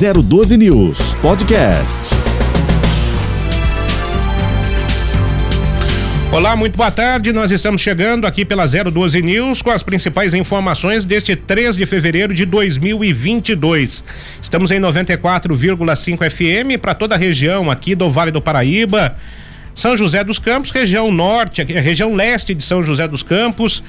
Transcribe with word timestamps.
012 0.00 0.56
News 0.56 1.12
Podcast. 1.20 2.14
Olá, 6.32 6.56
muito 6.56 6.74
boa 6.74 6.90
tarde. 6.90 7.34
Nós 7.34 7.50
estamos 7.50 7.82
chegando 7.82 8.26
aqui 8.26 8.42
pela 8.42 8.64
012 8.66 9.20
News 9.20 9.60
com 9.60 9.68
as 9.68 9.82
principais 9.82 10.32
informações 10.32 11.04
deste 11.04 11.36
3 11.36 11.76
de 11.76 11.84
fevereiro 11.84 12.32
de 12.32 12.46
2022. 12.46 14.02
Estamos 14.40 14.70
em 14.70 14.80
94,5 14.80 16.30
FM 16.30 16.80
para 16.80 16.94
toda 16.94 17.14
a 17.14 17.18
região 17.18 17.70
aqui 17.70 17.94
do 17.94 18.10
Vale 18.10 18.30
do 18.30 18.40
Paraíba. 18.40 19.18
São 19.74 19.98
José 19.98 20.24
dos 20.24 20.38
Campos, 20.38 20.70
região 20.70 21.12
norte, 21.12 21.62
região 21.62 22.14
leste 22.14 22.54
de 22.54 22.62
São 22.62 22.82
José 22.82 23.06
dos 23.06 23.22
Campos. 23.22 23.82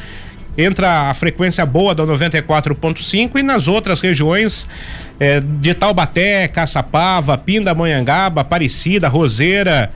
Entra 0.57 1.09
a 1.09 1.13
frequência 1.13 1.65
boa 1.65 1.95
da 1.95 2.05
94.5 2.05 3.39
e 3.39 3.43
nas 3.43 3.67
outras 3.67 4.01
regiões 4.01 4.67
eh, 5.19 5.39
de 5.39 5.73
Taubaté, 5.73 6.47
Caçapava, 6.47 7.37
Pindamonhangaba, 7.37 8.41
Aparecida, 8.41 9.07
Roseira, 9.07 9.91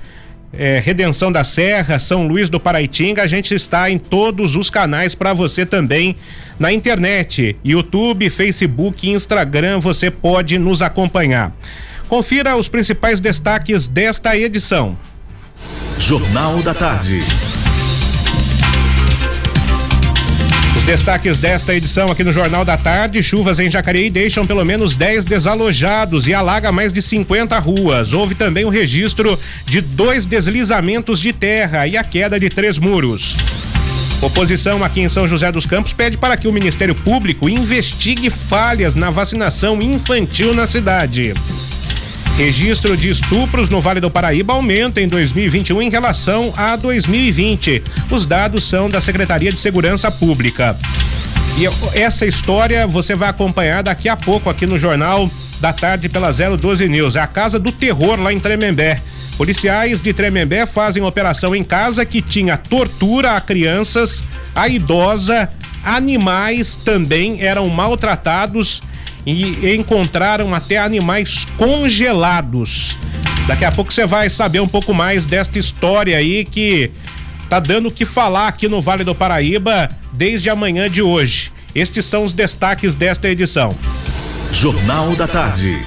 é, 0.58 0.82
Redenção 0.84 1.32
da 1.32 1.44
Serra, 1.44 2.00
São 2.00 2.28
Luís 2.28 2.50
do 2.50 2.60
Paraitinga, 2.60 3.22
a 3.22 3.28
gente 3.28 3.54
está 3.54 3.90
em 3.90 3.98
todos 3.98 4.56
os 4.56 4.70
canais 4.70 5.14
para 5.14 5.34
você 5.34 5.66
também 5.66 6.16
na 6.58 6.72
internet, 6.72 7.56
YouTube, 7.64 8.30
Facebook, 8.30 9.10
Instagram, 9.10 9.80
você 9.80 10.10
pode 10.10 10.58
nos 10.58 10.82
acompanhar. 10.82 11.54
Confira 12.08 12.56
os 12.56 12.70
principais 12.70 13.20
destaques 13.20 13.88
desta 13.88 14.38
edição. 14.38 14.98
Jornal 15.98 16.62
da 16.62 16.74
Tarde. 16.74 17.20
Destaques 20.86 21.36
desta 21.38 21.74
edição 21.74 22.12
aqui 22.12 22.24
no 22.24 22.32
Jornal 22.32 22.64
da 22.64 22.78
Tarde: 22.78 23.24
chuvas 23.24 23.60
em 23.60 23.72
Jacareí 23.72 24.08
deixam 24.12 24.46
pelo 24.46 24.64
menos 24.64 24.96
10 24.96 25.26
desalojados 25.26 26.28
e 26.28 26.34
alaga 26.34 26.72
mais 26.72 26.94
de 26.94 27.02
50 27.02 27.58
ruas. 27.58 28.14
Houve 28.14 28.36
também 28.36 28.66
o 28.66 28.70
registro 28.70 29.38
de 29.66 29.82
dois 29.82 30.28
deslizamentos 30.28 31.20
de 31.20 31.34
terra 31.34 31.88
e 31.88 31.98
a 31.98 32.04
queda 32.04 32.40
de 32.40 32.52
três 32.52 32.78
muros. 32.78 33.36
Oposição 34.22 34.84
aqui 34.84 35.02
em 35.02 35.10
São 35.10 35.28
José 35.28 35.52
dos 35.52 35.66
Campos 35.66 35.92
pede 35.92 36.20
para 36.20 36.38
que 36.38 36.48
o 36.48 36.54
Ministério 36.54 36.94
Público 36.94 37.50
investigue 37.50 38.30
falhas 38.30 38.94
na 38.94 39.10
vacinação 39.10 39.82
infantil 39.82 40.54
na 40.54 40.68
cidade. 40.68 41.34
Registro 42.38 42.98
de 42.98 43.10
estupros 43.10 43.70
no 43.70 43.80
Vale 43.80 44.02
do 44.02 44.12
Paraíba 44.12 44.54
aumenta 44.54 45.00
em 45.00 45.08
2021 45.08 45.84
em 45.84 45.90
relação 45.90 46.54
a 46.58 46.76
2020. 46.76 47.82
Os 48.12 48.26
dados 48.26 48.66
são 48.66 48.90
da 48.90 49.00
Secretaria 49.00 49.54
de 49.54 49.58
Segurança 49.58 50.12
Pública. 50.12 50.78
E 51.58 51.98
essa 51.98 52.26
história 52.26 52.86
você 52.86 53.16
vai 53.16 53.30
acompanhar 53.30 53.84
daqui 53.84 54.10
a 54.10 54.18
pouco 54.18 54.50
aqui 54.50 54.68
no 54.68 54.78
Jornal 54.78 55.32
da 55.62 55.72
Tarde 55.72 56.10
pela 56.10 56.30
012 56.30 56.90
News. 56.90 57.16
É 57.16 57.22
a 57.22 57.28
Casa 57.28 57.58
do 57.58 57.72
Terror 57.72 58.20
lá 58.20 58.34
em 58.34 58.40
Tremembé. 58.40 59.02
Policiais 59.38 60.02
de 60.02 60.12
Tremembé 60.12 60.66
fazem 60.66 61.02
operação 61.04 61.56
em 61.56 61.64
casa 61.64 62.04
que 62.04 62.22
tinha 62.22 62.58
tortura 62.58 63.38
a 63.38 63.42
crianças, 63.42 64.26
a 64.54 64.68
idosa, 64.68 65.48
animais 65.86 66.76
também 66.76 67.42
eram 67.42 67.70
maltratados 67.70 68.84
e 69.26 69.76
encontraram 69.76 70.54
até 70.54 70.78
animais 70.78 71.48
congelados. 71.58 72.98
Daqui 73.48 73.66
a 73.66 73.72
pouco 73.72 73.94
você 73.94 74.06
vai 74.06 74.30
saber 74.30 74.60
um 74.60 74.68
pouco 74.68 74.94
mais 74.94 75.26
desta 75.26 75.60
história 75.60 76.18
aí 76.18 76.46
que 76.46 76.92
tá 77.50 77.60
dando 77.60 77.90
o 77.90 77.92
que 77.92 78.06
falar 78.06 78.48
aqui 78.48 78.68
no 78.68 78.82
Vale 78.82 79.04
do 79.04 79.14
Paraíba 79.16 79.90
desde 80.12 80.50
amanhã 80.50 80.90
de 80.90 81.02
hoje. 81.02 81.52
Estes 81.74 82.06
são 82.06 82.24
os 82.24 82.34
destaques 82.34 82.96
desta 82.96 83.30
edição. 83.30 83.76
Jornal 84.52 85.16
da 85.16 85.28
Tarde. 85.28 85.78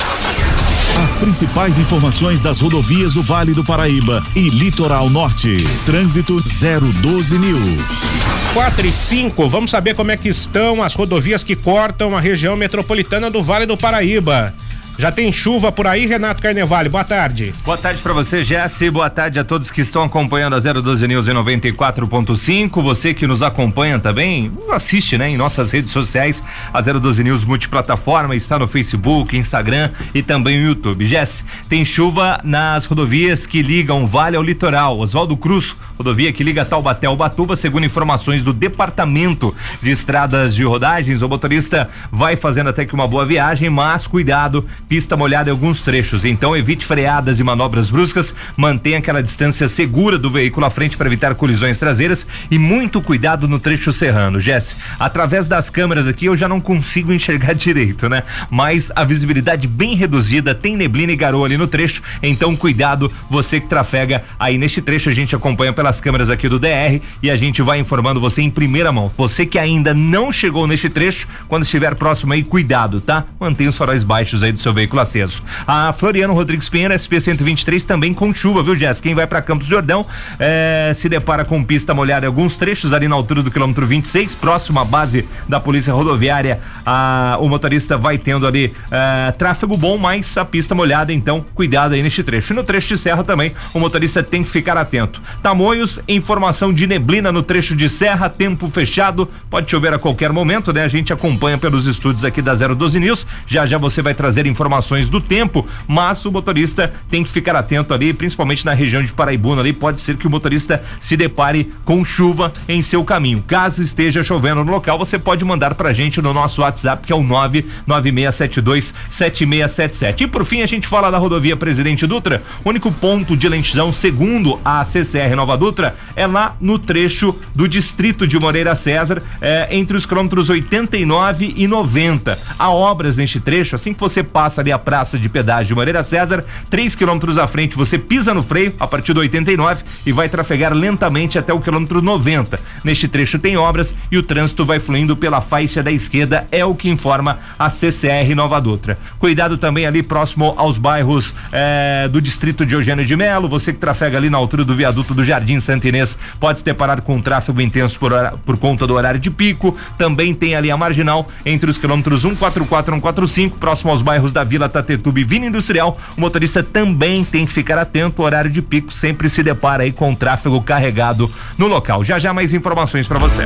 As 1.02 1.12
principais 1.14 1.78
informações 1.78 2.42
das 2.42 2.60
rodovias 2.60 3.14
do 3.14 3.22
Vale 3.22 3.54
do 3.54 3.64
Paraíba 3.64 4.22
e 4.36 4.50
Litoral 4.50 5.08
Norte. 5.08 5.56
Trânsito 5.86 6.42
012 6.42 7.38
News. 7.38 8.47
4 8.58 8.84
e 8.88 8.92
5, 8.92 9.48
vamos 9.48 9.70
saber 9.70 9.94
como 9.94 10.10
é 10.10 10.16
que 10.16 10.28
estão 10.28 10.82
as 10.82 10.92
rodovias 10.96 11.44
que 11.44 11.54
cortam 11.54 12.16
a 12.16 12.20
região 12.20 12.56
metropolitana 12.56 13.30
do 13.30 13.40
Vale 13.40 13.66
do 13.66 13.76
Paraíba. 13.76 14.52
Já 14.98 15.12
tem 15.12 15.30
chuva 15.30 15.70
por 15.70 15.86
aí, 15.86 16.06
Renato 16.06 16.42
Carnevale. 16.42 16.88
Boa 16.88 17.04
tarde. 17.04 17.54
Boa 17.64 17.78
tarde 17.78 18.02
para 18.02 18.12
você, 18.12 18.42
Jesse. 18.42 18.90
Boa 18.90 19.08
tarde 19.08 19.38
a 19.38 19.44
todos 19.44 19.70
que 19.70 19.80
estão 19.80 20.02
acompanhando 20.02 20.56
a 20.56 20.58
012 20.58 21.06
News 21.06 21.28
em 21.28 21.34
94.5. 21.34 22.82
Você 22.82 23.14
que 23.14 23.24
nos 23.24 23.40
acompanha 23.40 24.00
também, 24.00 24.50
assiste, 24.72 25.16
né, 25.16 25.30
em 25.30 25.36
nossas 25.36 25.70
redes 25.70 25.92
sociais. 25.92 26.42
A 26.74 26.80
012 26.80 27.22
News 27.22 27.44
multiplataforma 27.44 28.34
está 28.34 28.58
no 28.58 28.66
Facebook, 28.66 29.36
Instagram 29.36 29.90
e 30.12 30.20
também 30.20 30.58
no 30.60 30.66
YouTube. 30.66 31.06
Jesse, 31.06 31.44
tem 31.68 31.84
chuva 31.84 32.40
nas 32.42 32.84
rodovias 32.86 33.46
que 33.46 33.62
ligam 33.62 34.04
Vale 34.04 34.36
ao 34.36 34.42
litoral. 34.42 34.98
Oswaldo 34.98 35.36
Cruz, 35.36 35.76
rodovia 35.96 36.32
que 36.32 36.42
liga 36.42 36.64
Taubaté 36.64 37.06
ao 37.06 37.14
Batuba, 37.14 37.54
segundo 37.54 37.86
informações 37.86 38.42
do 38.42 38.52
Departamento 38.52 39.54
de 39.80 39.92
Estradas 39.92 40.56
de 40.56 40.64
Rodagens, 40.64 41.22
o 41.22 41.28
motorista 41.28 41.88
vai 42.10 42.34
fazendo 42.34 42.70
até 42.70 42.84
que 42.84 42.94
uma 42.94 43.06
boa 43.06 43.24
viagem, 43.24 43.70
mas 43.70 44.08
cuidado 44.08 44.64
pista 44.88 45.16
molhada 45.16 45.50
em 45.50 45.52
alguns 45.52 45.80
trechos, 45.80 46.24
então 46.24 46.56
evite 46.56 46.86
freadas 46.86 47.38
e 47.38 47.44
manobras 47.44 47.90
bruscas, 47.90 48.34
mantenha 48.56 48.98
aquela 48.98 49.22
distância 49.22 49.68
segura 49.68 50.18
do 50.18 50.30
veículo 50.30 50.64
à 50.64 50.70
frente 50.70 50.96
para 50.96 51.06
evitar 51.06 51.34
colisões 51.34 51.78
traseiras 51.78 52.26
e 52.50 52.58
muito 52.58 53.02
cuidado 53.02 53.46
no 53.46 53.58
trecho 53.58 53.92
serrano. 53.92 54.40
Jesse, 54.40 54.76
através 54.98 55.46
das 55.46 55.68
câmeras 55.68 56.08
aqui 56.08 56.26
eu 56.26 56.36
já 56.36 56.48
não 56.48 56.60
consigo 56.60 57.12
enxergar 57.12 57.52
direito, 57.58 58.08
né? 58.08 58.22
Mas 58.50 58.90
a 58.96 59.04
visibilidade 59.04 59.68
bem 59.68 59.94
reduzida, 59.94 60.54
tem 60.54 60.76
neblina 60.76 61.12
e 61.12 61.16
garoa 61.16 61.46
ali 61.46 61.58
no 61.58 61.66
trecho, 61.66 62.02
então 62.22 62.56
cuidado, 62.56 63.12
você 63.30 63.60
que 63.60 63.68
trafega 63.68 64.24
aí 64.38 64.56
neste 64.56 64.80
trecho, 64.80 65.10
a 65.10 65.14
gente 65.14 65.36
acompanha 65.36 65.72
pelas 65.72 66.00
câmeras 66.00 66.30
aqui 66.30 66.48
do 66.48 66.58
DR 66.58 67.00
e 67.22 67.30
a 67.30 67.36
gente 67.36 67.60
vai 67.60 67.78
informando 67.78 68.20
você 68.20 68.40
em 68.40 68.50
primeira 68.50 68.90
mão. 68.90 69.12
Você 69.18 69.44
que 69.44 69.58
ainda 69.58 69.92
não 69.92 70.32
chegou 70.32 70.66
neste 70.66 70.88
trecho, 70.88 71.28
quando 71.46 71.64
estiver 71.64 71.94
próximo 71.94 72.32
aí, 72.32 72.42
cuidado, 72.42 73.00
tá? 73.00 73.24
Mantenha 73.38 73.70
os 73.70 73.76
faróis 73.76 74.02
baixos 74.02 74.42
aí 74.42 74.52
do 74.52 74.60
seu 74.60 74.72
veículo 74.78 75.02
aceso. 75.02 75.42
A 75.66 75.92
Floriano 75.92 76.32
Rodrigues 76.32 76.68
Pinheiro, 76.68 76.94
SP 76.94 77.18
123, 77.20 77.84
também 77.84 78.14
com 78.14 78.32
chuva, 78.32 78.62
viu, 78.62 78.76
Jess? 78.76 79.00
Quem 79.00 79.14
vai 79.14 79.26
para 79.26 79.42
Campos 79.42 79.66
Jordão 79.66 80.06
é, 80.38 80.92
se 80.94 81.08
depara 81.08 81.44
com 81.44 81.62
pista 81.64 81.92
molhada 81.92 82.26
em 82.26 82.28
alguns 82.28 82.56
trechos, 82.56 82.92
ali 82.92 83.08
na 83.08 83.16
altura 83.16 83.42
do 83.42 83.50
quilômetro 83.50 83.86
26, 83.86 84.36
próximo 84.36 84.78
à 84.78 84.84
base 84.84 85.28
da 85.48 85.58
Polícia 85.58 85.92
Rodoviária. 85.92 86.60
A, 86.86 87.36
o 87.40 87.48
motorista 87.48 87.96
vai 87.96 88.18
tendo 88.18 88.46
ali 88.46 88.72
é, 88.90 89.32
tráfego 89.32 89.76
bom, 89.76 89.98
mas 89.98 90.36
a 90.38 90.44
pista 90.44 90.74
molhada, 90.74 91.12
então 91.12 91.44
cuidado 91.54 91.94
aí 91.94 92.02
neste 92.02 92.22
trecho. 92.22 92.52
E 92.52 92.56
no 92.56 92.62
trecho 92.62 92.88
de 92.88 92.98
serra 92.98 93.24
também, 93.24 93.52
o 93.74 93.80
motorista 93.80 94.22
tem 94.22 94.44
que 94.44 94.50
ficar 94.50 94.76
atento. 94.76 95.20
Tamoios, 95.42 95.98
informação 96.06 96.72
de 96.72 96.86
neblina 96.86 97.32
no 97.32 97.42
trecho 97.42 97.74
de 97.74 97.88
serra, 97.88 98.28
tempo 98.28 98.70
fechado, 98.70 99.28
pode 99.50 99.68
chover 99.68 99.92
a 99.92 99.98
qualquer 99.98 100.32
momento, 100.32 100.72
né? 100.72 100.84
A 100.84 100.88
gente 100.88 101.12
acompanha 101.12 101.58
pelos 101.58 101.86
estúdios 101.86 102.24
aqui 102.24 102.40
da 102.40 102.54
012 102.54 103.00
News. 103.00 103.26
Já 103.46 103.66
já 103.66 103.76
você 103.76 104.00
vai 104.00 104.14
trazer 104.14 104.46
informações 104.46 104.67
informações 104.68 105.08
do 105.08 105.18
tempo, 105.18 105.66
mas 105.86 106.22
o 106.26 106.30
motorista 106.30 106.92
tem 107.10 107.24
que 107.24 107.32
ficar 107.32 107.56
atento 107.56 107.94
ali, 107.94 108.12
principalmente 108.12 108.66
na 108.66 108.74
região 108.74 109.02
de 109.02 109.10
Paraibuna 109.10 109.62
ali, 109.62 109.72
pode 109.72 110.00
ser 110.02 110.18
que 110.18 110.26
o 110.26 110.30
motorista 110.30 110.84
se 111.00 111.16
depare 111.16 111.72
com 111.86 112.04
chuva 112.04 112.52
em 112.68 112.82
seu 112.82 113.02
caminho. 113.02 113.42
Caso 113.46 113.82
esteja 113.82 114.22
chovendo 114.22 114.62
no 114.62 114.70
local, 114.70 114.98
você 114.98 115.18
pode 115.18 115.42
mandar 115.42 115.74
pra 115.74 115.94
gente 115.94 116.20
no 116.20 116.34
nosso 116.34 116.60
WhatsApp, 116.60 117.06
que 117.06 117.12
é 117.12 117.16
o 117.16 117.22
99672 117.22 118.92
7677. 119.10 120.24
E 120.24 120.26
por 120.26 120.44
fim, 120.44 120.60
a 120.60 120.66
gente 120.66 120.86
fala 120.86 121.10
da 121.10 121.16
rodovia 121.16 121.56
Presidente 121.56 122.06
Dutra, 122.06 122.42
o 122.62 122.68
único 122.68 122.92
ponto 122.92 123.34
de 123.34 123.48
lentidão, 123.48 123.90
segundo 123.90 124.60
a 124.62 124.84
CCR 124.84 125.34
Nova 125.34 125.56
Dutra, 125.56 125.96
é 126.14 126.26
lá 126.26 126.56
no 126.60 126.78
trecho 126.78 127.34
do 127.54 127.66
distrito 127.66 128.26
de 128.26 128.38
Moreira 128.38 128.76
César, 128.76 129.22
é, 129.40 129.68
entre 129.70 129.96
os 129.96 130.04
quilômetros 130.04 130.50
89 130.50 131.54
e 131.56 131.66
90. 131.66 132.38
Há 132.58 132.70
obras 132.70 133.16
neste 133.16 133.40
trecho, 133.40 133.74
assim 133.74 133.94
que 133.94 134.00
você 134.00 134.22
passa 134.22 134.57
passa 134.58 134.60
ali 134.60 134.72
a 134.72 134.78
praça 134.78 135.18
de 135.18 135.28
pedágio 135.28 135.76
Moreira 135.76 136.02
César, 136.02 136.44
3 136.70 136.94
quilômetros 136.94 137.38
à 137.38 137.46
frente 137.46 137.76
você 137.76 137.98
pisa 137.98 138.34
no 138.34 138.42
freio 138.42 138.74
a 138.78 138.86
partir 138.86 139.12
do 139.12 139.20
89 139.20 139.84
e 140.04 140.12
vai 140.12 140.28
trafegar 140.28 140.72
lentamente 140.72 141.38
até 141.38 141.52
o 141.52 141.60
quilômetro 141.60 142.02
90. 142.02 142.58
Neste 142.82 143.06
trecho 143.08 143.38
tem 143.38 143.56
obras 143.56 143.94
e 144.10 144.18
o 144.18 144.22
trânsito 144.22 144.64
vai 144.64 144.80
fluindo 144.80 145.16
pela 145.16 145.40
faixa 145.40 145.82
da 145.82 145.90
esquerda, 145.90 146.46
é 146.50 146.64
o 146.64 146.74
que 146.74 146.88
informa 146.88 147.38
a 147.58 147.70
CCR 147.70 148.34
Nova 148.34 148.60
Dutra. 148.60 148.98
Cuidado 149.18 149.56
também 149.58 149.86
ali 149.86 150.02
próximo 150.02 150.54
aos 150.56 150.78
bairros 150.78 151.34
eh, 151.52 152.08
do 152.10 152.20
distrito 152.20 152.66
de 152.66 152.74
Eugênio 152.74 153.04
de 153.04 153.16
Melo, 153.16 153.48
você 153.48 153.72
que 153.72 153.78
trafega 153.78 154.16
ali 154.18 154.30
na 154.30 154.38
altura 154.38 154.64
do 154.64 154.74
viaduto 154.74 155.14
do 155.14 155.24
Jardim 155.24 155.60
Santinês 155.60 156.16
pode 156.40 156.60
se 156.60 156.64
deparar 156.64 157.02
com 157.02 157.16
um 157.16 157.22
tráfego 157.22 157.60
intenso 157.60 157.98
por, 157.98 158.12
por 158.44 158.56
conta 158.56 158.86
do 158.86 158.94
horário 158.94 159.20
de 159.20 159.30
pico. 159.30 159.76
Também 159.96 160.34
tem 160.34 160.56
ali 160.56 160.70
a 160.70 160.76
marginal 160.76 161.28
entre 161.44 161.70
os 161.70 161.78
quilômetros 161.78 162.22
144 162.22 162.92
e 162.92 162.96
145, 162.96 163.58
próximo 163.58 163.90
aos 163.90 164.02
bairros 164.02 164.32
da 164.32 164.47
Vila 164.48 164.68
Tatetuba 164.68 165.20
e 165.20 165.24
Vila 165.24 165.46
Industrial, 165.46 165.96
o 166.16 166.20
motorista 166.20 166.62
também 166.62 167.24
tem 167.24 167.46
que 167.46 167.52
ficar 167.52 167.78
atento. 167.78 168.22
O 168.22 168.24
horário 168.24 168.50
de 168.50 168.60
pico 168.60 168.92
sempre 168.92 169.28
se 169.28 169.42
depara 169.42 169.84
aí 169.84 169.92
com 169.92 170.14
tráfego 170.14 170.60
carregado 170.62 171.30
no 171.56 171.66
local. 171.66 172.02
Já 172.02 172.18
já 172.18 172.32
mais 172.32 172.52
informações 172.52 173.06
para 173.06 173.18
você. 173.18 173.42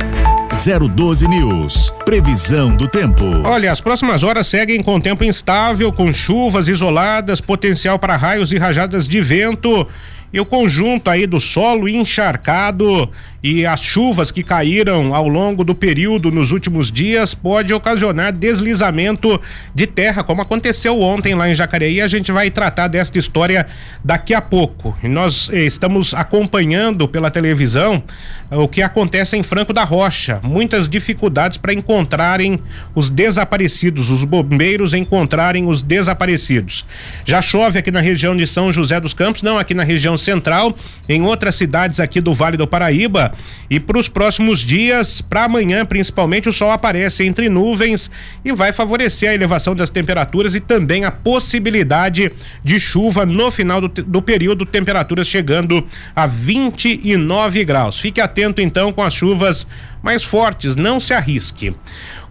012 0.89 1.27
News. 1.27 1.93
Previsão 2.05 2.75
do 2.75 2.87
tempo. 2.87 3.23
Olha, 3.43 3.71
as 3.71 3.81
próximas 3.81 4.23
horas 4.23 4.47
seguem 4.47 4.81
com 4.81 4.99
tempo 4.99 5.23
instável, 5.23 5.91
com 5.91 6.13
chuvas 6.13 6.67
isoladas, 6.67 7.41
potencial 7.41 7.99
para 7.99 8.15
raios 8.15 8.53
e 8.53 8.57
rajadas 8.57 9.07
de 9.07 9.21
vento 9.21 9.87
e 10.33 10.39
o 10.39 10.45
conjunto 10.45 11.11
aí 11.11 11.27
do 11.27 11.39
solo 11.39 11.87
encharcado 11.87 13.09
e 13.43 13.65
as 13.65 13.83
chuvas 13.83 14.31
que 14.31 14.41
caíram 14.41 15.13
ao 15.13 15.27
longo 15.27 15.65
do 15.65 15.75
período 15.75 16.31
nos 16.31 16.53
últimos 16.53 16.89
dias 16.89 17.33
pode 17.33 17.73
ocasionar 17.73 18.31
deslizamento 18.31 19.39
de 19.75 19.85
terra, 19.85 20.23
como 20.23 20.41
aconteceu 20.41 21.01
ontem 21.01 21.35
lá 21.35 21.49
em 21.49 21.53
Jacareí. 21.53 21.99
A 21.99 22.07
gente 22.07 22.31
vai 22.31 22.49
tratar 22.49 22.87
desta 22.87 23.19
história 23.19 23.67
daqui 24.01 24.33
a 24.33 24.39
pouco. 24.39 24.97
Nós 25.03 25.49
eh, 25.51 25.65
estamos 25.65 26.13
acompanhando 26.13 27.05
pela 27.05 27.29
televisão 27.29 28.01
eh, 28.49 28.55
o 28.55 28.65
que 28.65 28.81
acontece 28.81 29.35
em 29.35 29.43
Franco 29.43 29.73
da 29.73 29.83
Rocha. 29.83 30.39
Muitas 30.41 30.87
dificuldades 30.87 31.57
para 31.57 31.73
encontrarem 31.73 32.57
os 32.95 33.09
desaparecidos, 33.09 34.09
os 34.09 34.23
bombeiros 34.23 34.93
encontrarem 34.93 35.67
os 35.67 35.81
desaparecidos. 35.81 36.85
Já 37.25 37.41
chove 37.41 37.77
aqui 37.77 37.91
na 37.91 37.99
região 37.99 38.37
de 38.37 38.47
São 38.47 38.71
José 38.71 39.01
dos 39.01 39.13
Campos, 39.13 39.41
não 39.41 39.57
aqui 39.57 39.73
na 39.73 39.83
região 39.83 40.15
central, 40.15 40.73
em 41.09 41.23
outras 41.23 41.55
cidades 41.55 41.99
aqui 41.99 42.21
do 42.21 42.33
Vale 42.33 42.55
do 42.55 42.65
Paraíba. 42.65 43.32
E 43.69 43.79
para 43.79 43.97
os 43.97 44.07
próximos 44.07 44.59
dias, 44.59 45.21
para 45.21 45.45
amanhã 45.45 45.85
principalmente, 45.85 46.49
o 46.49 46.53
sol 46.53 46.71
aparece 46.71 47.25
entre 47.25 47.49
nuvens 47.49 48.09
e 48.43 48.51
vai 48.51 48.73
favorecer 48.73 49.29
a 49.29 49.33
elevação 49.33 49.75
das 49.75 49.89
temperaturas 49.89 50.55
e 50.55 50.59
também 50.59 51.05
a 51.05 51.11
possibilidade 51.11 52.31
de 52.63 52.79
chuva 52.79 53.25
no 53.25 53.51
final 53.51 53.81
do, 53.81 53.87
do 53.87 54.21
período, 54.21 54.65
temperaturas 54.65 55.27
chegando 55.27 55.85
a 56.15 56.25
29 56.25 57.63
graus. 57.65 57.99
Fique 57.99 58.21
atento 58.21 58.61
então 58.61 58.91
com 58.91 59.01
as 59.01 59.13
chuvas 59.13 59.67
mais 60.03 60.21
fortes, 60.21 60.75
não 60.75 60.99
se 60.99 61.13
arrisque. 61.13 61.73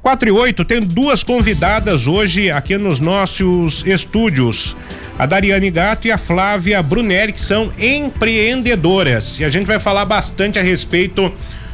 4 0.02 0.28
e 0.28 0.32
8, 0.32 0.64
tem 0.64 0.80
duas 0.80 1.22
convidadas 1.24 2.06
hoje 2.06 2.50
aqui 2.50 2.76
nos 2.76 3.00
nossos 3.00 3.82
estúdios. 3.86 4.76
A 5.19 5.24
Dariane 5.24 5.70
Gato 5.70 6.06
e 6.06 6.12
a 6.12 6.19
Flávia 6.19 6.82
Brunelli, 6.82 7.32
que 7.32 7.40
são 7.40 7.72
empreendedoras. 7.78 9.40
E 9.40 9.44
a 9.44 9.48
gente 9.48 9.66
vai 9.66 9.78
falar 9.78 10.04
bastante 10.04 10.58
a 10.58 10.62
respeito 10.62 11.32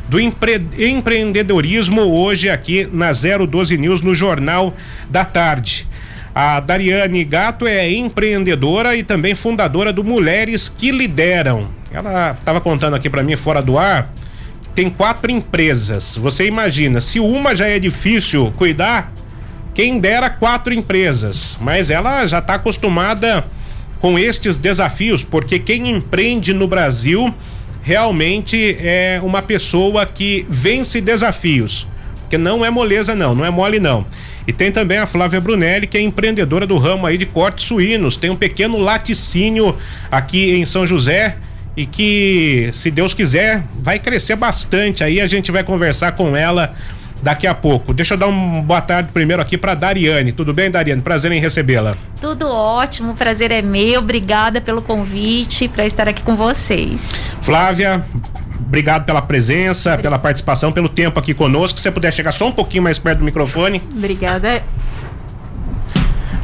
do 0.08 0.20
empre 0.20 0.62
empreendedorismo 0.78 2.02
hoje 2.02 2.48
aqui 2.48 2.88
na 2.92 3.10
012 3.12 3.76
News, 3.76 4.00
no 4.00 4.14
Jornal 4.14 4.74
da 5.10 5.24
Tarde. 5.24 5.86
A 6.34 6.60
Dariane 6.60 7.24
Gato 7.24 7.66
é 7.66 7.90
empreendedora 7.90 8.94
e 8.94 9.02
também 9.02 9.34
fundadora 9.34 9.92
do 9.92 10.04
Mulheres 10.04 10.68
que 10.68 10.92
Lideram. 10.92 11.70
Ela 11.90 12.36
estava 12.38 12.60
contando 12.60 12.94
aqui 12.94 13.10
para 13.10 13.22
mim 13.22 13.36
fora 13.36 13.60
do 13.60 13.78
ar 13.78 14.12
tem 14.78 14.88
quatro 14.88 15.28
empresas. 15.32 16.16
Você 16.18 16.46
imagina, 16.46 17.00
se 17.00 17.18
uma 17.18 17.56
já 17.56 17.66
é 17.66 17.80
difícil 17.80 18.52
cuidar, 18.56 19.12
quem 19.74 19.98
dera 19.98 20.30
quatro 20.30 20.72
empresas. 20.72 21.58
Mas 21.60 21.90
ela 21.90 22.24
já 22.28 22.38
está 22.38 22.54
acostumada 22.54 23.44
com 23.98 24.16
estes 24.16 24.56
desafios, 24.56 25.24
porque 25.24 25.58
quem 25.58 25.90
empreende 25.90 26.54
no 26.54 26.68
Brasil 26.68 27.34
realmente 27.82 28.76
é 28.78 29.20
uma 29.20 29.42
pessoa 29.42 30.06
que 30.06 30.46
vence 30.48 31.00
desafios. 31.00 31.88
Porque 32.20 32.38
não 32.38 32.64
é 32.64 32.70
moleza, 32.70 33.16
não, 33.16 33.34
não 33.34 33.44
é 33.44 33.50
mole, 33.50 33.80
não. 33.80 34.06
E 34.46 34.52
tem 34.52 34.70
também 34.70 34.98
a 34.98 35.08
Flávia 35.08 35.40
Brunelli, 35.40 35.88
que 35.88 35.98
é 35.98 36.00
empreendedora 36.00 36.68
do 36.68 36.78
ramo 36.78 37.04
aí 37.04 37.18
de 37.18 37.26
cortes 37.26 37.64
suínos. 37.64 38.16
Tem 38.16 38.30
um 38.30 38.36
pequeno 38.36 38.78
laticínio 38.78 39.76
aqui 40.08 40.52
em 40.52 40.64
São 40.64 40.86
José 40.86 41.36
e 41.78 41.86
que, 41.86 42.70
se 42.72 42.90
Deus 42.90 43.14
quiser, 43.14 43.62
vai 43.80 44.00
crescer 44.00 44.34
bastante. 44.34 45.04
Aí 45.04 45.20
a 45.20 45.28
gente 45.28 45.52
vai 45.52 45.62
conversar 45.62 46.10
com 46.10 46.36
ela 46.36 46.74
daqui 47.22 47.46
a 47.46 47.54
pouco. 47.54 47.94
Deixa 47.94 48.14
eu 48.14 48.18
dar 48.18 48.26
uma 48.26 48.60
boa 48.60 48.80
tarde 48.80 49.10
primeiro 49.14 49.40
aqui 49.40 49.56
para 49.56 49.74
Dariane. 49.74 50.32
Tudo 50.32 50.52
bem, 50.52 50.72
Dariane? 50.72 51.00
Prazer 51.00 51.30
em 51.30 51.40
recebê-la. 51.40 51.96
Tudo 52.20 52.48
ótimo, 52.48 53.14
prazer 53.14 53.52
é 53.52 53.62
meu. 53.62 54.00
Obrigada 54.00 54.60
pelo 54.60 54.82
convite 54.82 55.68
para 55.68 55.86
estar 55.86 56.08
aqui 56.08 56.20
com 56.20 56.34
vocês. 56.34 57.32
Flávia, 57.42 58.04
obrigado 58.58 59.04
pela 59.04 59.22
presença, 59.22 59.96
pela 59.98 60.18
participação, 60.18 60.72
pelo 60.72 60.88
tempo 60.88 61.20
aqui 61.20 61.32
conosco. 61.32 61.78
Se 61.78 61.84
você 61.84 61.92
puder 61.92 62.12
chegar 62.12 62.32
só 62.32 62.48
um 62.48 62.52
pouquinho 62.52 62.82
mais 62.82 62.98
perto 62.98 63.20
do 63.20 63.24
microfone. 63.24 63.80
Obrigada. 63.96 64.64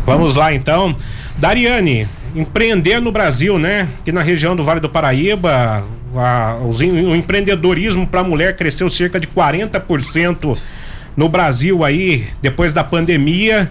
Vamos 0.07 0.37
lá 0.37 0.53
então. 0.53 0.95
Dariane, 1.37 2.07
empreender 2.35 3.01
no 3.01 3.11
Brasil, 3.11 3.59
né? 3.59 3.89
Aqui 4.01 4.13
na 4.13 4.23
região 4.23 4.55
do 4.55 4.63
Vale 4.63 4.81
do 4.81 4.89
Paraíba, 4.89 5.87
a, 6.15 6.59
o 6.63 7.15
empreendedorismo 7.15 8.07
para 8.07 8.21
a 8.21 8.25
mulher 8.25 8.57
cresceu 8.57 8.91
cerca 8.91 9.19
de 9.19 9.27
40% 9.27 10.59
no 11.17 11.29
Brasil 11.29 11.85
aí, 11.85 12.27
depois 12.43 12.73
da 12.73 12.85
pandemia. 12.85 13.71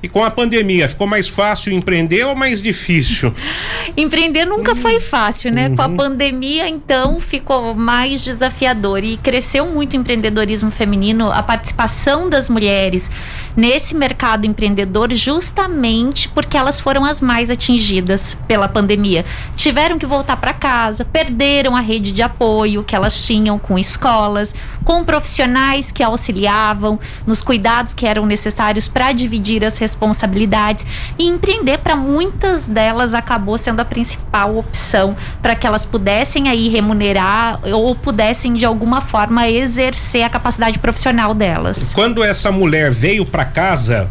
E 0.00 0.08
com 0.08 0.22
a 0.22 0.30
pandemia, 0.30 0.86
ficou 0.86 1.08
mais 1.08 1.28
fácil 1.28 1.72
empreender 1.72 2.24
ou 2.24 2.36
mais 2.36 2.62
difícil? 2.62 3.34
empreender 3.96 4.44
nunca 4.44 4.76
foi 4.76 5.00
fácil, 5.00 5.52
né? 5.52 5.68
Uhum. 5.68 5.76
Com 5.76 5.82
a 5.82 5.86
uhum. 5.86 5.96
pandemia, 5.96 6.68
então, 6.68 7.18
ficou 7.18 7.74
mais 7.74 8.20
desafiador. 8.20 9.02
E 9.02 9.16
cresceu 9.16 9.66
muito 9.66 9.94
o 9.94 9.96
empreendedorismo 9.96 10.70
feminino, 10.70 11.32
a 11.32 11.42
participação 11.42 12.30
das 12.30 12.48
mulheres 12.48 13.10
nesse 13.56 13.92
mercado 13.92 14.46
empreendedor, 14.46 15.12
justamente 15.14 16.28
porque 16.28 16.56
elas 16.56 16.78
foram 16.78 17.04
as 17.04 17.20
mais 17.20 17.50
atingidas 17.50 18.38
pela 18.46 18.68
pandemia. 18.68 19.24
Tiveram 19.56 19.98
que 19.98 20.06
voltar 20.06 20.36
para 20.36 20.52
casa, 20.52 21.04
perderam 21.04 21.74
a 21.74 21.80
rede 21.80 22.12
de 22.12 22.22
apoio 22.22 22.84
que 22.84 22.94
elas 22.94 23.20
tinham 23.20 23.58
com 23.58 23.76
escolas, 23.76 24.54
com 24.84 25.02
profissionais 25.02 25.90
que 25.90 26.04
auxiliavam 26.04 27.00
nos 27.26 27.42
cuidados 27.42 27.92
que 27.94 28.06
eram 28.06 28.24
necessários 28.24 28.86
para 28.86 29.10
dividir 29.10 29.64
as 29.64 29.76
responsabilidades 29.88 30.86
e 31.18 31.26
empreender 31.26 31.78
para 31.78 31.96
muitas 31.96 32.68
delas 32.68 33.14
acabou 33.14 33.56
sendo 33.56 33.80
a 33.80 33.84
principal 33.84 34.56
opção 34.56 35.16
para 35.40 35.54
que 35.54 35.66
elas 35.66 35.84
pudessem 35.84 36.48
aí 36.48 36.68
remunerar 36.68 37.60
ou 37.64 37.94
pudessem 37.94 38.54
de 38.54 38.64
alguma 38.64 39.00
forma 39.00 39.48
exercer 39.48 40.22
a 40.22 40.30
capacidade 40.30 40.78
profissional 40.78 41.34
delas. 41.34 41.92
Quando 41.94 42.22
essa 42.22 42.52
mulher 42.52 42.90
veio 42.90 43.24
para 43.24 43.44
casa, 43.44 44.10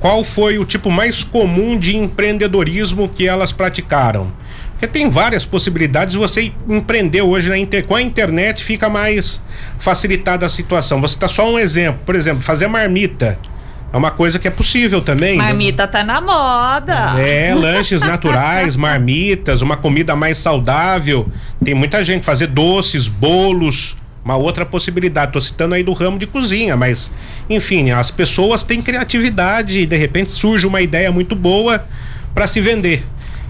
qual 0.00 0.22
foi 0.22 0.58
o 0.58 0.64
tipo 0.64 0.90
mais 0.90 1.24
comum 1.24 1.78
de 1.78 1.96
empreendedorismo 1.96 3.08
que 3.08 3.26
elas 3.26 3.52
praticaram? 3.52 4.32
Porque 4.72 4.86
tem 4.86 5.10
várias 5.10 5.44
possibilidades. 5.44 6.14
Você 6.14 6.52
empreender 6.68 7.22
hoje 7.22 7.48
na 7.48 7.58
inter... 7.58 7.84
com 7.84 7.96
a 7.96 8.00
internet 8.00 8.62
fica 8.62 8.88
mais 8.88 9.42
facilitada 9.76 10.46
a 10.46 10.48
situação. 10.48 11.00
Você 11.00 11.14
está 11.14 11.26
só 11.26 11.50
um 11.50 11.58
exemplo. 11.58 12.00
Por 12.06 12.14
exemplo, 12.14 12.42
fazer 12.42 12.68
marmita. 12.68 13.36
É 13.92 13.96
uma 13.96 14.10
coisa 14.10 14.38
que 14.38 14.46
é 14.46 14.50
possível 14.50 15.00
também. 15.00 15.38
Né? 15.38 15.44
Marmita 15.44 15.86
tá 15.86 16.04
na 16.04 16.20
moda. 16.20 17.18
É, 17.18 17.54
lanches 17.54 18.02
naturais, 18.02 18.76
marmitas, 18.76 19.62
uma 19.62 19.76
comida 19.76 20.14
mais 20.14 20.36
saudável. 20.38 21.28
Tem 21.64 21.74
muita 21.74 22.04
gente 22.04 22.24
fazer 22.24 22.48
doces, 22.48 23.08
bolos. 23.08 23.96
Uma 24.24 24.36
outra 24.36 24.66
possibilidade, 24.66 25.32
tô 25.32 25.40
citando 25.40 25.74
aí 25.74 25.82
do 25.82 25.94
ramo 25.94 26.18
de 26.18 26.26
cozinha, 26.26 26.76
mas 26.76 27.10
enfim, 27.48 27.92
as 27.92 28.10
pessoas 28.10 28.62
têm 28.62 28.82
criatividade 28.82 29.80
e 29.80 29.86
de 29.86 29.96
repente 29.96 30.32
surge 30.32 30.66
uma 30.66 30.82
ideia 30.82 31.10
muito 31.10 31.34
boa 31.34 31.86
para 32.34 32.46
se 32.46 32.60
vender. 32.60 33.06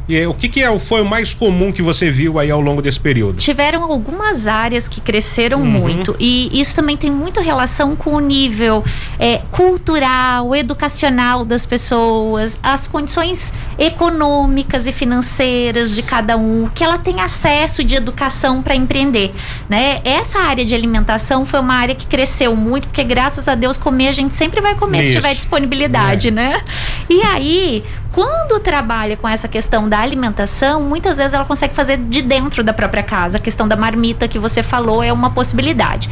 E 0.09 0.27
o 0.27 0.33
que, 0.33 0.49
que 0.49 0.63
é, 0.63 0.79
foi 0.79 1.03
o 1.03 1.05
mais 1.05 1.35
comum 1.35 1.71
que 1.71 1.83
você 1.83 2.11
viu 2.11 2.39
aí 2.39 2.51
ao 2.51 2.61
longo 2.61 2.81
desse 2.81 2.99
período? 2.99 3.37
Tiveram 3.37 3.83
algumas 3.85 4.47
áreas 4.47 4.89
que 4.89 5.01
cresceram 5.03 5.59
uhum. 5.59 5.67
muito 5.67 6.17
e 6.19 6.59
isso 6.59 6.75
também 6.75 6.97
tem 6.97 7.11
muita 7.11 7.43
relação 7.43 7.95
com 7.95 8.15
o 8.15 8.21
nível 8.21 8.83
é, 9.19 9.43
cultural, 9.51 10.55
educacional 10.55 11.45
das 11.45 11.67
pessoas, 11.67 12.59
as 12.63 12.87
condições 12.87 13.53
econômicas 13.79 14.87
e 14.87 14.93
financeiras 14.93 15.95
de 15.95 16.03
cada 16.03 16.37
um, 16.37 16.71
que 16.75 16.83
ela 16.83 16.99
tem 16.99 17.21
acesso 17.21 17.85
de 17.85 17.95
educação 17.95 18.63
para 18.63 18.75
empreender, 18.75 19.35
né? 19.69 20.01
Essa 20.05 20.41
área 20.41 20.65
de 20.65 20.75
alimentação 20.75 21.45
foi 21.45 21.61
uma 21.61 21.75
área 21.75 21.95
que 21.95 22.07
cresceu 22.07 22.57
muito 22.57 22.89
porque 22.89 23.05
graças 23.05 23.47
a 23.47 23.55
Deus 23.55 23.77
comer 23.77 24.09
a 24.09 24.13
gente 24.13 24.35
sempre 24.35 24.61
vai 24.61 24.75
comer 24.75 25.01
isso. 25.01 25.09
se 25.09 25.15
tiver 25.17 25.35
disponibilidade, 25.35 26.29
é. 26.29 26.31
né? 26.31 26.63
E 27.11 27.21
aí 27.23 27.85
quando 28.13 28.59
trabalha 28.59 29.17
com 29.17 29.29
essa 29.29 29.47
questão 29.47 29.89
da 29.89 29.98
alimentação, 30.01 30.83
muitas 30.83 31.17
vezes 31.17 31.35
ela 31.35 31.45
consegue 31.45 31.75
fazer 31.75 31.97
de 31.97 32.23
dentro 32.23 32.63
da 32.63 32.73
própria 32.73 33.03
casa. 33.03 33.39
A 33.39 33.41
questão 33.41 33.67
da 33.67 33.77
marmita 33.77 34.29
que 34.29 34.39
você 34.39 34.63
falou 34.63 35.03
é 35.03 35.13
uma 35.13 35.31
possibilidade. 35.31 36.09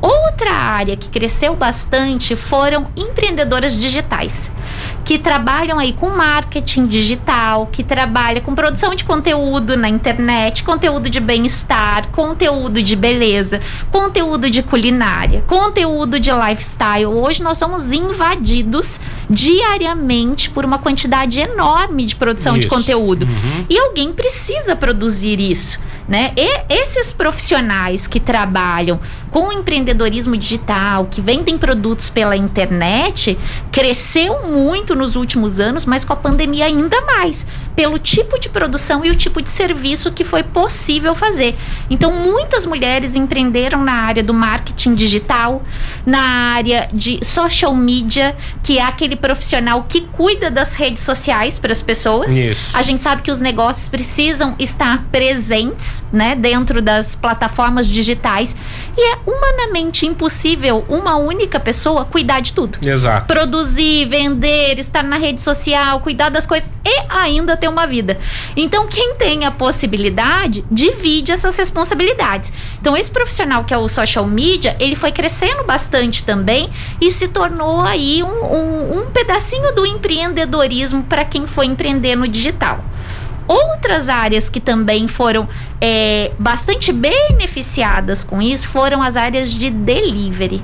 Outra 0.00 0.52
área 0.52 0.96
que 0.96 1.10
cresceu 1.10 1.54
bastante 1.54 2.34
foram 2.34 2.86
empreendedoras 2.96 3.76
digitais, 3.76 4.50
que 5.10 5.18
trabalham 5.18 5.76
aí 5.76 5.92
com 5.92 6.08
marketing 6.08 6.86
digital, 6.86 7.68
que 7.72 7.82
trabalha 7.82 8.40
com 8.40 8.54
produção 8.54 8.94
de 8.94 9.02
conteúdo 9.02 9.76
na 9.76 9.88
internet, 9.88 10.62
conteúdo 10.62 11.10
de 11.10 11.18
bem-estar, 11.18 12.06
conteúdo 12.12 12.80
de 12.80 12.94
beleza, 12.94 13.60
conteúdo 13.90 14.48
de 14.48 14.62
culinária, 14.62 15.42
conteúdo 15.48 16.20
de 16.20 16.30
lifestyle. 16.30 17.06
Hoje 17.06 17.42
nós 17.42 17.58
somos 17.58 17.92
invadidos 17.92 19.00
diariamente 19.28 20.48
por 20.48 20.64
uma 20.64 20.78
quantidade 20.78 21.40
enorme 21.40 22.06
de 22.06 22.14
produção 22.14 22.54
Isso. 22.54 22.62
de 22.62 22.68
conteúdo. 22.68 23.24
Uhum. 23.24 23.66
E 23.68 23.78
alguém 23.78 24.12
precisa 24.12 24.76
produzir 24.76 25.40
isso, 25.40 25.80
né? 26.08 26.32
E 26.36 26.62
esses 26.68 27.12
profissionais 27.12 28.06
que 28.06 28.18
trabalham 28.18 29.00
com 29.30 29.52
empreendedorismo 29.52 30.36
digital, 30.36 31.06
que 31.10 31.20
vendem 31.20 31.56
produtos 31.56 32.10
pela 32.10 32.36
internet, 32.36 33.38
cresceu 33.70 34.46
muito 34.48 34.96
nos 35.00 35.16
últimos 35.16 35.58
anos, 35.58 35.84
mas 35.84 36.04
com 36.04 36.12
a 36.12 36.16
pandemia 36.16 36.66
ainda 36.66 37.00
mais, 37.02 37.46
pelo 37.74 37.98
tipo 37.98 38.38
de 38.38 38.48
produção 38.48 39.04
e 39.04 39.10
o 39.10 39.16
tipo 39.16 39.40
de 39.40 39.48
serviço 39.50 40.12
que 40.12 40.22
foi 40.22 40.42
possível 40.42 41.14
fazer. 41.14 41.56
Então, 41.88 42.12
muitas 42.12 42.66
mulheres 42.66 43.16
empreenderam 43.16 43.82
na 43.82 43.92
área 43.92 44.22
do 44.22 44.34
marketing 44.34 44.94
digital, 44.94 45.62
na 46.04 46.20
área 46.20 46.88
de 46.92 47.24
social 47.24 47.74
media, 47.74 48.36
que 48.62 48.78
é 48.78 48.82
aquele 48.82 49.16
profissional 49.16 49.86
que 49.88 50.02
cuida 50.02 50.50
das 50.50 50.74
redes 50.74 51.02
sociais 51.02 51.58
para 51.58 51.72
as 51.72 51.82
pessoas. 51.82 52.30
Isso. 52.30 52.76
A 52.76 52.82
gente 52.82 53.02
sabe 53.02 53.22
que 53.22 53.30
os 53.30 53.40
negócios 53.40 53.88
precisam 53.88 54.54
estar 54.58 55.04
presentes, 55.10 56.02
né, 56.12 56.36
dentro 56.36 56.82
das 56.82 57.16
plataformas 57.16 57.88
digitais 57.88 58.54
e 58.96 59.14
é 59.14 59.18
humanamente 59.26 60.06
impossível 60.06 60.84
uma 60.88 61.16
única 61.16 61.58
pessoa 61.58 62.04
cuidar 62.04 62.40
de 62.40 62.52
tudo. 62.52 62.78
Exato. 62.86 63.26
Produzir, 63.26 64.06
vender, 64.06 64.78
estar 64.90 65.02
na 65.02 65.16
rede 65.16 65.40
social, 65.40 66.00
cuidar 66.00 66.28
das 66.28 66.46
coisas 66.46 66.68
e 66.84 67.02
ainda 67.08 67.56
ter 67.56 67.68
uma 67.68 67.86
vida. 67.86 68.18
Então, 68.56 68.86
quem 68.86 69.14
tem 69.14 69.44
a 69.44 69.50
possibilidade, 69.50 70.64
divide 70.70 71.32
essas 71.32 71.56
responsabilidades. 71.56 72.52
Então, 72.80 72.96
esse 72.96 73.10
profissional 73.10 73.64
que 73.64 73.72
é 73.72 73.78
o 73.78 73.88
social 73.88 74.26
media, 74.26 74.76
ele 74.78 74.96
foi 74.96 75.12
crescendo 75.12 75.64
bastante 75.64 76.24
também 76.24 76.70
e 77.00 77.10
se 77.10 77.28
tornou 77.28 77.80
aí 77.80 78.22
um, 78.22 78.26
um, 78.26 78.98
um 78.98 79.10
pedacinho 79.10 79.74
do 79.74 79.86
empreendedorismo 79.86 81.02
para 81.04 81.24
quem 81.24 81.46
foi 81.46 81.66
empreender 81.66 82.16
no 82.16 82.28
digital. 82.28 82.84
Outras 83.50 84.08
áreas 84.08 84.48
que 84.48 84.60
também 84.60 85.08
foram 85.08 85.48
é, 85.80 86.30
bastante 86.38 86.92
beneficiadas 86.92 88.22
com 88.22 88.40
isso 88.40 88.68
foram 88.68 89.02
as 89.02 89.16
áreas 89.16 89.52
de 89.52 89.70
delivery. 89.70 90.62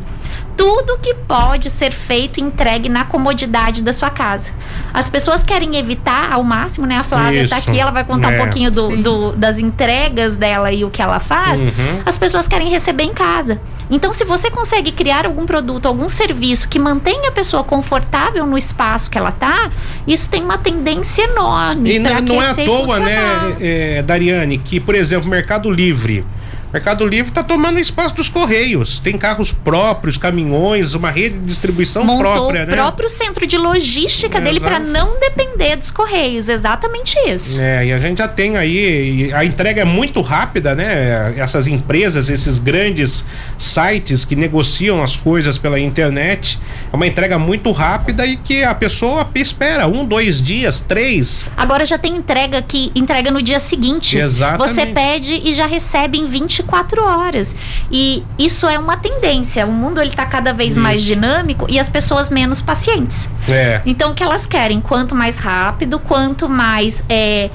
Tudo 0.57 0.99
que 0.99 1.13
pode 1.15 1.69
ser 1.69 1.93
feito 1.93 2.39
e 2.41 2.43
entregue 2.43 2.89
na 2.89 3.05
comodidade 3.05 3.83
da 3.83 3.93
sua 3.93 4.09
casa. 4.11 4.53
As 4.95 5.09
pessoas 5.11 5.45
querem 5.45 5.77
evitar 5.77 6.33
ao 6.33 6.43
máximo, 6.43 6.87
né? 6.87 6.97
A 6.97 7.05
Flávia 7.05 7.43
está 7.43 7.59
Isso. 7.59 7.69
aqui, 7.71 7.79
ela 7.79 7.91
vai 7.91 8.05
contar 8.05 8.33
É. 8.33 8.35
um 8.37 8.39
pouquinho 8.45 8.71
do, 8.71 8.97
do- 8.97 9.33
das 9.33 9.59
entregas 9.59 10.37
dela 10.37 10.73
e 10.73 10.85
o 10.85 10.91
que 10.91 11.03
ela 11.03 11.21
faz. 11.21 11.59
Uhum. 11.61 12.01
As 12.07 12.17
pessoas 12.17 12.49
querem 12.49 12.69
receber 12.71 13.03
em 13.05 13.13
casa. 13.13 13.61
Então, 13.91 14.13
se 14.13 14.25
você 14.25 14.51
consegue 14.51 14.91
criar 14.91 15.27
algum 15.27 15.47
produto, 15.47 15.87
algum 15.87 16.09
serviço 16.09 16.69
que 16.69 16.79
mantenha 16.79 17.29
a 17.29 17.33
pessoa 17.33 17.63
confortável 17.63 18.45
no 18.45 18.59
espaço 18.59 19.09
que 19.11 19.17
ela 19.17 19.31
tá, 19.31 19.71
isso 20.09 20.29
tem 20.29 20.43
uma 20.43 20.59
tendência 20.59 21.23
enorme. 21.23 21.93
E 21.95 21.99
não, 22.01 22.11
não 22.23 22.43
é 22.43 22.51
à 22.51 22.55
toa, 22.55 22.81
funcionar. 22.89 23.01
né, 23.05 23.57
é, 23.61 24.03
Dariane, 24.03 24.59
que, 24.59 24.81
por 24.81 24.95
exemplo, 24.95 25.29
Mercado 25.29 25.71
Livre. 25.71 26.25
Mercado 26.73 27.07
Livre 27.07 27.31
está 27.31 27.43
tomando 27.43 27.79
espaço 27.79 28.15
dos 28.15 28.29
Correios. 28.29 28.99
Tem 28.99 29.17
carros 29.17 29.53
próprios, 29.53 30.19
caminhões, 30.19 30.95
uma 30.95 31.11
rede 31.11 31.39
de 31.39 31.45
distribuição 31.45 32.05
Montou 32.05 32.23
própria, 32.23 32.65
o 32.65 32.67
né? 32.67 32.73
próprio 32.73 33.09
centro 33.09 33.47
de 33.47 33.57
logística 33.57 34.41
dele 34.41 34.61
para 34.61 34.79
não 34.79 35.19
depender 35.19 35.77
dos 35.77 35.91
correios. 35.91 36.49
Exatamente 36.49 37.17
isso. 37.29 37.61
É, 37.61 37.87
e 37.87 37.93
a 37.93 37.99
gente 37.99 38.19
já 38.19 38.29
tem 38.29 38.57
aí, 38.57 39.33
a 39.33 39.45
entrega 39.45 39.83
é 39.83 39.85
muito 39.85 40.21
rápida, 40.21 40.75
né? 40.75 41.35
Essas 41.37 41.67
empresas, 41.67 42.29
esses 42.29 42.59
grandes 42.59 43.25
sites 43.57 44.25
que 44.25 44.37
negociam 44.37 45.03
as 45.03 45.17
coisas 45.17 45.59
pela 45.59 45.79
internet, 45.79 46.59
é 46.93 46.97
uma 46.97 47.07
entrega 47.07 47.39
muito 47.39 47.71
rápida 47.73 48.27
e 48.27 48.37
que 48.37 48.65
a 48.65 48.75
pessoa 48.75 49.29
espera 49.35 49.87
um, 49.87 50.05
dois 50.05 50.43
dias, 50.43 50.81
três. 50.81 51.47
Agora 51.57 51.85
já 51.85 51.99
tem 51.99 52.17
entrega 52.17 52.61
que 52.63 52.91
entrega 52.95 53.31
no 53.31 53.43
dia 53.43 53.61
seguinte. 53.61 54.19
Exatamente. 54.19 54.75
Você 54.75 54.87
pede 54.87 55.43
e 55.45 55.55
já 55.55 55.67
recebe 55.67 56.19
em 56.19 56.27
24 56.63 57.05
horas. 57.05 57.55
E 57.91 58.25
isso 58.39 58.67
é 58.69 58.79
uma 58.79 58.97
tendência. 58.97 59.67
O 59.67 59.73
mundo 59.73 60.01
ele 60.01 60.11
tá 60.11 60.25
cada 60.27 60.53
vez 60.53 60.77
mais 60.77 61.01
Isso. 61.01 61.09
dinâmico 61.15 61.67
e 61.69 61.79
as 61.79 61.89
pessoas 61.89 62.31
menos 62.31 62.63
pacientes. 62.63 63.29
É. 63.49 63.81
Então 63.85 64.13
o 64.13 64.15
que 64.15 64.23
elas 64.23 64.47
querem, 64.47 64.81
quanto 64.81 65.15
mais 65.15 65.39
rápido, 65.39 65.99
quanto 65.99 66.49
mais 66.49 67.03
é, 67.09 67.51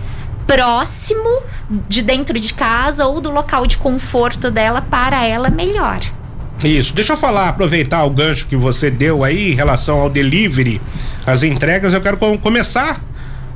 próximo 0.46 1.42
de 1.88 2.02
dentro 2.02 2.40
de 2.40 2.54
casa 2.54 3.06
ou 3.06 3.20
do 3.22 3.32
local 3.32 3.66
de 3.66 3.78
conforto 3.78 4.52
dela, 4.52 4.82
para 4.82 5.26
ela 5.26 5.50
melhor. 5.50 6.00
Isso. 6.64 6.94
Deixa 6.94 7.14
eu 7.14 7.18
falar, 7.18 7.50
aproveitar 7.50 8.04
o 8.04 8.10
gancho 8.12 8.46
que 8.48 8.56
você 8.56 8.92
deu 8.92 9.24
aí 9.24 9.52
em 9.52 9.56
relação 9.56 10.00
ao 10.00 10.10
delivery, 10.10 10.80
as 11.26 11.42
entregas. 11.42 11.94
Eu 11.94 12.02
quero 12.02 12.18
com- 12.18 12.38
começar 12.38 13.02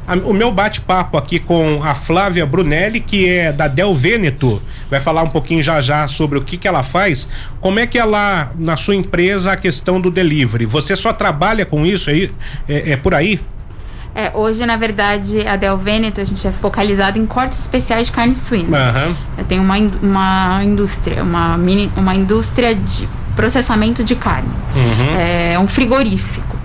a- 0.07 0.15
o 0.15 0.33
meu 0.33 0.51
bate-papo 0.51 1.17
aqui 1.17 1.39
com 1.39 1.81
a 1.83 1.93
Flávia 1.95 2.45
Brunelli, 2.45 2.99
que 2.99 3.27
é 3.27 3.51
da 3.51 3.67
Del 3.67 3.93
Veneto. 3.93 4.61
Vai 4.89 4.99
falar 4.99 5.23
um 5.23 5.29
pouquinho 5.29 5.61
já 5.63 5.79
já 5.81 6.07
sobre 6.07 6.37
o 6.37 6.41
que, 6.41 6.57
que 6.57 6.67
ela 6.67 6.83
faz. 6.83 7.27
Como 7.59 7.79
é 7.79 7.87
que 7.87 7.97
ela, 7.97 8.51
na 8.57 8.77
sua 8.77 8.95
empresa, 8.95 9.51
a 9.53 9.55
questão 9.57 9.99
do 9.99 10.09
delivery? 10.11 10.65
Você 10.65 10.95
só 10.95 11.11
trabalha 11.13 11.65
com 11.65 11.85
isso 11.85 12.09
aí? 12.09 12.31
É, 12.67 12.91
é 12.91 12.97
por 12.97 13.13
aí? 13.13 13.39
É, 14.13 14.31
hoje, 14.33 14.65
na 14.65 14.77
verdade, 14.77 15.45
a 15.45 15.57
Del 15.57 15.77
Veneto, 15.77 16.21
a 16.21 16.23
gente 16.23 16.47
é 16.47 16.51
focalizado 16.51 17.19
em 17.19 17.25
cortes 17.25 17.59
especiais 17.59 18.07
de 18.07 18.13
carne 18.13 18.33
suína. 18.35 18.77
Aham. 18.89 19.15
Eu 19.37 19.43
tenho 19.43 19.61
uma, 19.61 19.75
uma 19.77 20.63
indústria, 20.63 21.21
uma, 21.21 21.57
mini, 21.57 21.91
uma 21.97 22.15
indústria 22.15 22.73
de 22.73 23.09
processamento 23.35 24.05
de 24.05 24.15
carne. 24.15 24.47
Uhum. 24.73 25.19
É 25.19 25.59
um 25.59 25.67
frigorífico. 25.67 26.55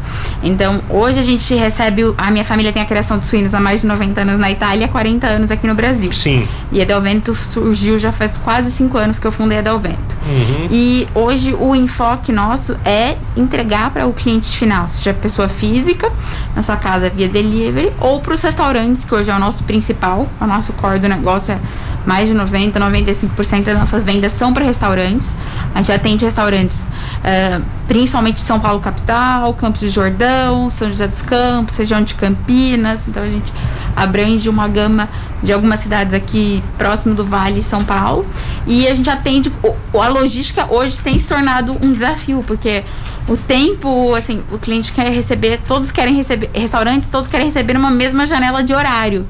Então, 0.43 0.83
hoje 0.89 1.19
a 1.19 1.23
gente 1.23 1.55
recebe. 1.55 2.05
o- 2.05 2.15
A 2.17 2.31
minha 2.31 2.45
família 2.45 2.73
tem 2.73 2.83
a 2.83 2.85
criação 2.85 3.19
de 3.19 3.27
suínos 3.27 3.55
há 3.55 3.61
mais 3.61 3.81
de 3.81 3.87
90 3.87 4.21
anos 4.23 4.39
na 4.39 4.51
Itália 4.51 4.83
e 4.83 4.85
há 4.85 4.89
40 4.89 5.27
anos 5.27 5.51
aqui 5.51 5.67
no 5.67 5.75
Brasil. 5.75 6.13
Sim. 6.13 6.47
E 6.73 6.81
a 6.81 6.85
Del 6.85 7.01
Veneto 7.01 7.35
surgiu 7.35 7.99
já 7.99 8.13
faz 8.13 8.39
quase 8.39 8.71
5 8.71 8.97
anos 8.99 9.19
que 9.19 9.27
eu 9.27 9.33
fundei 9.33 9.59
a 9.59 9.63
Del 9.63 9.79
Veneto. 9.79 10.17
Uhum. 10.27 10.69
E 10.71 11.09
hoje 11.15 11.55
o 11.59 11.75
enfoque 11.75 12.31
nosso 12.33 12.77
é 12.85 13.17
entregar 13.37 13.91
para 13.91 14.07
o 14.07 14.13
cliente 14.13 14.57
final, 14.57 14.87
seja 14.89 15.13
pessoa 15.15 15.49
física, 15.49 16.11
na 16.55 16.63
sua 16.63 16.77
casa 16.77 17.09
via 17.11 17.29
delivery, 17.29 17.93
ou 18.01 18.21
para 18.21 18.35
os 18.35 18.41
restaurantes, 18.43 19.05
que 19.05 19.15
hoje 19.15 19.31
é 19.31 19.35
o 19.35 19.39
nosso 19.39 19.65
principal, 19.65 20.29
o 20.41 20.47
nosso 20.47 20.73
core 20.75 20.99
do 20.99 21.09
negócio 21.09 21.53
é 21.53 21.59
mais 22.07 22.29
de 22.29 22.35
90, 22.35 22.79
95% 22.81 23.65
das 23.65 23.79
nossas 23.79 24.05
vendas 24.05 24.33
são 24.33 24.53
para 24.53 24.65
restaurantes. 24.65 25.33
A 25.75 25.79
gente 25.79 25.93
atende 25.93 26.25
restaurantes, 26.25 26.89
eh, 27.23 27.61
principalmente 27.87 28.41
São 28.41 28.59
Paulo 28.59 28.81
capital, 28.81 29.53
Campos 29.55 29.81
de 29.81 29.89
Jordão, 29.89 30.71
São 30.71 30.89
José 30.89 31.07
dos 31.07 31.23
Campos, 31.23 31.77
região 31.77 32.03
de 32.03 32.15
Campinas. 32.15 33.07
Então 33.07 33.23
a 33.23 33.29
gente 33.29 33.53
abrange 33.95 34.49
uma 34.49 34.67
gama 34.67 35.09
de 35.43 35.53
algumas 35.53 35.81
cidades 35.81 36.15
aqui 36.15 36.63
próximo 36.79 37.15
do 37.15 37.25
Vale, 37.25 37.63
São 37.63 37.85
Paulo. 37.85 38.27
E 38.67 38.87
a 38.89 38.95
gente 38.95 39.09
atende. 39.11 39.53
o- 39.63 40.01
A 40.01 40.09
logística 40.09 40.67
hoje 40.73 40.99
tem 41.01 41.19
se 41.19 41.27
tornado 41.29 41.77
um 41.83 41.93
desafio, 41.93 42.43
porque 42.47 42.83
o 43.29 43.37
tempo, 43.37 44.15
assim, 44.15 44.43
o 44.51 44.59
cliente 44.59 44.93
quer 44.93 45.11
receber, 45.13 45.61
todos 45.67 45.91
querem 45.93 46.15
receber, 46.15 46.49
restaurantes, 46.55 47.11
todos 47.11 47.29
querem 47.29 47.47
receber 47.47 47.75
numa 47.75 47.91
mesma 47.91 48.27
janela 48.27 48.63
de 48.63 48.73
horário. 48.73 49.27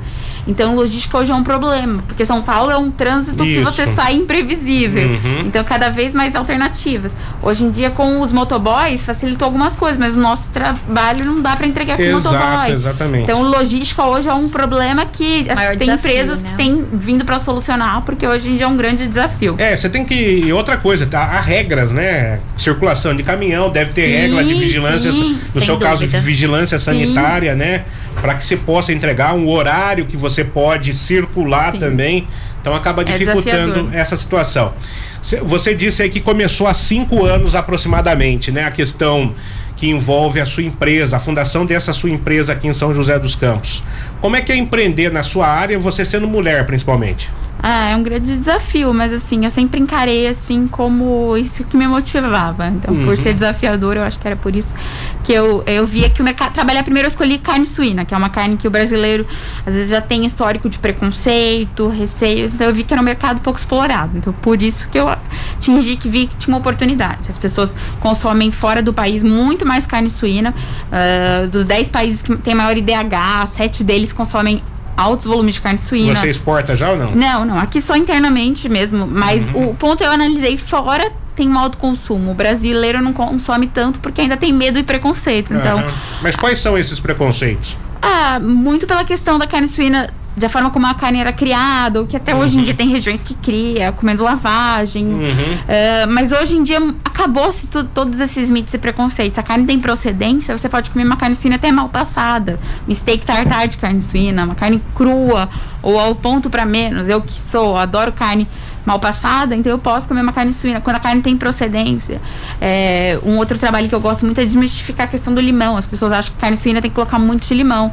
Então, 0.46 0.74
logística 0.74 1.16
hoje 1.18 1.30
é 1.32 1.34
um 1.34 1.42
problema, 1.44 2.02
porque 2.06 2.24
São 2.24 2.40
Paulo 2.42 2.59
é 2.68 2.76
um 2.76 2.90
trânsito 2.90 3.44
que 3.44 3.50
Isso. 3.60 3.62
você 3.62 3.86
sai 3.86 4.14
imprevisível. 4.16 5.08
Uhum. 5.10 5.42
Então, 5.46 5.62
cada 5.62 5.88
vez 5.88 6.12
mais 6.12 6.34
alternativas. 6.34 7.14
Hoje 7.40 7.62
em 7.62 7.70
dia, 7.70 7.90
com 7.90 8.20
os 8.20 8.32
motoboys, 8.32 9.04
facilitou 9.04 9.46
algumas 9.46 9.76
coisas, 9.76 9.98
mas 9.98 10.16
o 10.16 10.20
nosso 10.20 10.48
trabalho 10.48 11.24
não 11.24 11.40
dá 11.40 11.54
para 11.54 11.66
entregar 11.66 11.96
com 11.96 12.02
Exato, 12.02 12.34
motoboy. 12.34 12.72
exatamente. 12.72 13.22
Então, 13.22 13.42
logística 13.42 14.04
hoje 14.04 14.28
é 14.28 14.34
um 14.34 14.48
problema 14.48 15.06
que 15.06 15.48
as- 15.48 15.56
Maior 15.58 15.76
tem 15.76 15.86
desafio, 15.88 16.10
empresas 16.10 16.42
né? 16.42 16.48
que 16.48 16.54
têm 16.56 16.84
vindo 16.92 17.24
para 17.24 17.38
solucionar, 17.38 18.02
porque 18.02 18.26
hoje 18.26 18.50
em 18.50 18.56
dia 18.56 18.64
é 18.64 18.68
um 18.68 18.76
grande 18.76 19.06
desafio. 19.06 19.54
É, 19.58 19.76
você 19.76 19.88
tem 19.88 20.04
que. 20.04 20.14
e 20.46 20.52
Outra 20.52 20.76
coisa, 20.76 21.06
tá? 21.06 21.20
Há 21.20 21.40
regras, 21.40 21.92
né? 21.92 22.40
Circulação 22.56 23.14
de 23.14 23.22
caminhão, 23.22 23.70
deve 23.70 23.92
ter 23.92 24.06
Sim, 24.08 24.14
regra 24.16 24.44
de 24.44 24.54
vigilância, 24.54 25.12
sim, 25.12 25.38
no 25.54 25.60
seu 25.60 25.78
caso, 25.78 25.98
de 26.00 26.06
dúvida. 26.06 26.22
vigilância 26.22 26.78
sanitária, 26.78 27.54
né? 27.54 27.84
Para 28.20 28.34
que 28.34 28.44
você 28.44 28.56
possa 28.56 28.92
entregar 28.92 29.34
um 29.34 29.48
horário 29.48 30.06
que 30.06 30.16
você 30.16 30.42
pode 30.42 30.96
circular 30.96 31.70
Sim. 31.72 31.78
também. 31.78 32.26
Então 32.60 32.74
acaba 32.74 33.02
É 33.02 33.04
dificultando 33.06 33.72
desafiador. 33.72 33.94
essa 33.94 34.16
situação. 34.16 34.74
Cê- 35.22 35.40
Você 35.40 35.74
disse 35.74 36.02
aí 36.02 36.10
que 36.10 36.20
começou 36.20 36.66
há 36.66 36.74
cinco 36.74 37.24
anos 37.24 37.54
aproximadamente, 37.54 38.50
né? 38.52 38.64
A 38.64 38.70
questão 38.70 39.32
que 39.76 39.88
envolve 39.88 40.40
a 40.40 40.44
sua 40.46 40.62
empresa, 40.62 41.16
a 41.16 41.20
fundação 41.20 41.64
dessa 41.64 41.92
sua 41.94 42.10
empresa 42.10 42.52
aqui 42.52 42.68
em 42.68 42.72
São 42.72 42.94
José 42.94 43.18
dos 43.18 43.34
Campos. 43.34 43.82
Como 44.20 44.36
é 44.36 44.42
que 44.42 44.52
é 44.52 44.56
empreender 44.56 45.10
na 45.10 45.22
sua 45.22 45.46
área, 45.48 45.78
você 45.78 46.04
sendo 46.04 46.28
mulher, 46.28 46.66
principalmente? 46.66 47.30
Ah, 47.62 47.90
é 47.90 47.96
um 47.96 48.02
grande 48.02 48.36
desafio, 48.36 48.92
mas 48.94 49.12
assim, 49.12 49.44
eu 49.44 49.50
sempre 49.50 49.80
encarei 49.80 50.26
assim 50.26 50.66
como 50.66 51.36
isso 51.36 51.64
que 51.64 51.76
me 51.76 51.86
motivava. 51.86 52.68
Então, 52.68 52.94
uhum. 52.94 53.04
por 53.04 53.18
ser 53.18 53.34
desafiador, 53.34 53.96
eu 53.96 54.02
acho 54.02 54.18
que 54.18 54.26
era 54.26 54.36
por 54.36 54.56
isso 54.56 54.74
que 55.22 55.32
eu, 55.32 55.62
eu 55.66 55.86
via 55.86 56.08
que 56.08 56.22
o 56.22 56.24
mercado. 56.24 56.52
Trabalhar 56.52 56.82
primeiro 56.82 57.06
eu 57.06 57.10
escolhi 57.10 57.38
carne 57.38 57.66
suína, 57.66 58.04
que 58.04 58.14
é 58.14 58.16
uma 58.16 58.30
carne 58.30 58.56
que 58.56 58.66
o 58.66 58.70
brasileiro 58.70 59.26
às 59.66 59.74
vezes 59.74 59.90
já 59.90 60.00
tem 60.00 60.24
histórico 60.24 60.68
de 60.70 60.78
preconceito, 60.78 61.88
receios. 61.88 62.54
Então 62.54 62.66
eu 62.66 62.74
vi 62.74 62.82
que 62.82 62.94
era 62.94 63.00
um 63.00 63.04
mercado 63.04 63.40
pouco 63.40 63.58
explorado. 63.58 64.16
Então, 64.16 64.32
por 64.32 64.62
isso 64.62 64.88
que 64.88 64.98
eu 64.98 65.08
atingi 65.08 65.96
que 65.96 66.08
vi 66.08 66.26
que 66.26 66.36
tinha 66.36 66.54
uma 66.54 66.60
oportunidade. 66.60 67.28
As 67.28 67.36
pessoas 67.36 67.74
consomem 68.00 68.50
fora 68.50 68.82
do 68.82 68.92
país 68.92 69.22
muito 69.22 69.66
mais 69.66 69.86
carne 69.86 70.08
suína. 70.08 70.54
Uh, 70.90 71.48
dos 71.48 71.64
10 71.64 71.88
países 71.90 72.22
que 72.22 72.34
tem 72.38 72.54
maior 72.54 72.76
IDH, 72.76 73.46
sete 73.46 73.84
deles 73.84 74.12
consomem 74.12 74.62
altos 74.96 75.26
volumes 75.26 75.54
de 75.54 75.60
carne 75.60 75.78
suína. 75.78 76.14
Você 76.14 76.28
exporta 76.28 76.76
já 76.76 76.90
ou 76.90 76.96
não? 76.96 77.12
Não, 77.12 77.44
não. 77.44 77.58
Aqui 77.58 77.80
só 77.80 77.96
internamente 77.96 78.68
mesmo. 78.68 79.06
Mas 79.06 79.48
uhum. 79.48 79.70
o 79.70 79.74
ponto 79.74 80.02
eu 80.02 80.10
analisei 80.10 80.56
fora 80.58 81.10
tem 81.34 81.48
um 81.48 81.58
alto 81.58 81.78
consumo. 81.78 82.32
O 82.32 82.34
brasileiro 82.34 83.00
não 83.00 83.12
consome 83.12 83.66
tanto 83.66 84.00
porque 84.00 84.20
ainda 84.20 84.36
tem 84.36 84.52
medo 84.52 84.78
e 84.78 84.82
preconceito. 84.82 85.54
Então. 85.54 85.78
Uhum. 85.78 85.92
Mas 86.22 86.36
quais 86.36 86.58
são 86.58 86.76
esses 86.76 87.00
preconceitos? 87.00 87.76
Ah, 88.02 88.38
muito 88.40 88.86
pela 88.86 89.04
questão 89.04 89.38
da 89.38 89.46
carne 89.46 89.68
suína 89.68 90.10
da 90.36 90.48
forma 90.48 90.70
como 90.70 90.86
a 90.86 90.94
carne 90.94 91.18
era 91.20 91.32
criada, 91.32 92.00
ou 92.00 92.06
que 92.06 92.16
até 92.16 92.34
uhum. 92.34 92.40
hoje 92.40 92.56
em 92.56 92.58
uhum. 92.58 92.64
dia 92.64 92.74
tem 92.74 92.88
regiões 92.88 93.22
que 93.22 93.34
cria, 93.34 93.92
comendo 93.92 94.22
lavagem. 94.22 95.06
Uhum. 95.06 95.18
Uh, 95.20 96.12
mas 96.12 96.32
hoje 96.32 96.56
em 96.56 96.62
dia 96.62 96.78
acabou-se 97.04 97.66
todos 97.66 98.20
esses 98.20 98.50
mitos 98.50 98.72
e 98.72 98.78
preconceitos. 98.78 99.38
A 99.38 99.42
carne 99.42 99.66
tem 99.66 99.80
procedência, 99.80 100.56
você 100.56 100.68
pode 100.68 100.90
comer 100.90 101.04
uma 101.04 101.16
carne 101.16 101.34
suína 101.34 101.56
até 101.56 101.70
mal 101.72 101.88
passada. 101.88 102.58
Um 102.88 102.94
steak 102.94 103.26
tartar 103.26 103.66
de 103.66 103.76
carne 103.76 104.02
suína, 104.02 104.44
uma 104.44 104.54
carne 104.54 104.82
crua, 104.94 105.48
ou 105.82 105.98
ao 105.98 106.14
ponto 106.14 106.50
para 106.50 106.64
menos. 106.64 107.08
Eu 107.08 107.20
que 107.20 107.40
sou, 107.40 107.76
adoro 107.76 108.12
carne 108.12 108.48
mal 108.84 108.98
passada, 108.98 109.54
então 109.54 109.70
eu 109.70 109.78
posso 109.78 110.08
comer 110.08 110.22
uma 110.22 110.32
carne 110.32 110.52
suína. 110.52 110.80
Quando 110.80 110.96
a 110.96 111.00
carne 111.00 111.22
tem 111.22 111.36
procedência. 111.36 112.20
É, 112.60 113.18
um 113.24 113.36
outro 113.36 113.58
trabalho 113.58 113.88
que 113.88 113.94
eu 113.94 114.00
gosto 114.00 114.24
muito 114.24 114.40
é 114.40 114.44
desmistificar 114.44 115.06
a 115.06 115.08
questão 115.08 115.34
do 115.34 115.40
limão. 115.40 115.76
As 115.76 115.86
pessoas 115.86 116.12
acham 116.12 116.34
que 116.34 116.40
carne 116.40 116.56
suína 116.56 116.80
tem 116.80 116.90
que 116.90 116.94
colocar 116.94 117.18
muito 117.18 117.46
de 117.46 117.54
limão. 117.54 117.92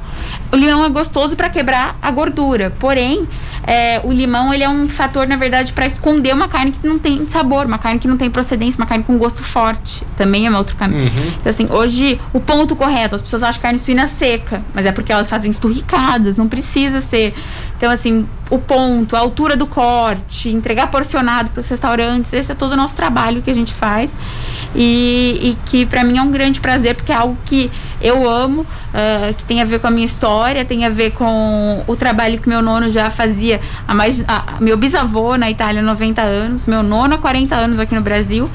O 0.51 0.55
limão 0.55 0.83
é 0.85 0.89
gostoso 0.89 1.35
para 1.35 1.49
quebrar 1.49 1.97
a 2.01 2.11
gordura, 2.11 2.73
porém, 2.79 3.27
é, 3.65 3.99
o 4.03 4.11
limão 4.11 4.53
ele 4.53 4.63
é 4.63 4.69
um 4.69 4.87
fator, 4.87 5.27
na 5.27 5.35
verdade, 5.35 5.73
para 5.73 5.85
esconder 5.85 6.33
uma 6.33 6.47
carne 6.47 6.71
que 6.71 6.87
não 6.87 6.97
tem 6.97 7.27
sabor, 7.27 7.65
uma 7.65 7.77
carne 7.77 7.99
que 7.99 8.07
não 8.07 8.17
tem 8.17 8.29
procedência, 8.29 8.79
uma 8.79 8.87
carne 8.87 9.03
com 9.03 9.17
gosto 9.17 9.43
forte. 9.43 10.05
Também 10.15 10.47
é 10.47 10.51
um 10.51 10.55
outro 10.55 10.75
caminho. 10.75 11.03
Uhum. 11.03 11.33
Então, 11.39 11.49
assim, 11.49 11.67
hoje, 11.69 12.19
o 12.33 12.39
ponto 12.39 12.75
correto, 12.75 13.15
as 13.15 13.21
pessoas 13.21 13.43
acham 13.43 13.61
carne 13.61 13.77
suína 13.77 14.07
seca, 14.07 14.63
mas 14.73 14.85
é 14.85 14.91
porque 14.91 15.11
elas 15.11 15.29
fazem 15.29 15.51
esturricadas, 15.51 16.37
não 16.37 16.47
precisa 16.47 17.01
ser. 17.01 17.33
Então, 17.77 17.91
assim, 17.91 18.27
o 18.49 18.57
ponto, 18.57 19.15
a 19.15 19.19
altura 19.19 19.55
do 19.55 19.67
corte, 19.67 20.49
entregar 20.49 20.89
porcionado 20.89 21.49
para 21.49 21.59
os 21.59 21.67
restaurantes, 21.67 22.31
esse 22.33 22.51
é 22.51 22.55
todo 22.55 22.73
o 22.73 22.75
nosso 22.75 22.95
trabalho 22.95 23.41
que 23.41 23.49
a 23.49 23.53
gente 23.53 23.73
faz 23.73 24.11
e, 24.75 25.39
e 25.41 25.57
que 25.65 25.85
para 25.85 26.03
mim 26.03 26.17
é 26.17 26.21
um 26.21 26.31
grande 26.31 26.59
prazer 26.59 26.95
porque 26.95 27.11
é 27.11 27.15
algo 27.15 27.37
que 27.45 27.71
eu 27.99 28.29
amo, 28.29 28.61
uh, 28.61 29.33
que 29.35 29.43
tem 29.45 29.61
a 29.61 29.65
ver 29.65 29.79
com 29.79 29.87
a 29.87 29.91
minha 29.91 30.05
história, 30.05 30.63
tem 30.63 30.85
a 30.85 30.89
ver 30.89 31.11
com 31.11 31.83
o 31.87 31.95
trabalho 31.95 32.39
que 32.39 32.47
meu 32.47 32.61
nono 32.61 32.89
já 32.89 33.09
fazia 33.09 33.59
há 33.87 33.93
mais. 33.93 34.19
Uh, 34.19 34.25
meu 34.59 34.77
bisavô 34.77 35.35
na 35.35 35.49
Itália, 35.49 35.81
90 35.81 36.21
anos, 36.21 36.67
meu 36.67 36.83
nono 36.83 37.15
há 37.15 37.17
40 37.17 37.55
anos 37.55 37.79
aqui 37.79 37.95
no 37.95 38.01
Brasil, 38.01 38.49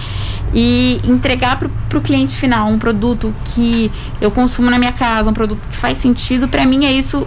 e 0.55 1.01
entregar 1.05 1.59
para 1.59 1.99
o 1.99 2.01
cliente 2.01 2.39
final 2.39 2.69
um 2.69 2.79
produto 2.79 3.35
que 3.47 3.91
eu 4.21 4.31
consumo 4.31 4.71
na 4.71 4.79
minha 4.79 4.93
casa, 4.93 5.29
um 5.29 5.33
produto 5.33 5.67
que 5.69 5.77
faz 5.77 5.99
sentido, 5.99 6.47
para 6.47 6.65
mim 6.67 6.85
é 6.85 6.93
isso 6.93 7.27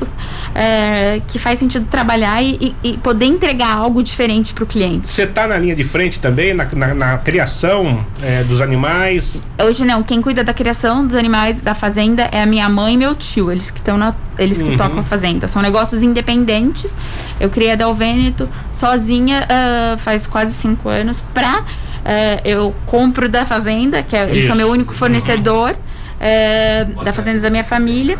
é, 0.53 1.21
que 1.27 1.39
faz 1.39 1.59
sentido 1.59 1.85
trabalhar 1.87 2.41
e, 2.41 2.54
e, 2.59 2.75
e 2.83 2.97
poder 2.97 3.25
entregar 3.25 3.75
algo 3.75 4.01
diferente 4.01 4.53
para 4.53 4.63
o 4.63 4.67
cliente. 4.67 5.07
Você 5.07 5.23
está 5.23 5.47
na 5.47 5.57
linha 5.57 5.75
de 5.75 5.83
frente 5.83 6.19
também, 6.19 6.53
na, 6.53 6.67
na, 6.73 6.93
na 6.93 7.17
criação 7.17 8.05
é, 8.21 8.43
dos 8.43 8.61
animais? 8.61 9.43
Hoje 9.61 9.85
não, 9.85 10.03
quem 10.03 10.21
cuida 10.21 10.43
da 10.43 10.53
criação 10.53 11.05
dos 11.05 11.15
animais 11.15 11.61
da 11.61 11.73
fazenda 11.73 12.29
é 12.31 12.41
a 12.41 12.45
minha 12.45 12.67
mãe 12.69 12.95
e 12.95 12.97
meu 12.97 13.15
tio, 13.15 13.51
eles 13.51 13.71
que 13.71 13.79
estão 13.79 13.97
na 13.97 14.13
eles 14.37 14.61
que 14.61 14.69
uhum. 14.69 14.77
tocam 14.77 14.99
a 14.99 15.03
fazenda. 15.03 15.47
São 15.47 15.61
negócios 15.61 16.03
independentes. 16.03 16.95
Eu 17.39 17.49
criei 17.49 17.71
a 17.71 17.75
Del 17.75 17.93
Vêneto 17.93 18.49
sozinha 18.73 19.47
uh, 19.47 19.97
faz 19.97 20.27
quase 20.27 20.53
cinco 20.53 20.89
anos 20.89 21.21
pra 21.33 21.61
uh, 21.61 22.41
eu 22.43 22.75
compro 22.85 23.27
da 23.27 23.45
fazenda, 23.45 24.03
que 24.03 24.15
é, 24.15 24.29
eles 24.29 24.45
são 24.45 24.55
meu 24.55 24.69
único 24.69 24.93
fornecedor 24.93 25.71
uh, 25.71 27.03
da 27.03 27.13
fazenda 27.13 27.39
da 27.39 27.49
minha 27.49 27.63
família. 27.63 28.19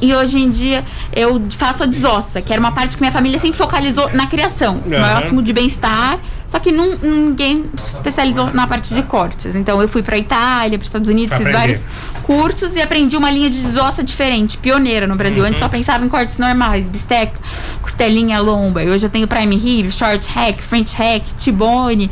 E 0.00 0.14
hoje 0.14 0.38
em 0.38 0.50
dia 0.50 0.84
eu 1.12 1.42
faço 1.50 1.82
a 1.82 1.86
desossa, 1.86 2.40
que 2.40 2.52
era 2.52 2.60
uma 2.60 2.72
parte 2.72 2.96
que 2.96 3.02
minha 3.02 3.12
família 3.12 3.38
sempre 3.38 3.56
focalizou 3.56 4.10
na 4.12 4.26
criação, 4.26 4.82
uhum. 4.86 5.00
máximo 5.00 5.42
de 5.42 5.52
bem-estar, 5.52 6.18
só 6.46 6.58
que 6.58 6.70
ninguém 6.70 7.64
se 7.76 7.92
especializou 7.92 8.52
na 8.52 8.66
parte 8.66 8.94
de 8.94 9.02
cortes. 9.02 9.56
Então 9.56 9.80
eu 9.80 9.88
fui 9.88 10.02
para 10.02 10.16
Itália, 10.16 10.78
para 10.78 10.86
Estados 10.86 11.08
Unidos, 11.08 11.36
fiz 11.36 11.50
vários 11.50 11.86
cursos 12.22 12.74
e 12.76 12.80
aprendi 12.80 13.16
uma 13.16 13.30
linha 13.30 13.50
de 13.50 13.60
desossa 13.60 14.02
diferente, 14.02 14.56
pioneira 14.58 15.06
no 15.06 15.16
Brasil. 15.16 15.42
Uhum. 15.42 15.48
Antes 15.48 15.58
só 15.58 15.68
pensava 15.68 16.04
em 16.04 16.08
cortes 16.08 16.38
normais, 16.38 16.86
bisteca, 16.86 17.38
costelinha, 17.82 18.40
lomba. 18.40 18.82
E 18.82 18.88
hoje 18.88 19.06
eu 19.06 19.10
tenho 19.10 19.26
prime 19.26 19.56
rib, 19.56 19.90
short 19.90 20.28
hack, 20.30 20.62
french 20.62 20.94
hack, 20.96 21.24
tibone, 21.36 22.10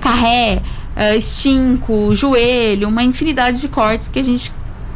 carré, 0.00 0.62
uh, 0.96 1.16
estinco, 1.16 2.14
joelho, 2.14 2.88
uma 2.88 3.02
infinidade 3.02 3.60
de 3.60 3.68
cortes 3.68 4.08
que 4.08 4.18
a 4.18 4.24
gente 4.24 4.52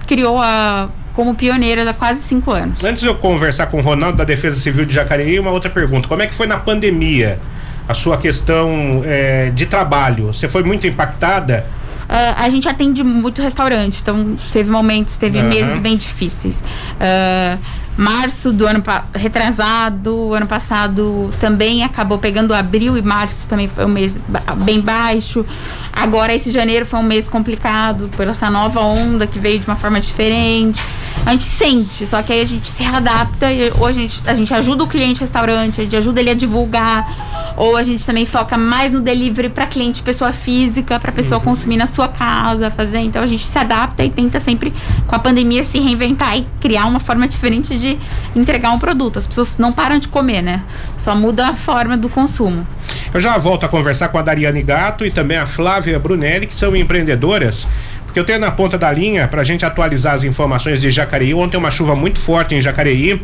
criou 0.07 0.41
a 0.41 0.89
como 1.19 1.35
pioneira 1.35 1.91
há 1.91 1.93
quase 1.93 2.21
cinco 2.21 2.53
anos. 2.53 2.85
Antes 2.85 3.01
de 3.01 3.09
eu 3.09 3.15
conversar 3.17 3.67
com 3.67 3.79
o 3.79 3.81
Ronaldo 3.81 4.19
da 4.19 4.23
Defesa 4.23 4.55
Civil 4.55 4.85
de 4.85 4.95
Jacareí, 4.95 5.37
uma 5.41 5.51
outra 5.51 5.69
pergunta. 5.69 6.07
Como 6.07 6.23
é 6.23 6.29
que 6.29 6.35
foi 6.35 6.47
na 6.47 6.59
pandemia 6.59 7.41
a 7.89 7.93
sua 7.93 8.17
questão 8.19 9.03
é, 9.05 9.51
de 9.51 9.67
trabalho? 9.67 10.29
Você 10.29 10.49
foi 10.49 10.63
muito 10.63 10.87
impactada? 10.87 11.67
Uh, 12.09 12.35
a 12.37 12.49
gente 12.51 12.69
atende 12.69 13.03
muito 13.03 13.43
restaurante, 13.43 13.99
então 14.01 14.37
teve 14.53 14.71
momentos, 14.71 15.17
teve 15.17 15.41
uhum. 15.41 15.49
meses 15.49 15.81
bem 15.81 15.97
difíceis. 15.97 16.61
Uh, 16.61 17.59
março 17.99 18.53
do 18.53 18.65
ano 18.65 18.81
retrasado, 19.13 20.33
ano 20.33 20.47
passado 20.47 21.33
também 21.41 21.83
acabou 21.83 22.17
pegando 22.17 22.55
abril 22.55 22.97
e 22.97 23.03
março 23.03 23.49
também 23.49 23.67
foi 23.67 23.85
um 23.85 23.89
mês 23.89 24.21
bem 24.59 24.81
baixo. 24.81 25.45
Agora 25.93 26.33
esse 26.33 26.49
janeiro 26.53 26.87
foi 26.87 27.01
um 27.01 27.03
mês 27.03 27.27
complicado 27.27 28.09
por 28.17 28.25
essa 28.29 28.49
nova 28.49 28.81
onda 28.83 29.27
que 29.27 29.41
veio 29.41 29.59
de 29.59 29.67
uma 29.67 29.75
forma 29.75 30.01
diferente. 30.01 30.81
A 31.27 31.33
gente 31.33 31.43
sente, 31.43 32.07
só 32.07 32.23
que 32.23 32.33
aí 32.33 32.41
a 32.41 32.45
gente 32.45 32.69
se 32.71 32.85
adapta 32.85 33.53
e 33.53 33.73
ou 33.77 33.87
a 33.87 33.93
gente, 33.93 34.23
a 34.25 34.33
gente 34.33 34.55
ajuda 34.55 34.85
o 34.85 34.87
cliente 34.87 35.21
restaurante, 35.21 35.81
a 35.81 35.85
gente 35.85 35.97
ajuda 35.97 36.21
ele 36.21 36.31
a 36.31 36.35
divulgar, 36.35 37.53
ou 37.57 37.77
a 37.77 37.83
gente 37.83 38.07
também 38.07 38.25
foca 38.25 38.57
mais 38.57 38.93
no 38.93 39.01
delivery 39.01 39.49
para 39.49 39.67
cliente 39.67 40.03
pessoa 40.03 40.33
física, 40.33 41.01
para 41.01 41.11
pessoa 41.11 41.41
uhum. 41.41 41.45
consumir 41.47 41.77
na 41.77 41.89
sua 41.89 42.07
casa, 42.07 42.71
fazer. 42.71 43.01
Então 43.01 43.21
a 43.21 43.27
gente 43.27 43.45
se 43.45 43.59
adapta 43.59 44.05
e 44.05 44.11
tenta 44.11 44.39
sempre 44.39 44.73
com 45.05 45.17
a 45.17 45.19
pandemia 45.19 45.65
se 45.65 45.81
reinventar 45.81 46.39
e 46.39 46.47
criar 46.61 46.87
uma 46.87 47.01
forma 47.01 47.27
diferente 47.27 47.77
de 47.77 47.88
de 47.97 48.41
entregar 48.41 48.71
um 48.71 48.79
produto. 48.79 49.19
As 49.19 49.27
pessoas 49.27 49.57
não 49.59 49.73
param 49.73 49.99
de 49.99 50.09
comer, 50.09 50.43
né? 50.43 50.63
Só 50.97 51.15
muda 51.15 51.49
a 51.49 51.55
forma 51.55 51.97
do 51.97 52.09
consumo. 52.09 52.67
Eu 53.13 53.21
já 53.21 53.39
volto 53.39 53.65
a 53.65 53.69
conversar 53.69 54.09
com 54.09 54.19
a 54.19 54.23
Dariane 54.23 54.63
Gato 54.63 55.07
e 55.07 55.11
também 55.11 55.39
a 55.39 55.47
Flávia 55.47 55.99
Brunelli, 55.99 56.47
que 56.47 56.55
são 56.55 56.75
empreendedoras. 56.77 57.67
Porque 58.05 58.19
eu 58.19 58.25
tenho 58.25 58.39
na 58.39 58.51
ponta 58.51 58.79
da 58.79 58.91
linha 58.91 59.29
para 59.29 59.43
a 59.43 59.45
gente 59.45 59.65
atualizar 59.65 60.15
as 60.15 60.25
informações 60.25 60.81
de 60.81 60.91
Jacareí. 60.91 61.35
Ontem 61.35 61.57
uma 61.57 61.71
chuva 61.71 61.95
muito 61.95 62.19
forte 62.19 62.55
em 62.55 62.61
Jacareí. 62.61 63.23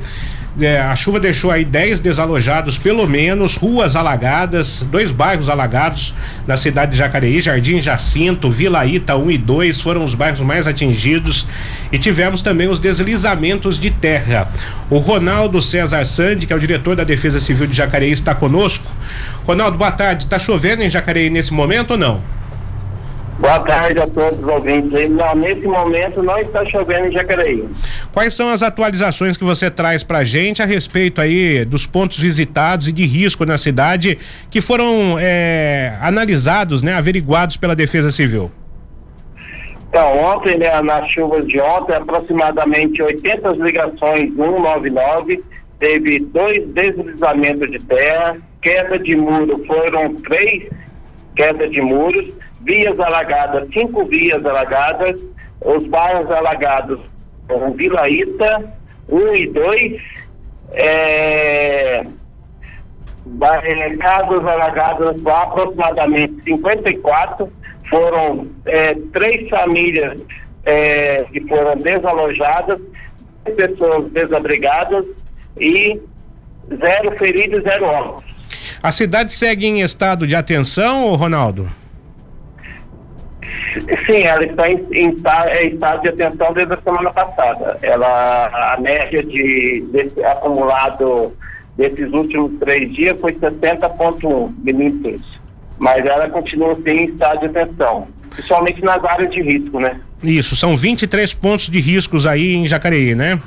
É, 0.60 0.80
a 0.80 0.94
chuva 0.94 1.18
deixou 1.18 1.50
aí 1.50 1.64
10 1.64 1.98
desalojados, 1.98 2.78
pelo 2.78 3.08
menos, 3.08 3.56
ruas 3.56 3.96
alagadas, 3.96 4.86
dois 4.88 5.10
bairros 5.10 5.48
alagados 5.48 6.14
na 6.46 6.56
cidade 6.56 6.92
de 6.92 6.98
Jacareí, 6.98 7.40
Jardim 7.40 7.80
Jacinto, 7.80 8.48
Vila 8.48 8.86
Ita 8.86 9.16
1 9.16 9.30
e 9.32 9.38
2 9.38 9.80
foram 9.80 10.04
os 10.04 10.14
bairros 10.14 10.40
mais 10.42 10.68
atingidos 10.68 11.46
e 11.90 11.98
tivemos 11.98 12.40
também 12.40 12.68
os 12.68 12.78
deslizamentos 12.78 13.78
de 13.80 13.90
terra. 13.90 14.48
O 14.88 14.98
Ronaldo 14.98 15.60
César 15.60 16.04
Sandi, 16.04 16.46
que 16.46 16.52
é 16.52 16.56
o 16.56 16.60
diretor 16.60 16.94
da 16.94 17.02
Defesa 17.02 17.40
Civil 17.40 17.66
de 17.66 17.76
Jacareí, 17.76 18.12
está 18.12 18.32
conosco. 18.32 18.88
Ronaldo, 19.44 19.76
boa 19.76 19.90
tarde. 19.90 20.24
Está 20.24 20.38
chovendo 20.38 20.84
em 20.84 20.90
Jacareí 20.90 21.30
nesse 21.30 21.52
momento 21.52 21.92
ou 21.92 21.98
não? 21.98 22.22
Boa 23.38 23.58
tarde 23.60 23.98
a 23.98 24.06
todos 24.06 24.38
os 24.38 24.46
ouvintes. 24.46 25.10
Não, 25.10 25.34
nesse 25.34 25.66
momento 25.66 26.22
não 26.22 26.38
está 26.38 26.64
chovendo 26.66 27.08
em 27.08 27.12
Jacareí. 27.12 27.68
Quais 28.12 28.32
são 28.32 28.48
as 28.48 28.62
atualizações 28.62 29.36
que 29.36 29.42
você 29.42 29.70
traz 29.70 30.04
para 30.04 30.18
a 30.18 30.24
gente 30.24 30.62
a 30.62 30.66
respeito 30.66 31.20
aí 31.20 31.64
dos 31.64 31.86
pontos 31.86 32.18
visitados 32.18 32.88
e 32.88 32.92
de 32.92 33.04
risco 33.04 33.44
na 33.44 33.58
cidade 33.58 34.18
que 34.50 34.60
foram 34.60 35.16
é, 35.18 35.96
analisados, 36.00 36.80
né, 36.80 36.94
averiguados 36.94 37.56
pela 37.56 37.74
Defesa 37.74 38.10
Civil? 38.10 38.52
Então, 39.88 40.18
ontem, 40.18 40.56
né, 40.56 40.80
nas 40.82 41.08
chuvas 41.10 41.46
de 41.46 41.60
ontem, 41.60 41.94
aproximadamente 41.94 43.02
80 43.02 43.48
ligações 43.50 44.34
199, 44.34 45.42
teve 45.78 46.20
dois 46.20 46.66
deslizamentos 46.68 47.70
de 47.70 47.78
terra, 47.80 48.36
queda 48.62 48.98
de 48.98 49.16
muro, 49.16 49.62
foram 49.66 50.14
três 50.16 50.68
quedas 51.36 51.70
de 51.70 51.80
muros, 51.80 52.26
vias 52.64 52.98
alagadas, 52.98 53.68
cinco 53.72 54.04
vias 54.06 54.44
alagadas, 54.44 55.20
os 55.60 55.86
bairros 55.86 56.30
alagados, 56.30 57.00
o 57.48 57.70
Vila 57.72 58.08
Ita, 58.08 58.72
1 59.08 59.16
um 59.16 59.34
e 59.34 59.46
2, 59.46 60.02
é, 60.72 62.06
é, 63.36 63.96
casas 63.96 64.46
alagadas 64.46 65.16
aproximadamente 65.26 66.42
54, 66.44 67.52
foram 67.88 68.48
é, 68.66 68.94
três 69.12 69.48
famílias 69.48 70.18
é, 70.64 71.24
que 71.32 71.40
foram 71.42 71.76
desalojadas, 71.76 72.80
pessoas 73.56 74.10
desabrigadas 74.12 75.04
e 75.58 76.00
zero 76.68 77.16
feridos, 77.18 77.62
zero 77.62 77.84
óbitos. 77.84 78.34
A 78.82 78.90
cidade 78.90 79.32
segue 79.32 79.66
em 79.66 79.80
estado 79.82 80.26
de 80.26 80.34
atenção, 80.34 81.14
Ronaldo? 81.14 81.68
Sim, 84.06 84.22
ela 84.22 84.44
está 84.44 84.70
em, 84.70 84.86
em, 84.92 85.08
em, 85.08 85.68
estado 85.68 86.02
de 86.02 86.08
atenção 86.08 86.52
desde 86.52 86.74
a 86.74 86.76
semana 86.76 87.10
passada. 87.12 87.78
Ela, 87.82 88.74
a 88.74 88.80
média 88.80 89.22
de, 89.22 89.84
desse 89.90 90.24
acumulado 90.24 91.32
desses 91.76 92.12
últimos 92.12 92.52
três 92.60 92.92
dias 92.94 93.18
foi 93.20 93.32
60,1 93.32 94.52
milímetros. 94.62 95.22
Mas 95.78 96.06
ela 96.06 96.28
continua 96.30 96.76
sim 96.76 96.90
em 96.90 97.04
estado 97.06 97.40
de 97.40 97.46
atenção, 97.58 98.06
principalmente 98.30 98.82
nas 98.82 99.04
áreas 99.04 99.30
de 99.32 99.42
risco, 99.42 99.80
né? 99.80 100.00
Isso, 100.22 100.54
são 100.54 100.76
23 100.76 101.34
pontos 101.34 101.68
de 101.68 101.80
riscos 101.80 102.26
aí 102.26 102.54
em 102.54 102.66
Jacareí, 102.66 103.14
né? 103.14 103.40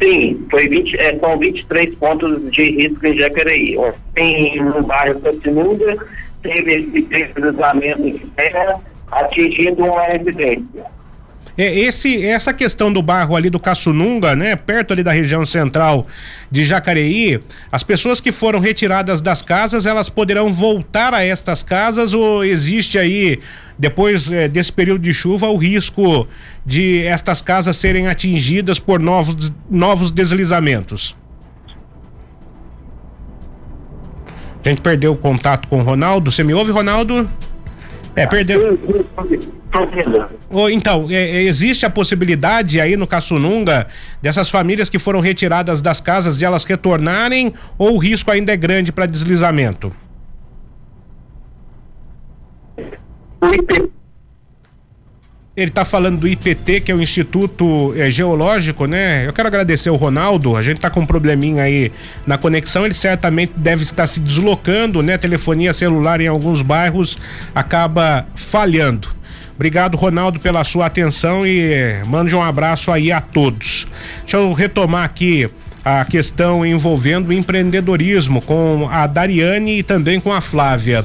Sim, 0.00 0.46
foi 0.50 0.68
20, 0.68 0.96
é, 0.98 1.18
são 1.18 1.38
23 1.38 1.94
pontos 1.96 2.50
de 2.52 2.70
risco 2.70 3.06
em 3.06 3.18
Jacareí. 3.18 3.76
Tem 4.14 4.62
no 4.62 4.82
bairro 4.82 5.20
Santinunda, 5.20 5.96
teve 6.42 6.74
esse 6.74 7.02
deslizamento 7.02 8.02
de 8.02 8.18
terra 8.36 8.80
atingindo 9.10 9.84
uma 9.84 10.02
residência. 10.02 10.84
É, 11.58 11.74
esse, 11.74 12.22
essa 12.22 12.52
questão 12.52 12.92
do 12.92 13.00
bairro 13.00 13.34
ali 13.34 13.48
do 13.48 13.58
Caçununga, 13.58 14.36
né, 14.36 14.54
perto 14.56 14.92
ali 14.92 15.02
da 15.02 15.10
região 15.10 15.44
central 15.46 16.06
de 16.50 16.62
Jacareí, 16.64 17.40
as 17.72 17.82
pessoas 17.82 18.20
que 18.20 18.30
foram 18.30 18.60
retiradas 18.60 19.22
das 19.22 19.40
casas, 19.40 19.86
elas 19.86 20.10
poderão 20.10 20.52
voltar 20.52 21.14
a 21.14 21.24
estas 21.24 21.62
casas 21.62 22.12
ou 22.12 22.44
existe 22.44 22.98
aí, 22.98 23.40
depois 23.78 24.30
é, 24.30 24.48
desse 24.48 24.70
período 24.70 25.00
de 25.00 25.14
chuva, 25.14 25.48
o 25.48 25.56
risco 25.56 26.28
de 26.64 27.02
estas 27.04 27.40
casas 27.40 27.76
serem 27.76 28.06
atingidas 28.06 28.78
por 28.78 29.00
novos, 29.00 29.50
novos 29.70 30.10
deslizamentos? 30.10 31.16
A 34.62 34.68
gente 34.68 34.82
perdeu 34.82 35.12
o 35.12 35.16
contato 35.16 35.68
com 35.68 35.78
o 35.78 35.82
Ronaldo. 35.82 36.30
Você 36.32 36.42
me 36.42 36.52
ouve, 36.52 36.72
Ronaldo? 36.72 37.30
É, 38.16 38.26
perdeu. 38.26 38.78
Oh, 40.50 40.70
então, 40.70 41.06
é, 41.10 41.14
é, 41.14 41.42
existe 41.42 41.84
a 41.84 41.90
possibilidade 41.90 42.80
aí 42.80 42.96
no 42.96 43.06
Caçununga 43.06 43.86
dessas 44.22 44.48
famílias 44.48 44.88
que 44.88 44.98
foram 44.98 45.20
retiradas 45.20 45.82
das 45.82 46.00
casas 46.00 46.38
de 46.38 46.44
elas 46.46 46.64
retornarem 46.64 47.52
ou 47.76 47.94
o 47.94 47.98
risco 47.98 48.30
ainda 48.30 48.54
é 48.54 48.56
grande 48.56 48.90
para 48.90 49.04
deslizamento? 49.04 49.94
Ele 55.56 55.70
está 55.70 55.86
falando 55.86 56.20
do 56.20 56.28
IPT, 56.28 56.82
que 56.82 56.92
é 56.92 56.94
o 56.94 57.00
Instituto 57.00 57.94
é, 57.96 58.10
Geológico, 58.10 58.84
né? 58.84 59.26
Eu 59.26 59.32
quero 59.32 59.48
agradecer 59.48 59.88
o 59.88 59.96
Ronaldo. 59.96 60.54
A 60.54 60.60
gente 60.60 60.76
está 60.76 60.90
com 60.90 61.00
um 61.00 61.06
probleminha 61.06 61.62
aí 61.62 61.90
na 62.26 62.36
conexão. 62.36 62.84
Ele 62.84 62.92
certamente 62.92 63.54
deve 63.56 63.82
estar 63.82 64.06
se 64.06 64.20
deslocando, 64.20 65.02
né? 65.02 65.16
Telefonia 65.16 65.72
celular 65.72 66.20
em 66.20 66.26
alguns 66.26 66.60
bairros 66.60 67.16
acaba 67.54 68.26
falhando. 68.36 69.08
Obrigado, 69.54 69.96
Ronaldo, 69.96 70.38
pela 70.38 70.62
sua 70.62 70.84
atenção 70.84 71.46
e 71.46 72.02
mande 72.06 72.36
um 72.36 72.42
abraço 72.42 72.92
aí 72.92 73.10
a 73.10 73.22
todos. 73.22 73.86
Deixa 74.20 74.36
eu 74.36 74.52
retomar 74.52 75.04
aqui 75.04 75.48
a 75.82 76.04
questão 76.04 76.66
envolvendo 76.66 77.32
empreendedorismo 77.32 78.42
com 78.42 78.86
a 78.90 79.06
Dariane 79.06 79.78
e 79.78 79.82
também 79.82 80.20
com 80.20 80.30
a 80.30 80.42
Flávia. 80.42 81.02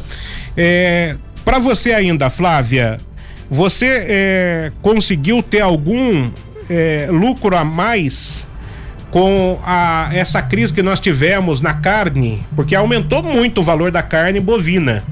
É, 0.58 1.16
Para 1.46 1.60
você 1.60 1.94
ainda, 1.94 2.30
Flávia, 2.30 3.00
você 3.54 4.06
é, 4.08 4.72
conseguiu 4.82 5.44
ter 5.44 5.60
algum 5.60 6.32
é, 6.70 7.10
lucro 7.12 7.54
a 7.58 7.66
mais 7.66 8.48
com 9.12 9.60
a, 9.62 10.10
essa 10.14 10.42
crise 10.42 10.74
que 10.74 10.82
nós 10.82 11.02
tivemos 11.02 11.60
na 11.60 11.74
carne? 11.74 12.48
Porque 12.56 12.74
aumentou 12.74 13.22
muito 13.22 13.60
o 13.60 13.64
valor 13.64 13.92
da 13.92 14.02
carne 14.02 14.40
bovina. 14.40 15.04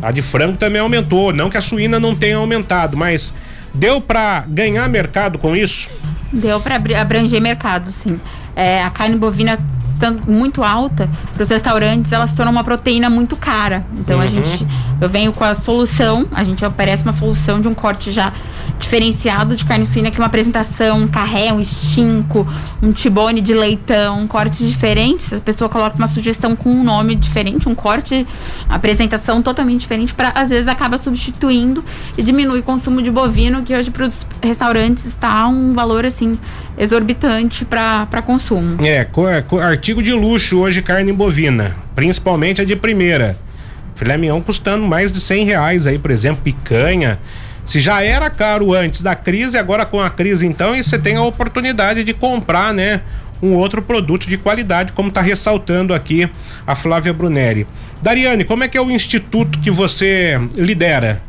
A 0.00 0.10
de 0.10 0.22
frango 0.22 0.56
também 0.56 0.80
aumentou. 0.80 1.34
Não 1.34 1.50
que 1.50 1.58
a 1.58 1.60
suína 1.60 2.00
não 2.00 2.14
tenha 2.14 2.38
aumentado, 2.38 2.96
mas 2.96 3.34
deu 3.74 4.00
para 4.00 4.46
ganhar 4.48 4.88
mercado 4.88 5.38
com 5.38 5.54
isso? 5.54 5.90
Deu 6.32 6.58
para 6.58 6.76
abranger 6.76 7.42
mercado, 7.42 7.90
sim. 7.90 8.18
É, 8.56 8.82
a 8.82 8.88
carne 8.88 9.16
bovina 9.16 9.58
estando 9.96 10.30
muito 10.30 10.62
alta 10.62 11.08
para 11.34 11.42
os 11.42 11.48
restaurantes, 11.48 12.12
ela 12.12 12.26
se 12.26 12.34
torna 12.34 12.52
uma 12.52 12.62
proteína 12.62 13.08
muito 13.08 13.34
cara. 13.34 13.84
Então 13.98 14.16
uhum. 14.16 14.22
a 14.22 14.26
gente, 14.26 14.66
eu 15.00 15.08
venho 15.08 15.32
com 15.32 15.44
a 15.44 15.54
solução, 15.54 16.26
a 16.32 16.44
gente 16.44 16.64
oferece 16.64 17.02
uma 17.02 17.12
solução 17.12 17.60
de 17.60 17.66
um 17.66 17.74
corte 17.74 18.10
já 18.10 18.32
diferenciado 18.78 19.56
de 19.56 19.64
carne 19.64 19.86
suína, 19.86 20.10
que 20.10 20.18
é 20.18 20.20
uma 20.20 20.26
apresentação, 20.26 21.00
um 21.00 21.08
carré, 21.08 21.52
um 21.52 21.60
estinco, 21.60 22.46
um 22.82 22.92
tibone 22.92 23.40
de 23.40 23.54
leitão, 23.54 24.26
cortes 24.26 24.68
diferentes. 24.68 25.32
A 25.32 25.40
pessoa 25.40 25.68
coloca 25.68 25.96
uma 25.96 26.06
sugestão 26.06 26.54
com 26.54 26.70
um 26.70 26.84
nome 26.84 27.16
diferente, 27.16 27.68
um 27.68 27.74
corte, 27.74 28.26
apresentação 28.68 29.40
totalmente 29.40 29.80
diferente, 29.80 30.12
para 30.12 30.30
às 30.34 30.50
vezes 30.50 30.68
acaba 30.68 30.98
substituindo 30.98 31.82
e 32.18 32.22
diminui 32.22 32.60
o 32.60 32.62
consumo 32.62 33.00
de 33.00 33.10
bovino, 33.10 33.62
que 33.62 33.74
hoje 33.74 33.90
para 33.90 34.06
os 34.06 34.26
restaurantes 34.42 35.06
está 35.06 35.46
um 35.46 35.74
valor 35.74 36.04
assim 36.04 36.38
exorbitante 36.76 37.64
para 37.64 38.22
consumo. 38.24 38.78
É, 38.84 39.06
artigo 39.62 40.02
de 40.02 40.12
luxo 40.12 40.58
hoje 40.58 40.82
carne 40.82 41.12
bovina, 41.12 41.76
principalmente 41.94 42.60
a 42.60 42.64
de 42.64 42.76
primeira. 42.76 43.38
Filé 43.94 44.16
mignon 44.18 44.42
custando 44.42 44.86
mais 44.86 45.10
de 45.10 45.20
cem 45.20 45.44
reais 45.44 45.86
aí, 45.86 45.98
por 45.98 46.10
exemplo, 46.10 46.42
picanha. 46.42 47.18
Se 47.64 47.80
já 47.80 48.02
era 48.02 48.30
caro 48.30 48.74
antes 48.74 49.02
da 49.02 49.14
crise, 49.14 49.58
agora 49.58 49.84
com 49.84 50.00
a 50.00 50.10
crise 50.10 50.46
então, 50.46 50.76
e 50.76 50.84
você 50.84 50.98
tem 50.98 51.16
a 51.16 51.22
oportunidade 51.22 52.04
de 52.04 52.14
comprar, 52.14 52.72
né? 52.72 53.00
Um 53.42 53.54
outro 53.54 53.82
produto 53.82 54.28
de 54.28 54.36
qualidade, 54.36 54.92
como 54.92 55.08
está 55.08 55.20
ressaltando 55.20 55.92
aqui 55.92 56.30
a 56.66 56.76
Flávia 56.76 57.12
Bruneri. 57.12 57.66
Dariane, 58.00 58.44
como 58.44 58.64
é 58.64 58.68
que 58.68 58.78
é 58.78 58.80
o 58.80 58.90
instituto 58.90 59.58
que 59.58 59.70
você 59.70 60.40
lidera? 60.54 61.22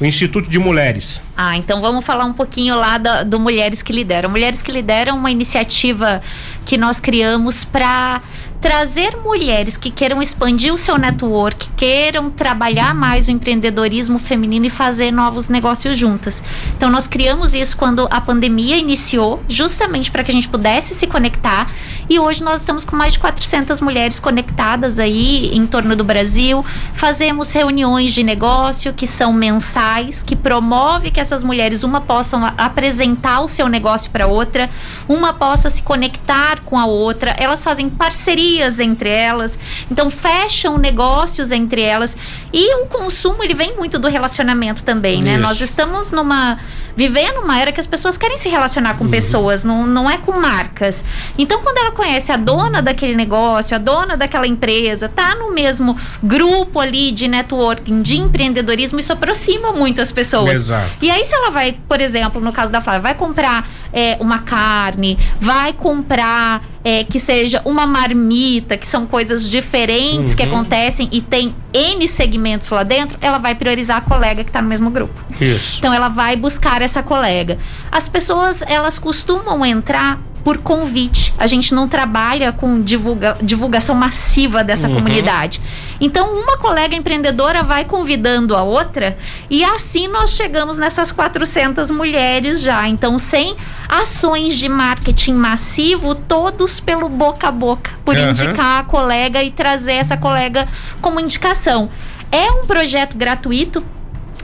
O 0.00 0.04
Instituto 0.04 0.48
de 0.48 0.58
Mulheres. 0.58 1.22
Ah, 1.36 1.56
então 1.56 1.80
vamos 1.80 2.04
falar 2.04 2.24
um 2.24 2.32
pouquinho 2.32 2.76
lá 2.76 2.98
do, 2.98 3.30
do 3.30 3.40
Mulheres 3.40 3.82
que 3.82 3.92
Lideram. 3.92 4.28
Mulheres 4.28 4.62
que 4.62 4.72
Lideram 4.72 5.14
é 5.14 5.18
uma 5.18 5.30
iniciativa 5.30 6.20
que 6.64 6.76
nós 6.76 7.00
criamos 7.00 7.64
para 7.64 8.22
trazer 8.64 9.18
mulheres 9.18 9.76
que 9.76 9.90
queiram 9.90 10.22
expandir 10.22 10.72
o 10.72 10.78
seu 10.78 10.96
network, 10.96 11.68
queiram 11.76 12.30
trabalhar 12.30 12.94
mais 12.94 13.28
o 13.28 13.30
empreendedorismo 13.30 14.18
feminino 14.18 14.64
e 14.64 14.70
fazer 14.70 15.10
novos 15.10 15.50
negócios 15.50 15.98
juntas. 15.98 16.42
Então 16.74 16.88
nós 16.88 17.06
criamos 17.06 17.52
isso 17.52 17.76
quando 17.76 18.08
a 18.10 18.22
pandemia 18.22 18.78
iniciou, 18.78 19.44
justamente 19.50 20.10
para 20.10 20.24
que 20.24 20.30
a 20.30 20.34
gente 20.34 20.48
pudesse 20.48 20.94
se 20.94 21.06
conectar, 21.06 21.70
e 22.08 22.18
hoje 22.18 22.42
nós 22.42 22.60
estamos 22.60 22.86
com 22.86 22.96
mais 22.96 23.12
de 23.12 23.18
400 23.18 23.82
mulheres 23.82 24.18
conectadas 24.18 24.98
aí 24.98 25.54
em 25.54 25.66
torno 25.66 25.94
do 25.94 26.02
Brasil. 26.02 26.64
Fazemos 26.94 27.52
reuniões 27.52 28.14
de 28.14 28.22
negócio 28.22 28.94
que 28.94 29.06
são 29.06 29.30
mensais, 29.30 30.22
que 30.22 30.34
promove 30.34 31.10
que 31.10 31.20
essas 31.20 31.42
mulheres 31.42 31.84
uma 31.84 32.00
possam 32.00 32.50
apresentar 32.56 33.40
o 33.40 33.48
seu 33.48 33.68
negócio 33.68 34.10
para 34.10 34.26
outra, 34.26 34.70
uma 35.06 35.34
possa 35.34 35.68
se 35.68 35.82
conectar 35.82 36.60
com 36.64 36.78
a 36.78 36.86
outra. 36.86 37.36
Elas 37.38 37.62
fazem 37.62 37.90
parceria 37.90 38.53
parcerias 38.54 38.80
entre 38.80 39.08
elas, 39.08 39.58
então 39.90 40.10
fecham 40.10 40.78
negócios 40.78 41.50
entre 41.50 41.82
elas 41.82 42.16
e 42.52 42.82
o 42.82 42.86
consumo 42.86 43.42
ele 43.42 43.54
vem 43.54 43.76
muito 43.76 43.98
do 43.98 44.08
relacionamento 44.08 44.84
também, 44.84 45.22
né? 45.22 45.34
Isso. 45.34 45.42
Nós 45.42 45.60
estamos 45.60 46.10
numa 46.10 46.58
vivendo 46.96 47.40
uma 47.40 47.58
era 47.58 47.72
que 47.72 47.80
as 47.80 47.86
pessoas 47.86 48.16
querem 48.16 48.36
se 48.36 48.48
relacionar 48.48 48.94
com 48.94 49.04
uhum. 49.04 49.10
pessoas, 49.10 49.64
não, 49.64 49.86
não 49.86 50.08
é 50.08 50.18
com 50.18 50.32
marcas. 50.38 51.04
Então 51.36 51.60
quando 51.62 51.78
ela 51.78 51.90
conhece 51.90 52.30
a 52.30 52.36
dona 52.36 52.80
daquele 52.80 53.16
negócio, 53.16 53.74
a 53.74 53.78
dona 53.78 54.16
daquela 54.16 54.46
empresa, 54.46 55.08
tá 55.08 55.34
no 55.34 55.52
mesmo 55.52 55.96
grupo 56.22 56.78
ali 56.78 57.10
de 57.10 57.26
networking, 57.26 58.02
de 58.02 58.18
empreendedorismo, 58.18 59.00
isso 59.00 59.12
aproxima 59.12 59.72
muito 59.72 60.00
as 60.00 60.12
pessoas. 60.12 60.54
Exato. 60.56 60.90
E 61.02 61.10
aí 61.10 61.24
se 61.24 61.34
ela 61.34 61.50
vai, 61.50 61.76
por 61.88 62.00
exemplo, 62.00 62.40
no 62.40 62.52
caso 62.52 62.70
da 62.70 62.80
Flávia, 62.80 63.00
vai 63.00 63.14
comprar 63.14 63.68
é, 63.92 64.16
uma 64.20 64.40
carne, 64.40 65.18
vai 65.40 65.72
comprar 65.72 66.62
é, 66.84 67.02
que 67.02 67.18
seja 67.18 67.62
uma 67.64 67.86
marmita, 67.86 68.76
que 68.76 68.86
são 68.86 69.06
coisas 69.06 69.48
diferentes 69.48 70.32
uhum. 70.32 70.36
que 70.36 70.42
acontecem 70.42 71.08
e 71.10 71.22
tem 71.22 71.56
N 71.72 72.06
segmentos 72.06 72.68
lá 72.68 72.82
dentro, 72.82 73.16
ela 73.22 73.38
vai 73.38 73.54
priorizar 73.54 73.96
a 73.96 74.00
colega 74.02 74.44
que 74.44 74.50
está 74.50 74.60
no 74.60 74.68
mesmo 74.68 74.90
grupo. 74.90 75.18
Isso. 75.40 75.78
Então 75.78 75.92
ela 75.94 76.08
vai 76.08 76.36
buscar 76.36 76.82
essa 76.82 77.02
colega. 77.02 77.58
As 77.90 78.08
pessoas, 78.08 78.62
elas 78.66 78.98
costumam 78.98 79.64
entrar 79.64 80.20
por 80.44 80.58
convite. 80.58 81.32
A 81.38 81.46
gente 81.46 81.74
não 81.74 81.88
trabalha 81.88 82.52
com 82.52 82.82
divulga, 82.82 83.36
divulgação 83.42 83.94
massiva 83.94 84.62
dessa 84.62 84.86
Uhum. 84.86 84.94
comunidade. 84.96 85.60
Então, 86.00 86.34
uma 86.34 86.58
colega 86.58 86.94
empreendedora 86.94 87.62
vai 87.62 87.84
convidando 87.86 88.54
a 88.54 88.62
outra 88.62 89.16
e 89.48 89.64
assim 89.64 90.06
nós 90.06 90.30
chegamos 90.30 90.76
nessas 90.76 91.10
400 91.10 91.90
mulheres 91.90 92.60
já. 92.60 92.86
Então, 92.86 93.18
sem 93.18 93.56
ações 93.88 94.54
de 94.56 94.68
marketing 94.68 95.32
massivo, 95.34 96.14
todos 96.14 96.78
pelo 96.78 97.08
boca 97.08 97.48
a 97.48 97.50
boca, 97.52 97.90
por 98.04 98.14
Aham. 98.16 98.30
indicar 98.30 98.80
a 98.80 98.84
colega 98.84 99.42
e 99.42 99.50
trazer 99.50 99.94
essa 99.94 100.16
colega 100.16 100.68
como 101.00 101.18
indicação. 101.18 101.88
É 102.30 102.50
um 102.50 102.66
projeto 102.66 103.16
gratuito. 103.16 103.82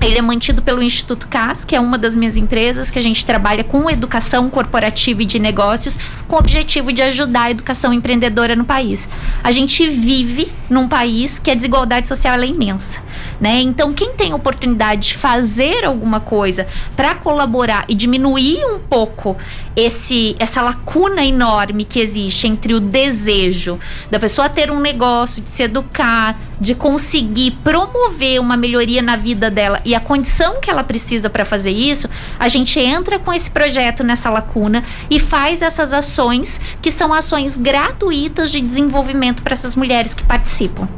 Ele 0.01 0.19
é 0.19 0.23
mantido 0.23 0.63
pelo 0.63 0.83
Instituto 0.83 1.29
CAS, 1.29 1.65
que 1.65 1.77
é 1.77 1.81
uma 1.81 1.99
das 1.99 2.17
minhas 2.17 2.37
empresas, 2.37 2.91
que 2.91 2.99
a 2.99 3.03
gente 3.03 3.25
trabalha 3.25 3.63
com 3.63 3.91
educação 3.91 4.49
corporativa 4.49 5.23
e 5.23 5.27
de 5.27 5.39
negócios, 5.39 5.99
com 6.27 6.37
o 6.37 6.39
objetivo 6.39 6.91
de 6.91 7.03
ajudar 7.03 7.43
a 7.43 7.51
educação 7.51 7.93
empreendedora 7.93 8.57
no 8.57 8.65
país. 8.65 9.07
A 9.45 9.53
gente 9.53 9.87
vive 9.89 10.53
num 10.71 10.89
país 10.89 11.39
que 11.39 11.51
a 11.51 11.55
desigualdade 11.55 12.09
social 12.09 12.39
é 12.39 12.47
imensa, 12.47 13.03
né? 13.39 13.61
Então, 13.61 13.93
quem 13.93 14.15
tem 14.15 14.33
oportunidade 14.33 15.09
de 15.09 15.17
fazer 15.19 15.85
alguma 15.85 16.19
coisa 16.19 16.67
para 16.97 17.15
colaborar 17.15 17.85
e 17.89 17.95
diminuir 17.95 18.65
um 18.65 18.79
pouco 18.79 19.37
esse 19.77 20.35
essa 20.39 20.63
lacuna 20.63 21.25
enorme 21.25 21.85
que 21.85 22.01
existe 22.01 22.47
entre 22.47 22.73
o 22.73 22.81
desejo 22.81 23.79
da 24.11 24.19
pessoa 24.19 24.49
ter 24.49 24.71
um 24.71 24.81
negócio, 24.81 25.43
de 25.43 25.51
se 25.51 25.63
educar, 25.63 26.39
de 26.61 26.75
conseguir 26.75 27.51
promover 27.63 28.41
uma 28.41 28.57
melhoria 28.57 29.03
na 29.03 29.17
vida 29.17 29.51
dela 29.51 29.83
e 29.91 29.95
a 29.95 30.01
condição 30.01 30.61
que 30.61 30.71
ela 30.71 30.85
precisa 30.85 31.29
para 31.29 31.45
fazer 31.45 31.73
isso, 31.73 32.09
a 32.39 32.47
gente 32.47 32.79
entra 32.79 33.19
com 33.19 33.33
esse 33.33 33.51
projeto 33.51 34.05
nessa 34.05 34.31
lacuna 34.31 34.85
e 35.11 35.19
faz 35.19 35.63
essas 35.63 35.93
ações 35.93 36.61
que 36.81 36.91
são 36.93 37.13
ações 37.13 37.57
gratuitas 37.57 38.51
de 38.53 38.61
desenvolvimento 38.61 39.43
para 39.43 39.53
essas 39.53 39.75
mulheres 39.75 40.15
que 40.15 40.23
participam. 40.23 40.89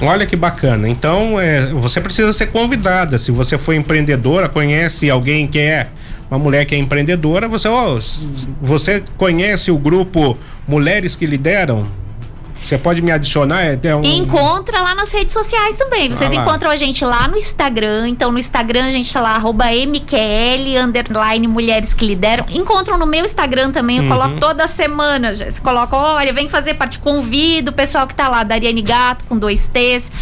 Olha 0.00 0.24
que 0.24 0.36
bacana. 0.36 0.88
Então, 0.88 1.38
é, 1.38 1.66
você 1.66 2.00
precisa 2.00 2.32
ser 2.32 2.46
convidada. 2.46 3.18
Se 3.18 3.30
você 3.30 3.58
for 3.58 3.74
empreendedora, 3.74 4.48
conhece 4.48 5.10
alguém 5.10 5.46
que 5.46 5.58
é 5.58 5.88
uma 6.30 6.38
mulher 6.38 6.64
que 6.64 6.74
é 6.74 6.78
empreendedora, 6.78 7.48
você, 7.48 7.68
s- 7.68 8.20
você 8.62 9.02
conhece 9.16 9.70
o 9.70 9.76
grupo 9.76 10.38
Mulheres 10.66 11.16
que 11.16 11.26
Lideram? 11.26 11.86
Você 12.68 12.76
pode 12.76 13.00
me 13.00 13.10
adicionar? 13.10 13.62
É, 13.64 13.78
é 13.82 13.96
um- 13.96 14.02
Encontra 14.04 14.82
lá 14.82 14.94
nas 14.94 15.10
redes 15.10 15.32
sociais 15.32 15.76
também. 15.76 16.08
Vocês 16.10 16.30
Ah 16.30 16.34
encontram 16.34 16.70
a 16.70 16.76
gente 16.76 17.02
lá 17.02 17.26
no 17.26 17.36
Instagram. 17.38 18.08
Então, 18.10 18.30
no 18.30 18.38
Instagram 18.38 18.84
a 18.84 18.90
gente 18.90 19.10
tá 19.10 19.20
lá, 19.22 19.30
arroba 19.30 19.72
MQL, 19.72 20.76
underline 20.84 21.48
Mulheres 21.48 21.94
que 21.94 22.04
Lideram. 22.06 22.44
Encontram 22.50 22.98
no 22.98 23.06
meu 23.06 23.24
Instagram 23.24 23.70
também, 23.72 23.96
eu 23.96 24.02
Uhum. 24.02 24.08
coloco 24.10 24.38
toda 24.40 24.68
semana. 24.68 25.34
Você 25.34 25.60
coloca, 25.62 25.96
olha, 25.96 26.30
vem 26.32 26.46
fazer 26.48 26.74
parte, 26.74 26.98
convido 26.98 27.70
o 27.70 27.74
pessoal 27.74 28.06
que 28.06 28.14
tá 28.14 28.28
lá, 28.28 28.42
Dariane 28.44 28.82
Gato, 28.82 29.24
com 29.26 29.38
dois 29.38 29.66
T's. 29.66 30.12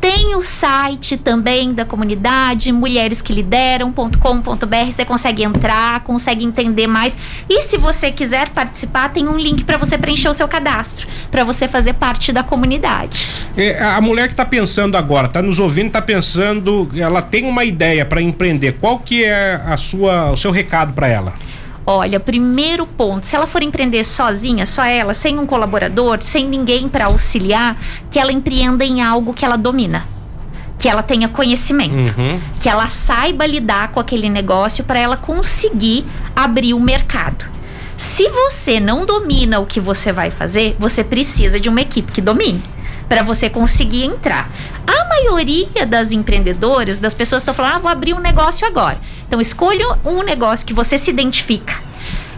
Tem 0.00 0.34
o 0.34 0.42
site 0.42 1.18
também 1.18 1.74
da 1.74 1.84
comunidade, 1.84 2.72
mulheresquelideram.com.br. 2.72 4.90
Você 4.90 5.04
consegue 5.04 5.44
entrar, 5.44 6.02
consegue 6.04 6.42
entender 6.44 6.86
mais. 6.86 7.18
E 7.48 7.62
se 7.62 7.76
você 7.76 8.10
quiser 8.10 8.48
participar, 8.48 9.12
tem 9.12 9.28
um 9.28 9.36
link 9.36 9.62
para 9.64 9.76
você 9.76 9.98
preencher 9.98 10.30
o 10.30 10.34
seu 10.34 10.48
cadastro, 10.48 11.06
para 11.30 11.44
você 11.44 11.68
fazer 11.68 11.92
parte 11.92 12.32
da 12.32 12.42
comunidade. 12.42 13.28
É, 13.56 13.82
a 13.82 14.00
mulher 14.00 14.28
que 14.28 14.34
tá 14.34 14.46
pensando 14.46 14.96
agora, 14.96 15.28
tá 15.28 15.42
nos 15.42 15.58
ouvindo, 15.58 15.90
tá 15.90 16.00
pensando, 16.00 16.88
ela 16.96 17.20
tem 17.20 17.44
uma 17.44 17.64
ideia 17.64 18.06
para 18.06 18.22
empreender. 18.22 18.78
Qual 18.80 19.00
que 19.00 19.24
é 19.24 19.60
a 19.66 19.76
sua, 19.76 20.30
o 20.32 20.36
seu 20.36 20.50
recado 20.50 20.94
para 20.94 21.08
ela? 21.08 21.34
Olha, 21.92 22.20
primeiro 22.20 22.86
ponto, 22.86 23.26
se 23.26 23.34
ela 23.34 23.48
for 23.48 23.64
empreender 23.64 24.04
sozinha, 24.04 24.64
só 24.64 24.84
ela, 24.84 25.12
sem 25.12 25.36
um 25.40 25.44
colaborador, 25.44 26.20
sem 26.22 26.46
ninguém 26.46 26.88
para 26.88 27.06
auxiliar, 27.06 27.76
que 28.08 28.16
ela 28.16 28.30
empreenda 28.30 28.84
em 28.84 29.02
algo 29.02 29.34
que 29.34 29.44
ela 29.44 29.56
domina, 29.56 30.06
que 30.78 30.88
ela 30.88 31.02
tenha 31.02 31.28
conhecimento, 31.28 32.16
Uhum. 32.16 32.40
que 32.60 32.68
ela 32.68 32.86
saiba 32.86 33.44
lidar 33.44 33.88
com 33.88 33.98
aquele 33.98 34.28
negócio 34.28 34.84
para 34.84 35.00
ela 35.00 35.16
conseguir 35.16 36.06
abrir 36.36 36.74
o 36.74 36.80
mercado. 36.80 37.44
Se 37.96 38.28
você 38.28 38.78
não 38.78 39.04
domina 39.04 39.58
o 39.58 39.66
que 39.66 39.80
você 39.80 40.12
vai 40.12 40.30
fazer, 40.30 40.76
você 40.78 41.02
precisa 41.02 41.58
de 41.58 41.68
uma 41.68 41.80
equipe 41.80 42.12
que 42.12 42.20
domine 42.20 42.62
para 43.10 43.24
você 43.24 43.50
conseguir 43.50 44.04
entrar. 44.04 44.48
A 44.86 45.08
maioria 45.08 45.84
das 45.84 46.12
empreendedoras, 46.12 46.96
das 46.96 47.12
pessoas 47.12 47.42
estão 47.42 47.52
falando, 47.52 47.74
ah, 47.74 47.78
vou 47.80 47.90
abrir 47.90 48.14
um 48.14 48.20
negócio 48.20 48.64
agora. 48.64 49.00
Então 49.26 49.40
escolha 49.40 49.98
um 50.04 50.22
negócio 50.22 50.64
que 50.64 50.72
você 50.72 50.96
se 50.96 51.10
identifica. 51.10 51.89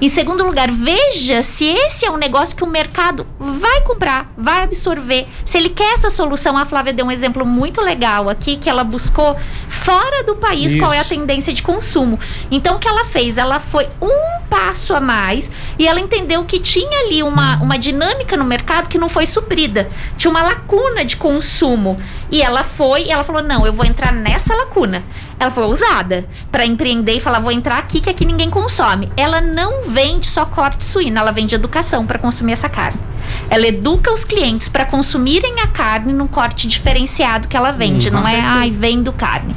Em 0.03 0.09
segundo 0.09 0.43
lugar, 0.43 0.69
veja 0.69 1.43
se 1.43 1.65
esse 1.65 2.05
é 2.05 2.11
um 2.11 2.17
negócio 2.17 2.57
que 2.57 2.65
o 2.65 2.67
mercado 2.67 3.25
vai 3.39 3.83
comprar, 3.83 4.33
vai 4.37 4.65
absorver. 4.65 5.29
Se 5.45 5.57
ele 5.57 5.69
quer 5.69 5.93
essa 5.93 6.11
solução, 6.11 6.59
a 6.59 6.67
Flávia 6.67 6.93
deu 6.93 7.07
um 7.07 7.11
exemplo 7.13 7.47
muito 7.47 7.81
legal 7.81 8.29
aqui 8.29 8.57
que 8.57 8.69
ela 8.69 8.83
buscou 8.83 9.37
fora 9.71 10.25
do 10.25 10.35
país 10.35 10.75
qual 10.75 10.93
é 10.93 10.99
a 10.99 11.03
Isso. 11.03 11.11
tendência 11.11 11.53
de 11.53 11.63
consumo. 11.63 12.19
Então 12.51 12.75
o 12.75 12.79
que 12.81 12.89
ela 12.89 13.05
fez? 13.05 13.39
Ela 13.39 13.61
foi 13.61 13.89
um 14.01 14.43
passo 14.51 14.93
a 14.93 15.01
mais 15.01 15.49
e 15.79 15.87
ela 15.87 16.01
entendeu 16.01 16.45
que 16.45 16.59
tinha 16.59 16.99
ali 17.07 17.23
uma, 17.23 17.63
uma 17.63 17.79
dinâmica 17.79 18.37
no 18.37 18.45
mercado 18.45 18.89
que 18.89 18.99
não 18.99 19.09
foi 19.09 19.25
suprida. 19.25 19.89
Tinha 20.19 20.33
uma 20.33 20.43
lacuna 20.43 21.05
de 21.05 21.17
consumo. 21.17 22.01
E 22.29 22.43
ela 22.43 22.65
foi, 22.65 23.05
e 23.05 23.13
ela 23.13 23.23
falou: 23.23 23.43
não, 23.43 23.65
eu 23.65 23.73
vou 23.73 23.85
entrar 23.85 24.13
nessa 24.13 24.53
lacuna. 24.55 25.05
Ela 25.39 25.51
foi 25.51 25.65
ousada 25.65 26.29
para 26.51 26.67
empreender 26.67 27.13
e 27.13 27.21
falar: 27.21 27.39
vou 27.39 27.53
entrar 27.53 27.79
aqui 27.79 28.01
que 28.01 28.11
aqui 28.11 28.25
ninguém 28.25 28.51
consome. 28.51 29.13
Ela 29.17 29.41
não 29.41 29.92
vende 29.93 30.27
só 30.27 30.45
corte 30.47 30.83
suíno, 30.85 31.19
ela 31.19 31.31
vende 31.33 31.55
educação 31.55 32.07
para 32.07 32.19
consumir 32.19 32.53
essa 32.53 32.69
carne. 32.69 33.01
Ela 33.51 33.67
educa 33.67 34.13
os 34.13 34.25
clientes 34.25 34.69
para 34.69 34.85
consumirem 34.85 35.61
a 35.61 35.67
carne 35.69 36.13
num 36.13 36.27
corte 36.27 36.67
diferenciado 36.67 37.47
que 37.49 37.57
ela 37.57 37.71
vende, 37.71 38.09
Uhum. 38.09 38.15
não 38.15 38.27
é, 38.29 38.41
ai, 38.41 38.71
vendo 38.71 39.13
carne. 39.13 39.55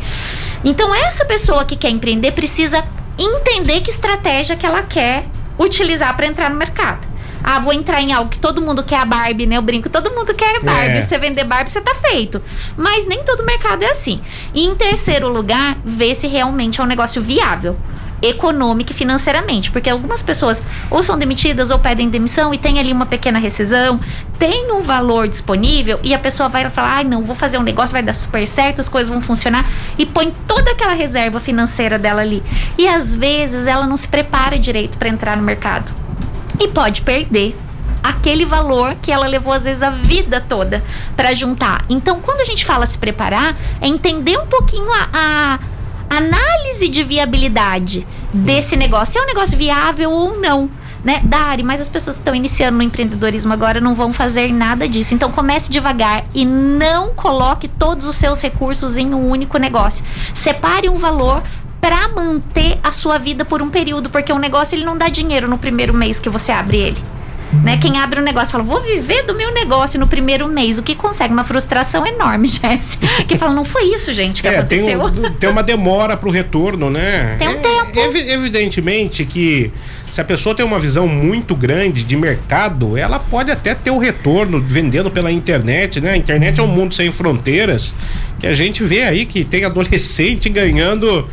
Então, 0.64 0.94
essa 0.94 1.26
pessoa 1.26 1.64
que 1.66 1.76
quer 1.76 1.90
empreender 1.90 2.32
precisa 2.32 2.84
entender 3.18 3.82
que 3.82 3.90
estratégia 3.90 4.56
que 4.56 4.66
ela 4.66 4.84
quer 4.84 5.26
utilizar 5.58 6.16
para 6.16 6.28
entrar 6.28 6.50
no 6.50 6.58
mercado. 6.58 7.08
Ah, 7.44 7.60
vou 7.60 7.72
entrar 7.72 8.02
em 8.02 8.12
algo 8.12 8.30
que 8.30 8.40
todo 8.40 8.60
mundo 8.62 8.84
quer 8.84 8.98
a 9.02 9.06
Barbie, 9.06 9.46
né? 9.46 9.56
Eu 9.58 9.62
brinco, 9.62 9.88
todo 9.88 10.10
mundo 10.12 10.34
quer 10.34 10.60
Barbie. 10.62 10.98
É. 10.98 11.02
Se 11.02 11.10
você 11.10 11.20
vender 11.20 11.44
Barbie, 11.44 11.70
você 11.70 11.80
tá 11.80 11.94
feito. 11.94 12.42
Mas 12.76 13.06
nem 13.08 13.24
todo 13.24 13.46
mercado 13.46 13.84
é 13.84 13.92
assim. 13.92 14.20
E 14.54 14.66
em 14.66 14.74
terceiro 14.76 15.30
lugar, 15.30 15.78
ver 15.86 16.16
se 16.16 16.26
realmente 16.28 16.82
é 16.82 16.84
um 16.84 16.88
negócio 16.88 17.22
viável. 17.22 17.78
Econômico 18.26 18.92
e 18.92 18.94
financeiramente, 18.96 19.72
porque 19.72 19.90
algumas 19.90 20.24
pessoas 20.24 20.64
ou 20.90 21.04
são 21.04 21.18
demitidas 21.18 21.72
ou 21.72 21.80
pedem 21.80 22.10
demissão 22.10 22.54
e 22.54 22.58
tem 22.58 22.80
ali 22.80 22.92
uma 22.92 23.06
pequena 23.06 23.40
rescisão, 23.40 24.00
tem 24.40 24.72
um 24.72 24.82
valor 24.82 25.28
disponível 25.28 26.00
e 26.04 26.14
a 26.14 26.20
pessoa 26.20 26.50
vai 26.50 26.70
falar: 26.70 26.98
ai, 26.98 27.04
não, 27.04 27.24
vou 27.24 27.36
fazer 27.36 27.58
um 27.58 27.64
negócio, 27.64 27.94
vai 27.94 28.04
dar 28.04 28.14
super 28.14 28.46
certo, 28.48 28.80
as 28.80 28.90
coisas 28.90 29.12
vão 29.12 29.22
funcionar 29.22 29.70
e 29.98 30.06
põe 30.06 30.34
toda 30.48 30.72
aquela 30.72 30.94
reserva 30.94 31.40
financeira 31.40 32.00
dela 32.00 32.22
ali. 32.22 32.42
E 32.78 32.88
às 32.88 33.14
vezes 33.14 33.68
ela 33.68 33.86
não 33.86 33.98
se 33.98 34.08
prepara 34.08 34.58
direito 34.58 34.98
para 34.98 35.10
entrar 35.10 35.38
no 35.38 35.44
mercado 35.44 35.94
e 36.60 36.68
pode 36.68 37.02
perder 37.02 37.56
aquele 38.06 38.46
valor 38.46 38.96
que 39.02 39.12
ela 39.12 39.28
levou 39.28 39.52
às 39.52 39.64
vezes 39.64 39.82
a 39.82 39.90
vida 39.90 40.40
toda 40.40 40.84
para 41.16 41.34
juntar. 41.34 41.84
Então, 41.90 42.20
quando 42.22 42.42
a 42.42 42.46
gente 42.46 42.64
fala 42.64 42.86
se 42.86 42.98
preparar, 42.98 43.58
é 43.82 43.88
entender 43.88 44.38
um 44.38 44.46
pouquinho 44.46 44.88
a, 44.92 45.10
a 45.12 45.60
análise 46.10 46.88
de 46.88 47.04
viabilidade 47.04 48.08
desse 48.34 48.76
negócio, 48.76 49.20
é 49.20 49.24
um 49.24 49.28
negócio 49.28 49.58
viável 49.58 50.12
ou 50.12 50.40
não. 50.40 50.70
Né? 51.04 51.22
Dari, 51.24 51.62
mas 51.62 51.80
as 51.80 51.88
pessoas 51.88 52.16
que 52.16 52.22
estão 52.22 52.34
iniciando 52.34 52.78
no 52.78 52.84
empreendedorismo 52.84 53.54
agora 53.54 53.80
não 53.80 53.94
vão 53.94 54.12
fazer 54.12 54.52
nada 54.52 54.90
disso. 54.90 55.14
Então 55.14 55.32
comece 55.32 55.72
devagar 55.72 56.26
e 56.34 56.44
não 56.44 57.10
coloque 57.14 57.68
todos 57.68 58.08
os 58.08 58.16
seus 58.16 58.42
recursos 58.42 58.98
em 58.98 59.14
um 59.14 59.30
único 59.30 59.60
negócio. 59.60 60.04
Separe 60.34 60.90
um 60.90 60.98
valor 60.98 61.44
para 61.80 62.08
manter 62.08 62.80
a 62.82 62.92
sua 62.92 63.20
vida 63.20 63.46
por 63.46 63.62
um 63.62 63.70
período, 63.70 64.10
porque 64.10 64.34
o 64.34 64.40
negócio 64.40 64.76
ele 64.76 64.84
não 64.84 64.98
dá 64.98 65.08
dinheiro 65.08 65.48
no 65.48 65.60
primeiro 65.60 65.94
mês 65.94 66.20
que 66.20 66.30
você 66.30 66.52
abre 66.52 66.78
ele. 66.78 67.15
Né? 67.64 67.78
Quem 67.78 67.98
abre 67.98 68.20
um 68.20 68.24
negócio 68.24 68.52
fala, 68.52 68.64
vou 68.64 68.80
viver 68.80 69.24
do 69.24 69.34
meu 69.34 69.52
negócio 69.52 70.00
no 70.00 70.06
primeiro 70.08 70.48
mês. 70.48 70.78
O 70.78 70.84
que 70.84 70.94
consegue? 70.96 71.34
Uma 71.34 71.44
frustração 71.44 72.06
enorme, 72.06 72.48
Jess. 72.50 73.00
Que 73.28 73.38
fala, 73.38 73.54
não 73.54 73.66
foi 73.66 73.86
isso, 73.96 74.14
gente, 74.14 74.42
que 74.42 74.48
É, 74.48 74.62
tem, 74.62 74.80
aconteceu. 74.94 75.02
um- 75.30 75.34
tem 75.34 75.50
uma 75.50 75.64
demora 75.64 76.16
pro 76.16 76.30
retorno, 76.30 76.90
né? 76.92 77.36
Tem 77.40 77.48
um 77.48 77.52
É, 77.52 77.56
tempo. 77.56 78.00
evi- 78.00 78.30
evidentemente 78.30 79.26
que 79.26 79.72
se 80.12 80.22
a 80.22 80.24
pessoa 80.24 80.54
tem 80.54 80.64
uma 80.66 80.78
visão 80.80 81.08
muito 81.08 81.56
grande 81.56 82.04
de 82.04 82.16
mercado, 82.16 82.96
ela 82.98 83.18
pode 83.20 83.50
até 83.52 83.74
ter 83.74 83.90
o 83.92 83.98
retorno 83.98 84.62
vendendo 84.66 85.10
pela 85.10 85.32
internet, 85.32 86.00
né? 86.00 86.12
A 86.12 86.18
internet 86.18 86.60
é 86.60 86.64
um 86.64 86.68
mundo 86.68 86.94
sem 86.94 87.12
fronteiras, 87.12 87.96
que 88.40 88.46
a 88.46 88.54
gente 88.54 88.84
vê 88.84 89.02
aí 89.04 89.26
que 89.26 89.44
tem 89.44 89.66
adolescente 89.66 90.50
ganhando 90.50 91.28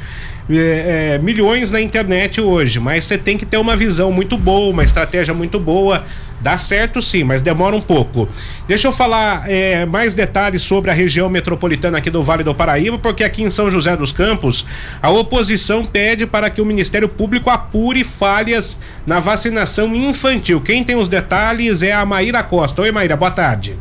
é, 0.51 1.15
é, 1.15 1.19
milhões 1.19 1.71
na 1.71 1.81
internet 1.81 2.41
hoje, 2.41 2.81
mas 2.81 3.05
você 3.05 3.17
tem 3.17 3.39
que 3.39 3.47
ter 3.47 3.57
uma 3.57 3.77
visão 3.77 4.11
muito 4.11 4.37
boa, 4.37 4.71
uma 4.71 4.85
estratégia 4.85 5.33
muito 5.35 5.59
boa. 5.59 6.05
Dá 6.41 6.59
certo 6.59 7.01
sim, 7.01 7.23
mas 7.23 7.41
demora 7.41 7.77
um 7.77 7.81
pouco. 7.81 8.29
Deixa 8.67 8.89
eu 8.89 8.93
falar 8.93 9.49
é, 9.49 9.87
mais 9.87 10.13
detalhes 10.13 10.61
sobre 10.63 10.91
a 10.91 10.95
região 10.95 11.29
metropolitana 11.29 11.99
aqui 11.99 12.11
do 12.11 12.21
Vale 12.21 12.43
do 12.43 12.53
Paraíba, 12.53 12.99
porque 12.99 13.23
aqui 13.23 13.45
em 13.45 13.51
São 13.51 13.71
José 13.71 13.97
dos 13.97 14.11
Campos, 14.11 14.67
a 15.01 15.09
oposição 15.09 15.85
pede 15.85 16.27
para 16.27 16.51
que 16.51 16.61
o 16.61 16.67
Ministério 16.67 17.09
Público 17.09 17.49
apure 17.49 18.03
falhas 18.03 18.77
na 19.07 19.21
vacinação 19.21 19.95
infantil. 19.95 20.61
Quem 20.61 20.83
tem 20.83 20.97
os 20.97 21.07
detalhes 21.07 21.81
é 21.81 21.93
a 21.93 22.05
Maíra 22.05 22.43
Costa. 22.43 22.83
Oi, 22.83 22.91
Maíra, 22.91 23.17
boa 23.17 23.31
tarde. 23.31 23.77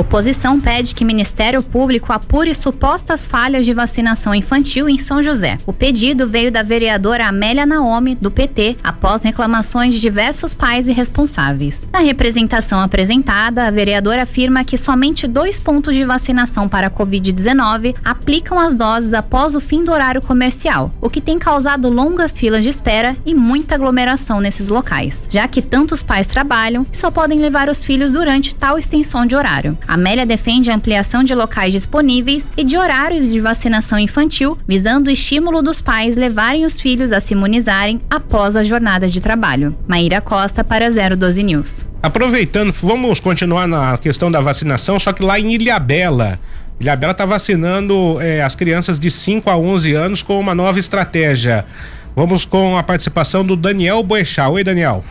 Oposição 0.00 0.58
pede 0.58 0.94
que 0.94 1.04
Ministério 1.04 1.62
Público 1.62 2.10
apure 2.10 2.54
supostas 2.54 3.26
falhas 3.26 3.66
de 3.66 3.74
vacinação 3.74 4.34
infantil 4.34 4.88
em 4.88 4.96
São 4.96 5.22
José. 5.22 5.58
O 5.66 5.74
pedido 5.74 6.26
veio 6.26 6.50
da 6.50 6.62
vereadora 6.62 7.26
Amélia 7.26 7.66
Naomi, 7.66 8.14
do 8.14 8.30
PT, 8.30 8.78
após 8.82 9.20
reclamações 9.20 9.94
de 9.94 10.00
diversos 10.00 10.54
pais 10.54 10.88
e 10.88 10.92
responsáveis. 10.92 11.86
Na 11.92 11.98
representação 11.98 12.80
apresentada, 12.80 13.66
a 13.66 13.70
vereadora 13.70 14.22
afirma 14.22 14.64
que 14.64 14.78
somente 14.78 15.26
dois 15.26 15.60
pontos 15.60 15.94
de 15.94 16.02
vacinação 16.02 16.66
para 16.66 16.86
a 16.86 16.90
Covid-19 16.90 17.94
aplicam 18.02 18.58
as 18.58 18.74
doses 18.74 19.12
após 19.12 19.54
o 19.54 19.60
fim 19.60 19.84
do 19.84 19.92
horário 19.92 20.22
comercial, 20.22 20.90
o 20.98 21.10
que 21.10 21.20
tem 21.20 21.38
causado 21.38 21.90
longas 21.90 22.32
filas 22.32 22.62
de 22.62 22.70
espera 22.70 23.18
e 23.26 23.34
muita 23.34 23.74
aglomeração 23.74 24.40
nesses 24.40 24.70
locais, 24.70 25.26
já 25.28 25.46
que 25.46 25.60
tantos 25.60 26.02
pais 26.02 26.26
trabalham 26.26 26.86
e 26.90 26.96
só 26.96 27.10
podem 27.10 27.38
levar 27.38 27.68
os 27.68 27.82
filhos 27.82 28.10
durante 28.10 28.54
tal 28.54 28.78
extensão 28.78 29.26
de 29.26 29.36
horário. 29.36 29.76
Amélia 29.90 30.24
defende 30.24 30.70
a 30.70 30.76
ampliação 30.76 31.24
de 31.24 31.34
locais 31.34 31.72
disponíveis 31.72 32.48
e 32.56 32.62
de 32.62 32.78
horários 32.78 33.32
de 33.32 33.40
vacinação 33.40 33.98
infantil, 33.98 34.56
visando 34.64 35.08
o 35.08 35.12
estímulo 35.12 35.60
dos 35.60 35.80
pais 35.80 36.16
levarem 36.16 36.64
os 36.64 36.80
filhos 36.80 37.10
a 37.10 37.18
se 37.18 37.34
imunizarem 37.34 38.00
após 38.08 38.54
a 38.54 38.62
jornada 38.62 39.08
de 39.08 39.20
trabalho. 39.20 39.76
Maíra 39.88 40.20
Costa 40.20 40.62
para 40.62 40.88
012 40.88 41.42
News. 41.42 41.84
Aproveitando, 42.00 42.70
vamos 42.70 43.18
continuar 43.18 43.66
na 43.66 43.98
questão 43.98 44.30
da 44.30 44.40
vacinação, 44.40 44.96
só 44.96 45.12
que 45.12 45.24
lá 45.24 45.40
em 45.40 45.54
Ilhabela. 45.54 46.38
Ilhabela 46.78 47.10
está 47.10 47.26
vacinando 47.26 48.20
eh, 48.20 48.40
as 48.42 48.54
crianças 48.54 49.00
de 49.00 49.10
5 49.10 49.50
a 49.50 49.56
11 49.56 49.92
anos 49.92 50.22
com 50.22 50.38
uma 50.38 50.54
nova 50.54 50.78
estratégia. 50.78 51.64
Vamos 52.14 52.44
com 52.44 52.76
a 52.76 52.82
participação 52.84 53.44
do 53.44 53.56
Daniel 53.56 54.04
Boechat. 54.04 54.50
Oi, 54.50 54.62
Daniel. 54.62 55.04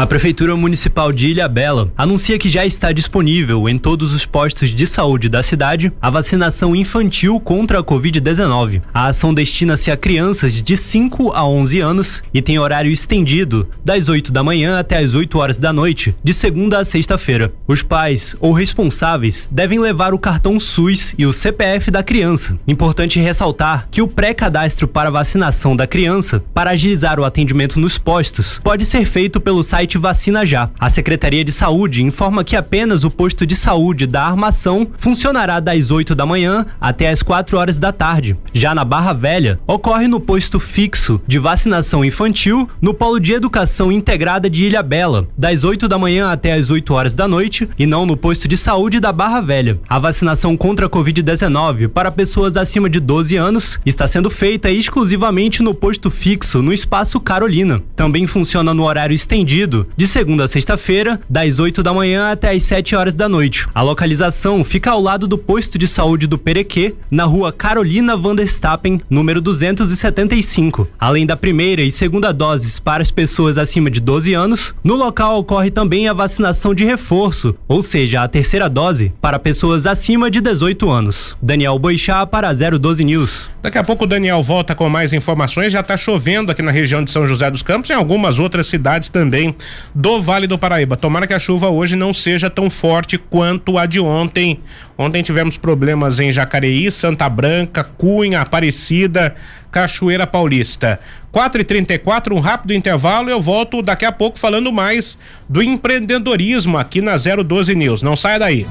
A 0.00 0.06
Prefeitura 0.06 0.56
Municipal 0.56 1.12
de 1.12 1.26
Ilhabela 1.26 1.92
anuncia 1.94 2.38
que 2.38 2.48
já 2.48 2.64
está 2.64 2.90
disponível 2.90 3.68
em 3.68 3.76
todos 3.76 4.14
os 4.14 4.24
postos 4.24 4.74
de 4.74 4.86
saúde 4.86 5.28
da 5.28 5.42
cidade 5.42 5.92
a 6.00 6.08
vacinação 6.08 6.74
infantil 6.74 7.38
contra 7.38 7.80
a 7.80 7.84
Covid-19. 7.84 8.80
A 8.94 9.08
ação 9.08 9.34
destina-se 9.34 9.90
a 9.90 9.98
crianças 9.98 10.62
de 10.62 10.74
5 10.74 11.32
a 11.34 11.46
11 11.46 11.80
anos 11.80 12.22
e 12.32 12.40
tem 12.40 12.58
horário 12.58 12.90
estendido 12.90 13.68
das 13.84 14.08
8 14.08 14.32
da 14.32 14.42
manhã 14.42 14.78
até 14.78 14.96
as 14.96 15.14
8 15.14 15.38
horas 15.38 15.58
da 15.58 15.70
noite, 15.70 16.16
de 16.24 16.32
segunda 16.32 16.78
a 16.78 16.84
sexta-feira. 16.86 17.52
Os 17.68 17.82
pais 17.82 18.34
ou 18.40 18.52
responsáveis 18.52 19.50
devem 19.52 19.78
levar 19.78 20.14
o 20.14 20.18
cartão 20.18 20.58
SUS 20.58 21.14
e 21.18 21.26
o 21.26 21.32
CPF 21.34 21.90
da 21.90 22.02
criança. 22.02 22.58
Importante 22.66 23.20
ressaltar 23.20 23.86
que 23.90 24.00
o 24.00 24.08
pré-cadastro 24.08 24.88
para 24.88 25.10
vacinação 25.10 25.76
da 25.76 25.86
criança, 25.86 26.42
para 26.54 26.70
agilizar 26.70 27.20
o 27.20 27.24
atendimento 27.26 27.78
nos 27.78 27.98
postos, 27.98 28.58
pode 28.64 28.86
ser 28.86 29.04
feito 29.04 29.38
pelo 29.38 29.62
site 29.62 29.89
site 29.90 29.98
Vacina 29.98 30.46
Já. 30.46 30.70
A 30.78 30.88
Secretaria 30.88 31.42
de 31.42 31.50
Saúde 31.50 32.04
informa 32.04 32.44
que 32.44 32.54
apenas 32.54 33.02
o 33.02 33.10
posto 33.10 33.44
de 33.44 33.56
saúde 33.56 34.06
da 34.06 34.22
Armação 34.22 34.86
funcionará 34.98 35.58
das 35.58 35.90
8 35.90 36.14
da 36.14 36.24
manhã 36.24 36.64
até 36.80 37.10
as 37.10 37.22
4 37.22 37.58
horas 37.58 37.78
da 37.78 37.90
tarde. 37.90 38.36
Já 38.52 38.74
na 38.74 38.84
Barra 38.84 39.12
Velha, 39.12 39.58
ocorre 39.66 40.06
no 40.06 40.20
posto 40.20 40.60
fixo 40.60 41.20
de 41.26 41.38
vacinação 41.38 42.04
infantil 42.04 42.68
no 42.80 42.94
Polo 42.94 43.18
de 43.18 43.32
Educação 43.32 43.90
Integrada 43.90 44.48
de 44.48 44.66
Ilha 44.66 44.82
Bela, 44.82 45.26
das 45.36 45.64
8 45.64 45.88
da 45.88 45.98
manhã 45.98 46.30
até 46.30 46.52
as 46.52 46.70
8 46.70 46.94
horas 46.94 47.14
da 47.14 47.26
noite, 47.26 47.68
e 47.78 47.86
não 47.86 48.06
no 48.06 48.16
posto 48.16 48.46
de 48.46 48.56
saúde 48.56 49.00
da 49.00 49.12
Barra 49.12 49.40
Velha. 49.40 49.80
A 49.88 49.98
vacinação 49.98 50.56
contra 50.56 50.86
a 50.86 50.90
Covid-19 50.90 51.88
para 51.88 52.12
pessoas 52.12 52.56
acima 52.56 52.88
de 52.88 53.00
12 53.00 53.36
anos 53.36 53.80
está 53.84 54.06
sendo 54.06 54.30
feita 54.30 54.70
exclusivamente 54.70 55.62
no 55.62 55.74
posto 55.74 56.10
fixo 56.10 56.62
no 56.62 56.72
Espaço 56.72 57.18
Carolina. 57.18 57.82
Também 57.96 58.26
funciona 58.26 58.72
no 58.72 58.84
horário 58.84 59.14
estendido 59.14 59.79
de 59.96 60.06
segunda 60.06 60.44
a 60.44 60.48
sexta-feira, 60.48 61.20
das 61.28 61.58
8 61.58 61.82
da 61.82 61.92
manhã 61.92 62.30
até 62.30 62.50
as 62.50 62.62
7 62.64 62.94
horas 62.96 63.14
da 63.14 63.28
noite. 63.28 63.66
A 63.74 63.82
localização 63.82 64.64
fica 64.64 64.90
ao 64.90 65.00
lado 65.00 65.26
do 65.26 65.36
posto 65.36 65.78
de 65.78 65.86
saúde 65.86 66.26
do 66.26 66.38
Perequê, 66.38 66.94
na 67.10 67.24
rua 67.24 67.52
Carolina 67.52 68.16
van 68.16 68.34
der 68.34 68.46
Stappen, 68.46 69.00
número 69.08 69.40
275. 69.40 70.88
Além 70.98 71.26
da 71.26 71.36
primeira 71.36 71.82
e 71.82 71.90
segunda 71.90 72.32
doses 72.32 72.78
para 72.78 73.02
as 73.02 73.10
pessoas 73.10 73.58
acima 73.58 73.90
de 73.90 74.00
12 74.00 74.34
anos, 74.34 74.74
no 74.82 74.94
local 74.94 75.38
ocorre 75.38 75.70
também 75.70 76.08
a 76.08 76.12
vacinação 76.12 76.74
de 76.74 76.84
reforço, 76.84 77.54
ou 77.68 77.82
seja, 77.82 78.22
a 78.22 78.28
terceira 78.28 78.68
dose 78.68 79.12
para 79.20 79.38
pessoas 79.38 79.86
acima 79.86 80.30
de 80.30 80.40
18 80.40 80.90
anos. 80.90 81.36
Daniel 81.40 81.78
Boixá 81.78 82.26
para 82.26 82.52
012 82.52 83.04
News. 83.04 83.50
Daqui 83.62 83.78
a 83.78 83.84
pouco 83.84 84.04
o 84.04 84.06
Daniel 84.06 84.42
volta 84.42 84.74
com 84.74 84.88
mais 84.88 85.12
informações. 85.12 85.72
Já 85.72 85.80
está 85.80 85.96
chovendo 85.96 86.50
aqui 86.50 86.62
na 86.62 86.70
região 86.70 87.04
de 87.04 87.10
São 87.10 87.26
José 87.26 87.50
dos 87.50 87.62
Campos 87.62 87.90
e 87.90 87.92
em 87.92 87.96
algumas 87.96 88.38
outras 88.38 88.66
cidades 88.66 89.08
também 89.08 89.54
do 89.94 90.20
Vale 90.20 90.46
do 90.46 90.58
Paraíba. 90.58 90.96
Tomara 90.96 91.26
que 91.26 91.34
a 91.34 91.38
chuva 91.38 91.68
hoje 91.68 91.96
não 91.96 92.12
seja 92.12 92.48
tão 92.48 92.70
forte 92.70 93.18
quanto 93.18 93.78
a 93.78 93.86
de 93.86 94.00
ontem. 94.00 94.60
Ontem 94.96 95.22
tivemos 95.22 95.56
problemas 95.56 96.20
em 96.20 96.30
Jacareí, 96.30 96.90
Santa 96.90 97.28
Branca, 97.28 97.82
Cunha, 97.82 98.40
Aparecida, 98.40 99.34
Cachoeira 99.70 100.26
Paulista. 100.26 101.00
4 101.32 101.60
e 101.60 101.64
34 101.64 102.34
um 102.34 102.40
rápido 102.40 102.74
intervalo. 102.74 103.30
Eu 103.30 103.40
volto 103.40 103.82
daqui 103.82 104.04
a 104.04 104.12
pouco 104.12 104.38
falando 104.38 104.72
mais 104.72 105.16
do 105.48 105.62
empreendedorismo 105.62 106.76
aqui 106.76 107.00
na 107.00 107.14
012 107.16 107.74
News. 107.74 108.02
Não 108.02 108.16
saia 108.16 108.38
daí. 108.38 108.66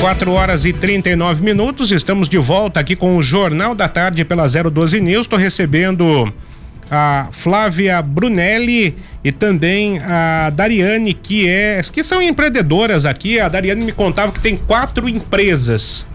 4 0.00 0.30
horas 0.30 0.64
e 0.64 0.72
39 0.72 1.42
minutos. 1.42 1.90
Estamos 1.90 2.28
de 2.28 2.38
volta 2.38 2.80
aqui 2.80 2.94
com 2.94 3.16
o 3.16 3.22
Jornal 3.22 3.74
da 3.74 3.88
Tarde 3.88 4.24
pela 4.24 4.46
012 4.46 5.00
News. 5.00 5.26
Estou 5.26 5.38
recebendo 5.38 6.32
a 6.90 7.28
Flávia 7.32 8.00
Brunelli 8.02 8.96
e 9.24 9.32
também 9.32 9.98
a 10.00 10.50
Dariane, 10.50 11.14
que 11.14 11.48
é 11.48 11.80
que 11.92 12.04
são 12.04 12.22
empreendedoras 12.22 13.06
aqui. 13.06 13.40
A 13.40 13.48
Dariane 13.48 13.84
me 13.84 13.92
contava 13.92 14.32
que 14.32 14.40
tem 14.40 14.56
quatro 14.56 15.08
empresas. 15.08 16.06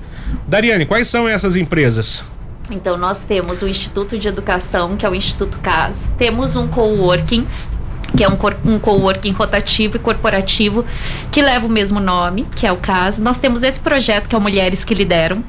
Dariane, 0.47 0.85
quais 0.85 1.07
são 1.07 1.27
essas 1.27 1.55
empresas? 1.55 2.23
Então 2.69 2.97
nós 2.97 3.25
temos 3.25 3.61
o 3.61 3.67
Instituto 3.67 4.17
de 4.17 4.27
Educação, 4.27 4.95
que 4.95 5.05
é 5.05 5.09
o 5.09 5.15
Instituto 5.15 5.59
CAS, 5.59 6.11
temos 6.17 6.55
um 6.55 6.67
coworking 6.67 7.45
que 8.15 8.23
é 8.23 8.29
um, 8.29 8.37
um 8.65 8.77
coworking 8.77 9.31
rotativo 9.31 9.95
e 9.95 9.99
corporativo 9.99 10.85
que 11.31 11.41
leva 11.41 11.65
o 11.65 11.69
mesmo 11.69 11.99
nome, 11.99 12.45
que 12.55 12.67
é 12.67 12.71
o 12.71 12.75
CAS. 12.75 13.19
Nós 13.19 13.37
temos 13.37 13.63
esse 13.63 13.79
projeto 13.79 14.27
que 14.27 14.35
é 14.35 14.37
o 14.37 14.41
Mulheres 14.41 14.83
que 14.83 14.93
Lideram, 14.93 15.43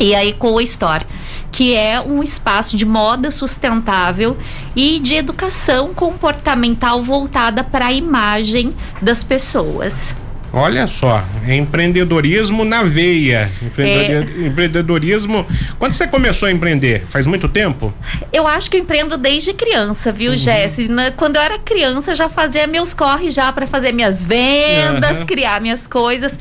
e 0.00 0.14
a 0.14 0.24
Store, 0.62 1.04
que 1.52 1.76
é 1.76 2.00
um 2.00 2.22
espaço 2.22 2.76
de 2.76 2.86
moda 2.86 3.30
sustentável 3.30 4.36
e 4.74 4.98
de 4.98 5.14
educação 5.14 5.92
comportamental 5.94 7.02
voltada 7.02 7.62
para 7.62 7.86
a 7.86 7.92
imagem 7.92 8.74
das 9.02 9.22
pessoas. 9.22 10.16
Olha 10.52 10.86
só, 10.88 11.22
empreendedorismo 11.48 12.64
na 12.64 12.82
veia. 12.82 13.48
É... 13.78 14.46
Empreendedorismo. 14.46 15.46
Quando 15.78 15.92
você 15.92 16.08
começou 16.08 16.48
a 16.48 16.52
empreender? 16.52 17.06
Faz 17.08 17.24
muito 17.24 17.48
tempo? 17.48 17.94
Eu 18.32 18.48
acho 18.48 18.68
que 18.68 18.76
eu 18.76 18.80
empreendo 18.80 19.16
desde 19.16 19.52
criança, 19.54 20.10
viu, 20.10 20.32
uhum. 20.32 20.36
Jesse? 20.36 20.88
Quando 21.16 21.36
eu 21.36 21.42
era 21.42 21.58
criança, 21.58 22.12
eu 22.12 22.16
já 22.16 22.28
fazia 22.28 22.66
meus 22.66 22.92
corres 22.92 23.32
já 23.32 23.52
para 23.52 23.64
fazer 23.64 23.92
minhas 23.92 24.24
vendas, 24.24 25.18
uhum. 25.18 25.26
criar 25.26 25.60
minhas 25.60 25.86
coisas. 25.86 26.36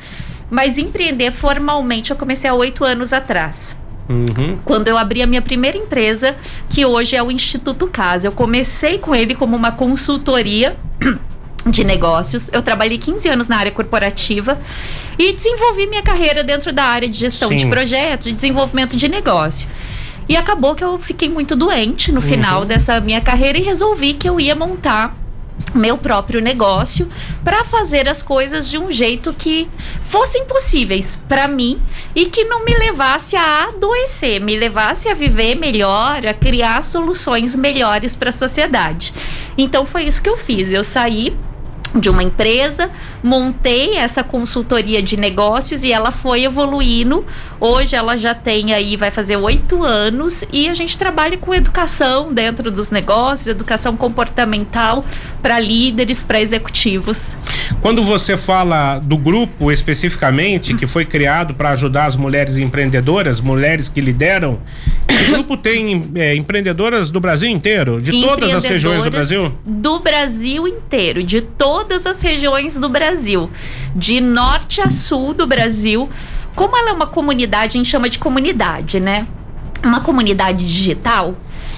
Mas 0.50 0.78
empreender 0.78 1.32
formalmente 1.32 2.12
eu 2.12 2.18
comecei 2.18 2.50
há 2.50 2.54
oito 2.54 2.84
anos 2.84 3.14
atrás. 3.14 3.76
Uhum. 4.10 4.58
Quando 4.66 4.88
eu 4.88 4.98
abri 4.98 5.22
a 5.22 5.28
minha 5.28 5.42
primeira 5.42 5.78
empresa, 5.78 6.36
que 6.68 6.84
hoje 6.84 7.16
é 7.16 7.22
o 7.22 7.30
Instituto 7.30 7.86
Casa. 7.88 8.28
Eu 8.28 8.32
comecei 8.32 8.98
com 8.98 9.14
ele 9.14 9.36
como 9.36 9.56
uma 9.56 9.72
consultoria 9.72 10.76
de 11.66 11.84
negócios. 11.84 12.50
Eu 12.52 12.64
trabalhei 12.64 12.98
15 12.98 13.30
anos 13.30 13.48
na 13.48 13.58
área 13.58 13.72
corporativa 13.72 14.60
e 15.18 15.32
desenvolvi 15.32 15.86
minha 15.86 16.02
carreira 16.02 16.44
dentro 16.44 16.74
da 16.74 16.86
área 16.86 17.08
de 17.08 17.20
gestão 17.20 17.50
Sim. 17.50 17.58
de 17.58 17.68
projetos, 17.68 18.26
de 18.26 18.34
desenvolvimento 18.34 18.98
de 18.98 19.08
negócio. 19.08 19.70
E 20.28 20.36
acabou 20.36 20.74
que 20.76 20.84
eu 20.84 21.00
fiquei 21.00 21.30
muito 21.30 21.56
doente 21.56 22.12
no 22.12 22.22
final 22.22 22.62
uhum. 22.62 22.68
dessa 22.68 23.00
minha 23.00 23.22
carreira 23.22 23.58
e 23.58 23.62
resolvi 23.62 24.14
que 24.14 24.28
eu 24.30 24.40
ia 24.40 24.56
montar 24.56 25.16
meu 25.74 25.98
próprio 25.98 26.42
negócio 26.42 27.08
para 27.44 27.64
fazer 27.64 28.08
as 28.08 28.22
coisas 28.22 28.70
de 28.70 28.78
um 28.78 28.92
jeito 28.92 29.34
que 29.34 29.70
fossem 30.08 30.46
possíveis 30.46 31.20
para 31.28 31.48
mim 31.48 31.82
e 32.16 32.26
que 32.26 32.44
não 32.44 32.66
me 32.66 32.74
levasse 32.74 33.36
a 33.36 33.66
adoecer, 33.66 34.42
me 34.42 34.58
levasse 34.58 35.10
a 35.10 35.14
viver 35.14 35.56
melhor, 35.56 36.26
a 36.26 36.34
criar 36.34 36.84
soluções 36.84 37.56
melhores 37.56 38.16
para 38.16 38.30
a 38.30 38.34
sociedade. 38.34 39.14
Então 39.58 39.86
foi 39.86 40.04
isso 40.04 40.22
que 40.22 40.30
eu 40.30 40.38
fiz. 40.38 40.74
Eu 40.74 40.84
saí 40.84 41.36
de 41.96 42.10
uma 42.10 42.24
empresa, 42.24 42.92
montei 43.24 43.98
essa 43.98 44.24
consultoria 44.24 45.02
de 45.02 45.18
negócios 45.18 45.84
e 45.84 45.92
ela 45.92 46.12
foi 46.12 46.44
evoluindo. 46.44 47.26
Hoje 47.60 47.96
ela 47.96 48.18
já 48.18 48.34
tem 48.34 48.74
aí, 48.74 48.96
vai 48.96 49.12
fazer 49.12 49.38
oito 49.38 49.84
anos 49.84 50.44
e 50.52 50.70
a 50.70 50.74
gente 50.74 50.98
trabalha 50.98 51.38
com 51.38 51.54
educação 51.54 52.34
dentro 52.34 52.72
dos 52.72 52.92
negócios, 52.92 53.48
educação 53.48 53.98
comportamental 53.98 55.04
para 55.42 55.60
líderes, 55.60 56.24
para 56.24 56.40
executivos. 56.40 57.36
Quando 57.82 58.04
você 58.04 58.38
fala 58.38 59.00
do 59.00 59.18
grupo 59.18 59.72
especificamente, 59.72 60.74
que 60.74 60.86
foi 60.86 61.06
criado 61.06 61.54
para 61.54 61.72
ajudar 61.72 62.06
as 62.06 62.16
mulheres 62.16 62.58
empreendedoras, 62.58 63.40
mulheres 63.40 63.88
que 63.88 64.02
lideram, 64.02 64.60
esse 65.08 65.32
grupo 65.32 65.56
tem 65.58 66.12
é, 66.16 66.36
empreendedoras 66.36 67.10
do 67.10 67.20
Brasil 67.20 67.50
inteiro, 67.50 68.02
de 68.02 68.22
todas 68.22 68.54
as 68.54 68.66
regiões 68.66 69.04
do 69.04 69.12
Brasil? 69.12 69.54
Do 69.66 70.00
Brasil 70.00 70.68
inteiro, 70.68 71.24
de 71.24 71.42
todas 71.42 71.79
as 72.06 72.22
regiões 72.22 72.78
do 72.78 72.90
Brasil, 72.90 73.50
de 73.96 74.22
norte 74.22 74.82
a 74.82 74.90
sul 74.90 75.34
do 75.34 75.46
Brasil. 75.46 76.10
Como 76.56 76.76
ela 76.78 76.90
é 76.90 76.94
uma 76.94 77.08
comunidade, 77.08 77.78
a 77.78 77.80
gente 77.80 77.90
chama 77.90 78.10
de 78.10 78.20
comunidade, 78.20 79.00
né? 79.00 79.28
Uma 79.84 80.02
comunidade 80.02 80.66
digital, 80.66 81.36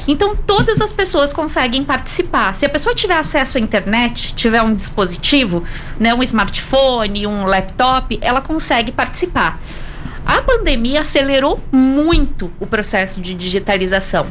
então 0.08 0.36
todas 0.36 0.82
as 0.82 0.91
pessoas 0.91 1.32
conseguem 1.32 1.84
participar. 1.84 2.56
Se 2.56 2.66
a 2.66 2.70
pessoa 2.70 2.95
tiver 2.95 3.18
acesso 3.18 3.58
à 3.58 3.62
internet, 3.62 4.34
tiver 4.34 4.62
um 4.62 4.74
dispositivo, 4.74 5.64
né, 5.99 6.14
um 6.14 6.24
smartphone, 6.24 7.28
um 7.28 7.45
laptop, 7.45 8.18
ela 8.22 8.41
consegue 8.41 8.91
participar. 8.91 9.62
A 10.26 10.41
pandemia 10.41 11.02
acelerou 11.02 11.60
muito 11.72 12.52
o 12.60 12.66
processo 12.66 13.22
de 13.22 13.34
digitalização. 13.34 14.28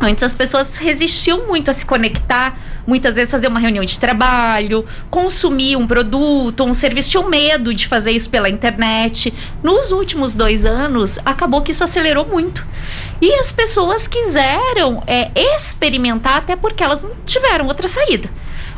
Antes 0.00 0.24
as 0.24 0.34
pessoas 0.34 0.76
resistiam 0.78 1.46
muito 1.46 1.70
a 1.70 1.72
se 1.72 1.86
conectar, 1.86 2.58
muitas 2.86 3.14
vezes 3.14 3.30
fazer 3.30 3.46
uma 3.46 3.60
reunião 3.60 3.84
de 3.84 3.98
trabalho, 3.98 4.84
consumir 5.10 5.76
um 5.76 5.86
produto, 5.86 6.64
um 6.64 6.74
serviço, 6.74 7.10
tinham 7.10 7.28
medo 7.28 7.72
de 7.72 7.86
fazer 7.86 8.10
isso 8.10 8.28
pela 8.28 8.48
internet. 8.48 9.32
Nos 9.62 9.90
últimos 9.92 10.34
dois 10.34 10.64
anos, 10.64 11.18
acabou 11.24 11.62
que 11.62 11.70
isso 11.70 11.84
acelerou 11.84 12.26
muito. 12.26 12.66
E 13.20 13.32
as 13.34 13.52
pessoas 13.52 14.08
quiseram 14.08 15.02
é, 15.06 15.30
experimentar, 15.54 16.38
até 16.38 16.56
porque 16.56 16.82
elas 16.82 17.02
não 17.02 17.12
tiveram 17.24 17.66
outra 17.66 17.86
saída. 17.86 18.28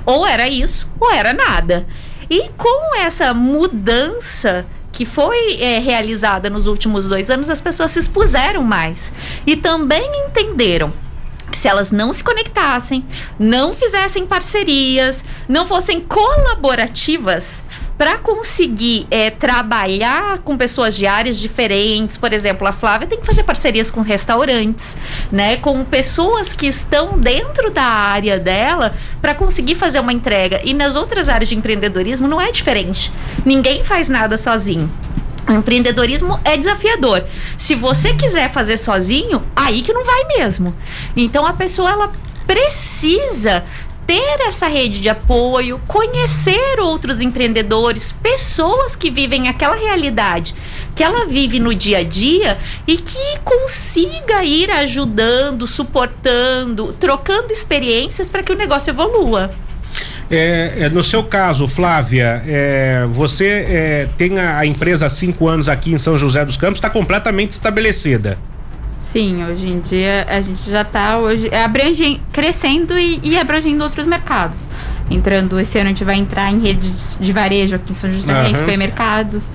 Ou 0.05 0.27
era 0.27 0.49
isso, 0.49 0.91
ou 1.01 1.11
era 1.11 1.33
nada. 1.33 1.87
E 2.29 2.51
com 2.57 2.97
essa 2.97 3.33
mudança 3.33 4.67
que 4.95 5.05
foi 5.05 5.57
é, 5.61 5.81
realizada 5.81 6.49
nos 6.49 6.69
últimos 6.69 7.09
dois 7.09 7.29
anos, 7.29 7.51
as 7.51 7.61
pessoas 7.61 7.91
se 7.91 7.99
expuseram 7.99 8.63
mais 8.63 9.13
e 9.45 9.57
também 9.57 10.09
entenderam 10.27 10.93
que 11.51 11.59
se 11.59 11.67
elas 11.69 11.91
não 11.91 12.13
se 12.13 12.23
conectassem, 12.23 13.05
não 13.39 13.75
fizessem 13.75 14.25
parcerias, 14.25 15.25
não 15.49 15.67
fossem 15.67 16.01
colaborativas 16.01 17.65
para 17.97 18.19
conseguir 18.19 19.07
é, 19.11 19.31
trabalhar 19.31 20.39
com 20.39 20.57
pessoas 20.57 20.97
de 20.97 21.07
áreas 21.07 21.39
diferentes, 21.39 22.17
por 22.17 22.33
exemplo, 22.33 22.67
a 22.67 22.73
Flávia 22.73 23.07
tem 23.07 23.21
que 23.21 23.27
fazer 23.27 23.45
parcerias 23.45 23.91
com 23.91 24.01
restaurantes, 24.01 24.97
né, 25.31 25.57
com 25.59 25.85
pessoas 25.85 26.53
que 26.53 26.67
estão 26.67 27.19
dentro 27.19 27.71
da 27.71 27.85
área 27.85 28.39
dela 28.39 28.95
para 29.21 29.35
conseguir 29.35 29.75
fazer 29.75 30.01
uma 30.01 30.13
entrega. 30.13 30.61
E 30.65 30.75
nas 30.75 30.97
outras 30.97 31.29
áreas 31.29 31.49
de 31.49 31.57
empreendedorismo 31.57 32.27
não 32.27 32.41
é 32.41 32.51
diferente. 32.51 33.13
Ninguém 33.45 33.85
faz 33.85 34.09
nada 34.09 34.37
sozinho. 34.37 34.91
Empreendedorismo 35.49 36.41
é 36.43 36.57
desafiador. 36.57 37.25
Se 37.59 37.75
você 37.75 38.15
quiser 38.15 38.51
fazer 38.51 38.79
sozinho, 38.79 39.43
aí 39.55 39.83
que 39.83 39.93
não 39.93 40.05
vai 40.05 40.25
mesmo. 40.39 40.75
Então 41.15 41.47
a 41.47 41.53
pessoa 41.53 41.91
ela 41.91 42.13
precisa 42.47 43.65
ter 44.07 44.41
essa 44.41 44.67
rede 44.67 45.01
de 45.01 45.09
apoio, 45.09 45.81
conhecer 45.87 46.79
outros 46.81 47.21
empreendedores, 47.21 48.13
pessoas 48.13 48.95
que 48.95 49.11
vivem 49.11 49.49
aquela 49.49 49.77
realidade 49.77 50.55
que 50.95 51.03
ela 51.03 51.27
vive 51.27 51.59
no 51.59 51.75
dia 51.75 51.99
a 51.99 52.05
dia 52.05 52.57
e 52.87 52.97
que 52.97 53.39
consiga 53.45 54.45
ir 54.45 54.71
ajudando, 54.71 55.67
suportando, 55.67 56.93
trocando 56.95 57.53
experiências 57.53 58.29
para 58.29 58.43
que 58.43 58.53
o 58.53 58.57
negócio 58.57 58.91
evolua. 58.91 59.51
É, 60.31 60.73
é, 60.79 60.89
no 60.89 61.05
seu 61.05 61.23
caso, 61.23 61.69
Flávia, 61.69 62.43
é, 62.47 63.07
você 63.11 63.47
é, 63.69 64.09
tem 64.17 64.39
a, 64.39 64.59
a, 64.59 64.67
empresa 64.67 65.07
há 65.07 65.09
cinco 65.11 65.49
anos 65.49 65.69
aqui 65.69 65.93
em 65.93 65.99
São 65.99 66.17
José 66.17 66.45
dos 66.45 66.57
Campos, 66.57 66.79
está 66.79 66.89
completamente 66.89 67.53
estabelecida. 67.53 68.39
Sim, 69.11 69.45
hoje 69.45 69.69
em 69.69 69.81
dia 69.81 70.27
a 70.29 70.41
gente 70.41 70.69
já 70.69 70.83
está 70.83 71.19
hoje 71.19 71.49
é, 71.53 71.63
abrange, 71.63 72.21
crescendo 72.33 72.99
e, 72.99 73.21
e 73.23 73.39
abrangendo 73.39 73.85
outros 73.85 74.07
mercados. 74.07 74.67
Entrando, 75.11 75.61
esse 75.61 75.79
ano 75.79 75.87
a 75.87 75.89
gente 75.91 76.05
vai 76.05 76.17
entrar 76.17 76.51
em 76.51 76.61
redes 76.61 77.17
de 77.21 77.33
varejo 77.33 77.77
aqui 77.77 77.93
em 77.93 77.95
São 77.95 78.13
José, 78.13 78.33
uhum. 78.33 78.49
em 78.49 78.55
supermercados 78.55 79.49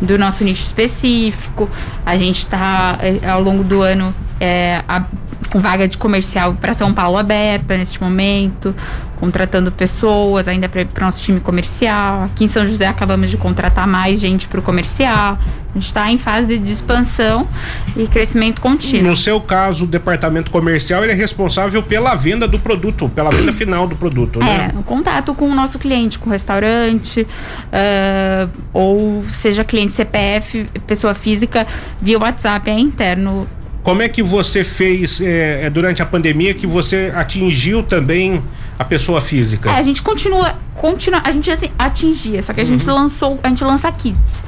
do 0.00 0.16
nosso 0.16 0.44
nicho 0.44 0.62
específico. 0.62 1.68
A 2.06 2.16
gente 2.16 2.38
está 2.38 2.98
é, 3.00 3.28
ao 3.28 3.42
longo 3.42 3.64
do 3.64 3.82
ano 3.82 4.14
é, 4.42 4.82
a, 4.88 5.04
com 5.50 5.60
vaga 5.60 5.86
de 5.86 5.96
comercial 5.96 6.54
para 6.54 6.74
São 6.74 6.92
Paulo 6.92 7.16
aberta 7.16 7.78
neste 7.78 8.02
momento 8.02 8.74
contratando 9.22 9.70
pessoas 9.70 10.48
ainda 10.48 10.68
para 10.68 10.82
o 10.82 11.00
nosso 11.00 11.22
time 11.22 11.38
comercial. 11.38 12.24
Aqui 12.24 12.42
em 12.42 12.48
São 12.48 12.66
José 12.66 12.88
acabamos 12.88 13.30
de 13.30 13.36
contratar 13.36 13.86
mais 13.86 14.20
gente 14.20 14.48
para 14.48 14.58
o 14.58 14.62
comercial. 14.64 15.38
A 15.70 15.74
gente 15.74 15.86
está 15.86 16.10
em 16.10 16.18
fase 16.18 16.58
de 16.58 16.72
expansão 16.72 17.46
e 17.96 18.08
crescimento 18.08 18.60
contínuo. 18.60 19.10
No 19.10 19.14
seu 19.14 19.40
caso, 19.40 19.84
o 19.84 19.86
departamento 19.86 20.50
comercial 20.50 21.04
ele 21.04 21.12
é 21.12 21.14
responsável 21.14 21.80
pela 21.84 22.16
venda 22.16 22.48
do 22.48 22.58
produto, 22.58 23.08
pela 23.10 23.30
venda 23.30 23.52
final 23.52 23.86
do 23.86 23.94
produto, 23.94 24.40
né? 24.40 24.72
É, 24.74 24.76
o 24.76 24.82
contato 24.82 25.32
com 25.34 25.48
o 25.48 25.54
nosso 25.54 25.78
cliente, 25.78 26.18
com 26.18 26.28
o 26.28 26.32
restaurante, 26.32 27.20
uh, 27.22 28.50
ou 28.72 29.22
seja 29.28 29.62
cliente 29.62 29.92
CPF, 29.92 30.68
pessoa 30.84 31.14
física, 31.14 31.64
via 32.00 32.18
WhatsApp, 32.18 32.68
é 32.68 32.76
interno 32.76 33.46
como 33.82 34.00
é 34.00 34.08
que 34.08 34.22
você 34.22 34.62
fez 34.62 35.20
é, 35.20 35.68
durante 35.68 36.02
a 36.02 36.06
pandemia 36.06 36.54
que 36.54 36.66
você 36.66 37.12
atingiu 37.14 37.82
também 37.82 38.42
a 38.78 38.84
pessoa 38.84 39.20
física? 39.20 39.70
É, 39.70 39.74
a 39.74 39.82
gente 39.82 40.02
continua, 40.02 40.56
continua 40.74 41.20
a 41.24 41.30
gente 41.30 41.50
atingia, 41.78 42.42
só 42.42 42.52
que 42.52 42.60
a 42.60 42.64
uhum. 42.64 42.68
gente 42.70 42.86
lançou, 42.86 43.38
a 43.42 43.48
gente 43.48 43.64
lança 43.64 43.90
kits. 43.92 44.42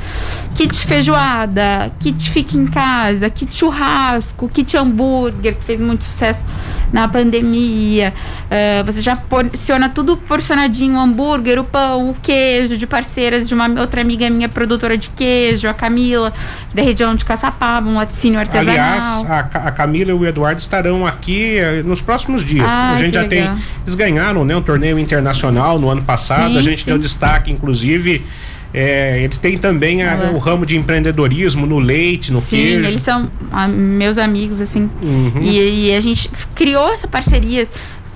Kit 0.54 0.74
feijoada, 0.86 1.92
kit 1.98 2.30
fica 2.30 2.56
em 2.56 2.66
casa, 2.66 3.28
kit 3.28 3.54
churrasco, 3.54 4.48
kit 4.48 4.76
hambúrguer, 4.76 5.56
que 5.56 5.64
fez 5.64 5.80
muito 5.80 6.04
sucesso 6.04 6.44
na 6.92 7.08
pandemia. 7.08 8.14
Uh, 8.46 8.84
você 8.84 9.00
já 9.00 9.16
porciona 9.16 9.88
tudo 9.88 10.16
porcionadinho, 10.16 10.96
o 10.96 11.00
hambúrguer, 11.00 11.58
o 11.58 11.64
pão, 11.64 12.10
o 12.10 12.14
queijo, 12.14 12.76
de 12.76 12.86
parceiras 12.86 13.48
de 13.48 13.54
uma 13.54 13.68
outra 13.80 14.00
amiga 14.00 14.30
minha, 14.30 14.48
produtora 14.48 14.96
de 14.96 15.08
queijo, 15.10 15.68
a 15.68 15.74
Camila, 15.74 16.32
da 16.72 16.82
região 16.82 17.14
de 17.14 17.24
Caçapava, 17.24 17.88
um 17.88 17.96
laticínio 17.96 18.38
artesanal. 18.38 18.70
Aliás, 18.70 19.30
a, 19.30 19.38
a 19.38 19.70
Camila 19.72 20.10
e 20.10 20.14
o 20.14 20.24
Eduardo 20.24 20.60
estarão 20.60 21.04
aqui 21.04 21.58
eh, 21.58 21.82
nos 21.82 22.00
próximos 22.00 22.44
dias. 22.44 22.72
Ah, 22.72 22.92
a 22.92 22.98
gente 22.98 23.14
já 23.14 23.22
legal. 23.22 23.54
tem. 23.56 23.64
Eles 23.82 23.94
ganharam 23.94 24.44
né, 24.44 24.56
um 24.56 24.62
torneio 24.62 24.98
internacional 24.98 25.78
no 25.78 25.90
ano 25.90 26.02
passado. 26.02 26.13
Sim, 26.16 26.58
a 26.58 26.62
gente 26.62 26.80
sim. 26.82 26.86
deu 26.86 26.98
destaque, 26.98 27.50
inclusive. 27.50 28.24
É, 28.72 29.22
eles 29.22 29.38
têm 29.38 29.56
também 29.56 30.02
a, 30.02 30.32
o 30.34 30.38
ramo 30.38 30.66
de 30.66 30.76
empreendedorismo 30.76 31.64
no 31.64 31.78
leite, 31.78 32.32
no 32.32 32.40
Sim, 32.40 32.56
queijo. 32.56 32.88
eles 32.88 33.02
são 33.02 33.30
a, 33.52 33.68
meus 33.68 34.18
amigos, 34.18 34.60
assim. 34.60 34.90
Uhum. 35.00 35.42
E, 35.42 35.90
e, 35.90 35.94
a 35.94 36.00
gente 36.00 36.28
criou 36.56 36.92
essa 36.92 37.06
parceria 37.06 37.68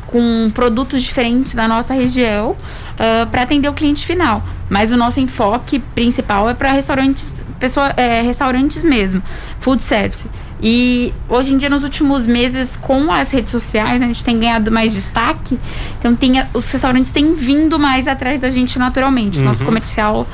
com 0.08 0.50
produtos 0.52 1.00
diferentes 1.00 1.54
da 1.54 1.68
nossa 1.68 1.94
região 1.94 2.50
uh, 2.50 2.56
ah, 2.98 3.28
para 3.30 3.42
atender 3.42 3.68
o 3.68 3.72
cliente 3.72 4.04
final. 4.04 4.44
Mas 4.68 4.90
o 4.90 4.96
nosso 4.96 5.20
enfoque 5.20 5.78
principal 5.94 6.50
é 6.50 6.54
para 6.54 6.72
restaurantes, 6.72 7.38
pessoa, 7.58 7.88
é, 7.96 8.22
restaurantes 8.22 8.82
mesmo, 8.82 9.22
food 9.60 9.82
service. 9.82 10.28
E 10.60 11.14
hoje 11.28 11.54
em 11.54 11.56
dia, 11.56 11.70
nos 11.70 11.84
últimos 11.84 12.26
meses, 12.26 12.74
com 12.74 13.12
as 13.12 13.30
redes 13.30 13.52
sociais, 13.52 14.00
né, 14.00 14.06
a 14.06 14.08
gente 14.08 14.24
tem 14.24 14.38
ganhado 14.38 14.72
mais 14.72 14.92
destaque. 14.92 15.58
Então, 15.98 16.16
tem, 16.16 16.32
os 16.52 16.68
restaurantes 16.70 17.12
têm 17.12 17.34
vindo 17.34 17.78
mais 17.78 18.08
atrás 18.08 18.40
da 18.40 18.50
gente 18.50 18.78
naturalmente. 18.78 19.38
Uhum. 19.38 19.44
Nosso 19.44 19.64
comercial 19.64 20.26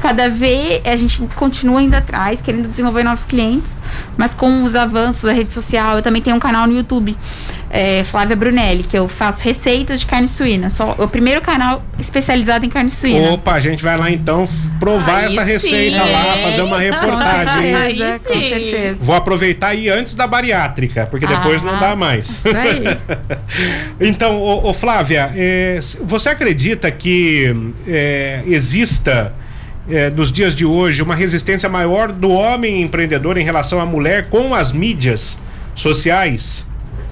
cada 0.00 0.28
vez 0.28 0.80
a 0.84 0.96
gente 0.96 1.18
continua 1.34 1.82
indo 1.82 1.94
atrás, 1.94 2.40
querendo 2.40 2.68
desenvolver 2.68 3.02
novos 3.02 3.24
clientes, 3.24 3.76
mas 4.16 4.34
com 4.34 4.64
os 4.64 4.74
avanços 4.74 5.22
da 5.22 5.32
rede 5.32 5.52
social, 5.52 5.96
eu 5.96 6.02
também 6.02 6.22
tenho 6.22 6.36
um 6.36 6.40
canal 6.40 6.66
no 6.66 6.76
YouTube, 6.76 7.16
é, 7.70 8.04
Flávia 8.04 8.36
Brunelli, 8.36 8.84
que 8.84 8.96
eu 8.96 9.08
faço 9.08 9.42
receitas 9.42 10.00
de 10.00 10.06
carne 10.06 10.28
suína. 10.28 10.70
Só 10.70 10.94
o 10.98 11.08
primeiro 11.08 11.40
canal 11.40 11.82
especializado 11.98 12.64
em 12.64 12.68
carne 12.68 12.90
suína. 12.90 13.32
Opa, 13.32 13.52
a 13.52 13.60
gente 13.60 13.82
vai 13.82 13.96
lá 13.96 14.10
então 14.10 14.44
provar 14.78 15.18
Aí 15.18 15.24
essa 15.24 15.44
sim. 15.44 15.50
receita 15.50 16.04
lá, 16.04 16.24
fazer 16.42 16.62
uma 16.62 16.78
reportagem. 16.78 17.72
Com 17.72 17.78
certeza, 17.78 18.18
com 18.20 18.34
certeza. 18.34 19.04
Vou 19.04 19.16
aproveitar 19.16 19.68
aí 19.68 19.88
antes 19.88 20.14
da 20.14 20.26
bariátrica, 20.26 21.06
porque 21.06 21.26
depois 21.26 21.62
ah, 21.62 21.64
não 21.64 21.80
dá 21.80 21.96
mais. 21.96 22.28
Isso 22.28 22.48
aí. 22.48 22.84
então, 24.08 24.40
ô, 24.40 24.68
ô 24.68 24.72
Flávia, 24.72 25.30
é, 25.34 25.78
você 26.04 26.28
acredita 26.28 26.90
que 26.90 27.54
é, 27.88 28.42
exista 28.46 29.32
é, 29.88 30.10
dos 30.10 30.32
dias 30.32 30.54
de 30.54 30.64
hoje 30.64 31.02
uma 31.02 31.14
resistência 31.14 31.68
maior 31.68 32.12
do 32.12 32.30
homem 32.30 32.82
empreendedor 32.82 33.36
em 33.36 33.44
relação 33.44 33.80
à 33.80 33.86
mulher 33.86 34.28
com 34.28 34.54
as 34.54 34.72
mídias 34.72 35.38
sociais? 35.74 36.66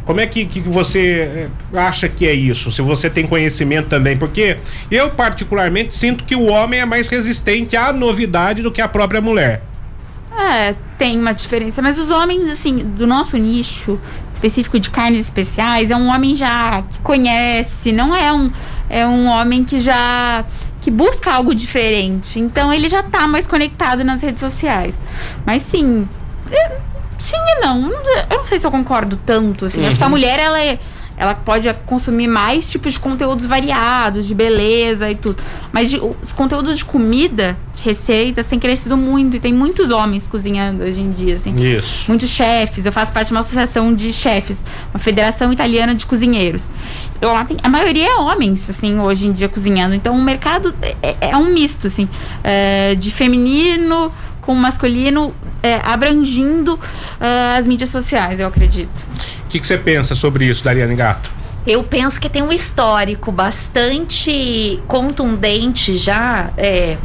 Como 0.05 0.20
é 0.20 0.27
que, 0.27 0.47
que 0.47 0.61
você 0.61 1.49
eh, 1.73 1.79
acha 1.79 2.09
que 2.09 2.27
é 2.27 2.35
isso? 2.35 2.73
Se 2.73 2.83
você 2.83 3.09
tem 3.09 3.25
conhecimento 3.25 3.89
também, 3.89 4.16
porque 4.16 4.59
eu 4.91 5.11
particularmente 5.11 5.95
sinto 5.95 6.25
que 6.25 6.35
o 6.35 6.47
homem 6.47 6.81
é 6.81 6.85
mais 6.85 7.09
resistente 7.09 7.77
à 7.77 7.93
novidade 7.93 8.62
do 8.62 8.73
que 8.73 8.81
a 8.81 8.89
própria 8.89 9.20
mulher. 9.20 9.62
É, 10.37 10.75
tem 10.99 11.18
uma 11.18 11.33
diferença, 11.33 11.81
mas 11.81 11.99
os 11.99 12.11
homens, 12.11 12.51
assim, 12.51 12.79
do 12.79 13.07
nosso 13.07 13.37
nicho 13.37 14.01
específico 14.33 14.81
de 14.81 14.91
carnes 14.91 15.20
especiais, 15.20 15.91
é 15.91 15.97
um 15.97 16.09
homem 16.09 16.35
já 16.35 16.83
que 16.91 16.99
conhece, 17.01 17.93
não 17.93 18.16
é 18.16 18.33
um, 18.33 18.51
é 18.91 19.07
um 19.07 19.27
homem 19.27 19.62
que 19.62 19.79
já 19.79 20.45
que 20.83 20.91
busca 20.91 21.33
algo 21.33 21.55
diferente. 21.55 22.39
Então 22.41 22.74
ele 22.74 22.89
já 22.89 23.03
tá 23.03 23.26
mais 23.28 23.47
conectado 23.47 24.05
nas 24.05 24.20
redes 24.20 24.41
sociais. 24.41 24.95
Mas 25.47 25.62
sim, 25.62 26.09
sim 27.16 27.37
e 27.37 27.61
não. 27.61 27.91
Eu 28.28 28.39
não 28.39 28.47
sei 28.47 28.59
se 28.59 28.66
eu 28.66 28.70
concordo 28.70 29.16
tanto, 29.24 29.64
assim. 29.66 29.80
Uhum. 29.80 29.87
Acho 29.87 29.97
que 29.97 30.03
a 30.03 30.07
uhum. 30.07 30.11
mulher, 30.11 30.41
ela 30.41 30.61
é 30.61 30.78
ela 31.17 31.35
pode 31.35 31.73
consumir 31.87 32.27
mais 32.27 32.71
tipos 32.71 32.95
de 32.95 33.01
conteúdos 33.01 33.47
variados, 33.47 34.27
de 34.27 34.35
beleza 34.35 35.11
e 35.11 35.15
tudo. 35.15 35.43
Mas 35.73 35.91
de, 35.91 36.01
os 36.23 36.33
conteúdos 36.33 36.79
de 36.79 36.85
comida, 36.85 37.57
de 37.75 37.83
receitas, 37.83 38.47
têm 38.47 38.59
crescido 38.59 38.97
muito. 38.97 39.37
E 39.37 39.41
tem 39.41 39.53
muitos 39.53 39.91
homens 39.91 40.27
cozinhando 40.27 40.83
hoje 40.83 41.01
em 41.01 41.11
dia, 41.11 41.35
assim. 41.35 41.55
Isso. 41.55 42.05
Muitos 42.09 42.31
chefes. 42.31 42.87
Eu 42.87 42.93
faço 42.93 43.13
parte 43.13 43.29
de 43.29 43.35
uma 43.35 43.41
associação 43.41 43.95
de 43.95 44.13
chefes, 44.13 44.65
uma 44.93 45.01
federação 45.01 45.53
italiana 45.53 45.95
de 45.95 46.07
cozinheiros. 46.07 46.69
Então, 47.17 47.33
lá 47.33 47.45
tem, 47.45 47.57
a 47.63 47.69
maioria 47.69 48.09
é 48.09 48.15
homens, 48.17 48.69
assim, 48.69 48.99
hoje 48.99 49.29
em 49.29 49.33
dia 49.33 49.49
cozinhando. 49.49 49.95
Então, 49.95 50.15
o 50.17 50.23
mercado 50.23 50.75
é, 50.83 50.97
é, 51.03 51.17
é 51.31 51.37
um 51.37 51.47
misto, 51.47 51.87
assim, 51.87 52.09
é, 52.43 52.95
de 52.95 53.11
feminino 53.11 54.13
com 54.43 54.55
masculino, 54.55 55.34
é, 55.62 55.80
abrangindo 55.82 56.74
uh, 56.74 57.57
as 57.57 57.66
mídias 57.66 57.88
sociais, 57.88 58.38
eu 58.38 58.47
acredito 58.47 59.07
que, 59.53 59.61
que 59.61 59.66
você 59.66 59.76
pensa 59.76 60.14
sobre 60.14 60.47
isso, 60.47 60.64
Dariane 60.64 60.95
Gato? 60.95 61.30
Eu 61.66 61.84
penso 61.84 62.18
que 62.18 62.28
tem 62.28 62.43
um 62.43 62.51
histórico 62.51 63.30
bastante 63.30 64.82
contundente 64.88 65.97
já. 65.97 66.51
É, 66.57 66.97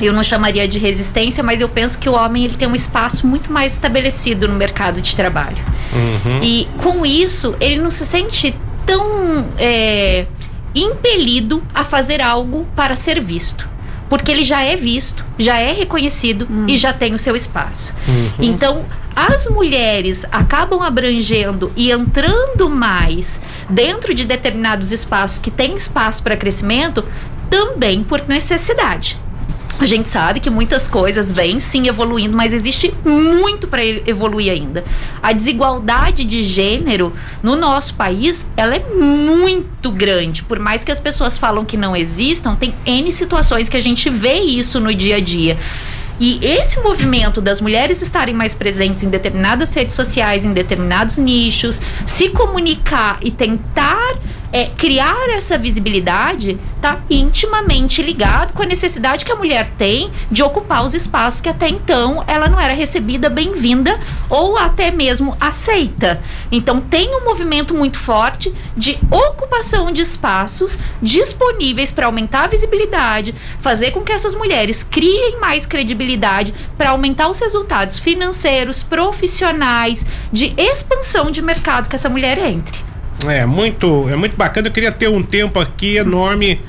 eu 0.00 0.12
não 0.12 0.22
chamaria 0.22 0.66
de 0.68 0.78
resistência, 0.78 1.42
mas 1.42 1.60
eu 1.60 1.68
penso 1.68 1.98
que 1.98 2.08
o 2.08 2.14
homem 2.14 2.44
ele 2.44 2.54
tem 2.54 2.68
um 2.68 2.74
espaço 2.74 3.26
muito 3.26 3.52
mais 3.52 3.72
estabelecido 3.72 4.48
no 4.48 4.54
mercado 4.54 5.02
de 5.02 5.14
trabalho. 5.14 5.58
Uhum. 5.92 6.42
E 6.42 6.68
com 6.78 7.04
isso, 7.04 7.54
ele 7.60 7.78
não 7.78 7.90
se 7.90 8.06
sente 8.06 8.56
tão 8.86 9.44
é, 9.58 10.26
impelido 10.74 11.62
a 11.74 11.84
fazer 11.84 12.22
algo 12.22 12.66
para 12.76 12.96
ser 12.96 13.20
visto 13.20 13.68
porque 14.12 14.30
ele 14.30 14.44
já 14.44 14.62
é 14.62 14.76
visto, 14.76 15.24
já 15.38 15.58
é 15.58 15.72
reconhecido 15.72 16.46
hum. 16.50 16.66
e 16.68 16.76
já 16.76 16.92
tem 16.92 17.14
o 17.14 17.18
seu 17.18 17.34
espaço. 17.34 17.94
Uhum. 18.06 18.30
Então, 18.42 18.84
as 19.16 19.48
mulheres 19.48 20.26
acabam 20.30 20.82
abrangendo 20.82 21.72
e 21.74 21.90
entrando 21.90 22.68
mais 22.68 23.40
dentro 23.70 24.12
de 24.12 24.26
determinados 24.26 24.92
espaços 24.92 25.38
que 25.38 25.50
têm 25.50 25.78
espaço 25.78 26.22
para 26.22 26.36
crescimento 26.36 27.02
também 27.48 28.04
por 28.04 28.28
necessidade. 28.28 29.18
A 29.78 29.86
gente 29.86 30.08
sabe 30.08 30.38
que 30.38 30.48
muitas 30.48 30.86
coisas 30.86 31.32
vêm 31.32 31.58
sim 31.58 31.88
evoluindo, 31.88 32.36
mas 32.36 32.52
existe 32.52 32.94
muito 33.04 33.66
para 33.66 33.84
evoluir 33.84 34.52
ainda. 34.52 34.84
A 35.22 35.32
desigualdade 35.32 36.24
de 36.24 36.42
gênero 36.42 37.12
no 37.42 37.56
nosso 37.56 37.94
país, 37.94 38.46
ela 38.56 38.76
é 38.76 38.84
muito 38.84 39.90
grande. 39.90 40.44
Por 40.44 40.58
mais 40.58 40.84
que 40.84 40.92
as 40.92 41.00
pessoas 41.00 41.36
falam 41.36 41.64
que 41.64 41.76
não 41.76 41.96
existam, 41.96 42.54
tem 42.54 42.74
N 42.86 43.10
situações 43.10 43.68
que 43.68 43.76
a 43.76 43.82
gente 43.82 44.08
vê 44.08 44.34
isso 44.34 44.78
no 44.78 44.94
dia 44.94 45.16
a 45.16 45.20
dia. 45.20 45.58
E 46.20 46.38
esse 46.40 46.78
movimento 46.80 47.40
das 47.40 47.60
mulheres 47.60 48.00
estarem 48.00 48.34
mais 48.34 48.54
presentes 48.54 49.02
em 49.02 49.08
determinadas 49.08 49.74
redes 49.74 49.96
sociais, 49.96 50.44
em 50.44 50.52
determinados 50.52 51.18
nichos, 51.18 51.80
se 52.06 52.28
comunicar 52.28 53.18
e 53.22 53.30
tentar 53.30 54.14
é, 54.52 54.66
criar 54.66 55.28
essa 55.30 55.56
visibilidade 55.56 56.58
está 56.76 57.00
intimamente 57.08 58.02
ligado 58.02 58.52
com 58.52 58.62
a 58.62 58.66
necessidade 58.66 59.24
que 59.24 59.32
a 59.32 59.36
mulher 59.36 59.72
tem 59.78 60.12
de 60.30 60.42
ocupar 60.42 60.84
os 60.84 60.94
espaços 60.94 61.40
que 61.40 61.48
até 61.48 61.68
então 61.68 62.22
ela 62.26 62.48
não 62.48 62.60
era 62.60 62.74
recebida, 62.74 63.30
bem-vinda 63.30 63.98
ou 64.28 64.58
até 64.58 64.90
mesmo 64.90 65.36
aceita. 65.40 66.22
Então 66.50 66.80
tem 66.80 67.16
um 67.16 67.24
movimento 67.24 67.74
muito 67.74 67.98
forte 67.98 68.54
de 68.76 68.98
ocupação 69.10 69.90
de 69.90 70.02
espaços 70.02 70.78
disponíveis 71.00 71.90
para 71.90 72.06
aumentar 72.06 72.44
a 72.44 72.48
visibilidade, 72.48 73.34
fazer 73.58 73.92
com 73.92 74.02
que 74.02 74.12
essas 74.12 74.34
mulheres 74.34 74.82
criem 74.82 75.40
mais 75.40 75.64
credibilidade 75.64 76.52
para 76.76 76.90
aumentar 76.90 77.28
os 77.28 77.38
resultados 77.38 77.98
financeiros, 77.98 78.82
profissionais, 78.82 80.04
de 80.32 80.52
expansão 80.58 81.30
de 81.30 81.40
mercado 81.40 81.88
que 81.88 81.96
essa 81.96 82.10
mulher 82.10 82.38
entre. 82.38 82.91
É 83.26 83.46
muito, 83.46 84.08
é 84.08 84.16
muito 84.16 84.36
bacana. 84.36 84.68
Eu 84.68 84.72
queria 84.72 84.92
ter 84.92 85.08
um 85.08 85.22
tempo 85.22 85.60
aqui 85.60 85.96
enorme 85.96 86.60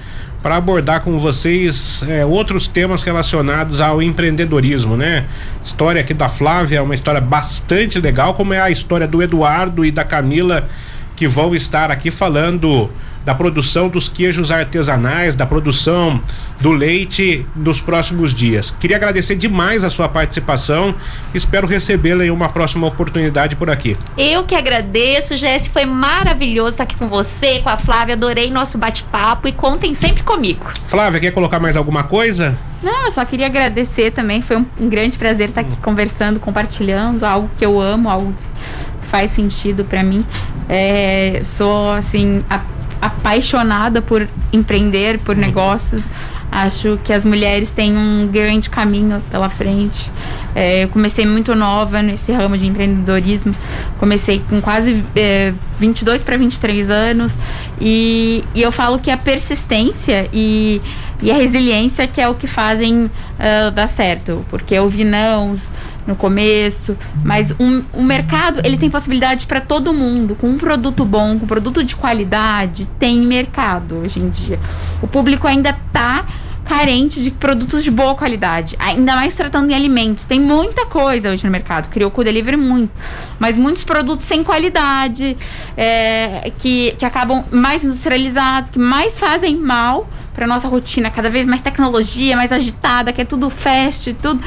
para 0.43 0.57
abordar 0.57 1.01
com 1.01 1.17
vocês 1.17 2.03
é, 2.07 2.25
outros 2.25 2.67
temas 2.67 3.01
relacionados 3.01 3.79
ao 3.79 4.01
empreendedorismo, 4.01 4.97
né? 4.97 5.25
História 5.63 6.01
aqui 6.01 6.13
da 6.13 6.27
Flávia 6.27 6.79
é 6.79 6.81
uma 6.81 6.93
história 6.93 7.21
bastante 7.21 7.97
legal, 7.97 8.33
como 8.33 8.53
é 8.53 8.59
a 8.59 8.69
história 8.69 9.07
do 9.07 9.23
Eduardo 9.23 9.85
e 9.85 9.89
da 9.89 10.03
Camila 10.03 10.67
que 11.15 11.27
vão 11.27 11.55
estar 11.55 11.91
aqui 11.91 12.11
falando 12.11 12.89
da 13.25 13.33
produção 13.33 13.87
dos 13.87 14.09
queijos 14.09 14.51
artesanais, 14.51 15.35
da 15.35 15.45
produção 15.45 16.21
do 16.59 16.71
leite 16.71 17.45
nos 17.55 17.81
próximos 17.81 18.33
dias. 18.33 18.71
Queria 18.71 18.97
agradecer 18.97 19.35
demais 19.35 19.83
a 19.83 19.89
sua 19.89 20.09
participação. 20.09 20.93
Espero 21.33 21.65
recebê-la 21.65 22.25
em 22.25 22.29
uma 22.29 22.49
próxima 22.49 22.85
oportunidade 22.87 23.55
por 23.55 23.69
aqui. 23.69 23.97
Eu 24.17 24.43
que 24.43 24.55
agradeço, 24.55 25.37
Jesse. 25.37 25.69
Foi 25.69 25.85
maravilhoso 25.85 26.71
estar 26.71 26.83
aqui 26.83 26.95
com 26.95 27.07
você, 27.07 27.59
com 27.59 27.69
a 27.69 27.77
Flávia. 27.77 28.15
Adorei 28.15 28.51
nosso 28.51 28.77
bate-papo 28.77 29.47
e 29.47 29.51
contem 29.51 29.93
sempre 29.93 30.23
comigo. 30.23 30.65
Flávia, 30.87 31.19
quer 31.19 31.31
colocar 31.31 31.59
mais 31.59 31.77
alguma 31.77 32.03
coisa? 32.03 32.57
Não, 32.81 33.05
eu 33.05 33.11
só 33.11 33.23
queria 33.23 33.45
agradecer 33.45 34.11
também. 34.11 34.41
Foi 34.41 34.57
um, 34.57 34.89
grande 34.89 35.17
prazer 35.17 35.49
estar 35.49 35.61
aqui 35.61 35.77
conversando, 35.77 36.39
compartilhando 36.39 37.23
algo 37.23 37.49
que 37.57 37.65
eu 37.65 37.79
amo, 37.79 38.09
algo 38.09 38.35
faz 39.13 39.29
sentido 39.29 39.85
para 39.85 40.01
mim. 40.01 40.25
É, 40.67 41.39
sou 41.43 41.91
assim 41.91 42.43
a 42.49 42.61
apaixonada 42.99 44.01
por 44.01 44.27
empreender, 44.51 45.19
por 45.19 45.35
negócios. 45.35 46.09
Acho 46.51 46.99
que 47.03 47.11
as 47.11 47.25
mulheres 47.25 47.69
têm 47.69 47.97
um 47.97 48.27
grande 48.27 48.69
caminho 48.69 49.21
pela 49.29 49.49
frente. 49.49 50.11
É, 50.55 50.83
eu 50.83 50.89
comecei 50.89 51.25
muito 51.25 51.53
nova 51.53 52.01
nesse 52.01 52.31
ramo 52.31 52.57
de 52.57 52.65
empreendedorismo. 52.65 53.53
Comecei 53.97 54.41
com 54.49 54.61
quase 54.61 55.03
é, 55.15 55.53
22 55.79 56.21
para 56.21 56.37
23 56.37 56.89
anos. 56.89 57.37
E, 57.81 58.43
e 58.55 58.61
eu 58.61 58.71
falo 58.71 58.99
que 58.99 59.11
a 59.11 59.17
persistência 59.17 60.29
e, 60.31 60.81
e 61.21 61.29
a 61.31 61.35
resiliência 61.35 62.07
que 62.07 62.21
é 62.21 62.27
o 62.29 62.35
que 62.35 62.47
fazem 62.47 63.05
uh, 63.05 63.71
dar 63.71 63.87
certo. 63.87 64.45
Porque 64.49 64.73
eu 64.75 64.89
vi 64.89 65.03
nãos 65.03 65.73
no 66.05 66.15
começo, 66.15 66.97
mas 67.23 67.53
um, 67.59 67.83
o 67.93 68.03
mercado 68.03 68.61
ele 68.63 68.77
tem 68.77 68.89
possibilidade 68.89 69.45
para 69.45 69.61
todo 69.61 69.93
mundo, 69.93 70.35
com 70.35 70.47
um 70.47 70.57
produto 70.57 71.05
bom, 71.05 71.37
com 71.37 71.45
um 71.45 71.47
produto 71.47 71.83
de 71.83 71.95
qualidade, 71.95 72.85
tem 72.99 73.19
mercado 73.21 73.97
hoje 73.97 74.19
em 74.19 74.29
dia. 74.29 74.59
O 75.01 75.07
público 75.07 75.47
ainda 75.47 75.69
está 75.69 76.25
carente 76.63 77.21
de 77.21 77.29
produtos 77.29 77.83
de 77.83 77.91
boa 77.91 78.15
qualidade, 78.15 78.75
ainda 78.79 79.15
mais 79.15 79.33
tratando 79.33 79.69
em 79.71 79.75
alimentos. 79.75 80.25
Tem 80.25 80.39
muita 80.39 80.85
coisa 80.85 81.29
hoje 81.29 81.43
no 81.45 81.51
mercado, 81.51 81.89
criou 81.89 82.11
o 82.15 82.23
delivery 82.23 82.57
muito, 82.57 82.91
mas 83.37 83.57
muitos 83.57 83.83
produtos 83.83 84.25
sem 84.25 84.43
qualidade, 84.43 85.37
é, 85.75 86.51
que, 86.57 86.95
que 86.97 87.05
acabam 87.05 87.43
mais 87.51 87.83
industrializados, 87.83 88.69
que 88.69 88.79
mais 88.79 89.19
fazem 89.19 89.57
mal 89.57 90.07
para 90.33 90.47
nossa 90.47 90.67
rotina, 90.67 91.09
cada 91.09 91.29
vez 91.29 91.45
mais 91.45 91.61
tecnologia, 91.61 92.35
mais 92.35 92.51
agitada, 92.51 93.13
que 93.13 93.21
é 93.21 93.25
tudo 93.25 93.49
fast, 93.49 94.13
tudo. 94.15 94.41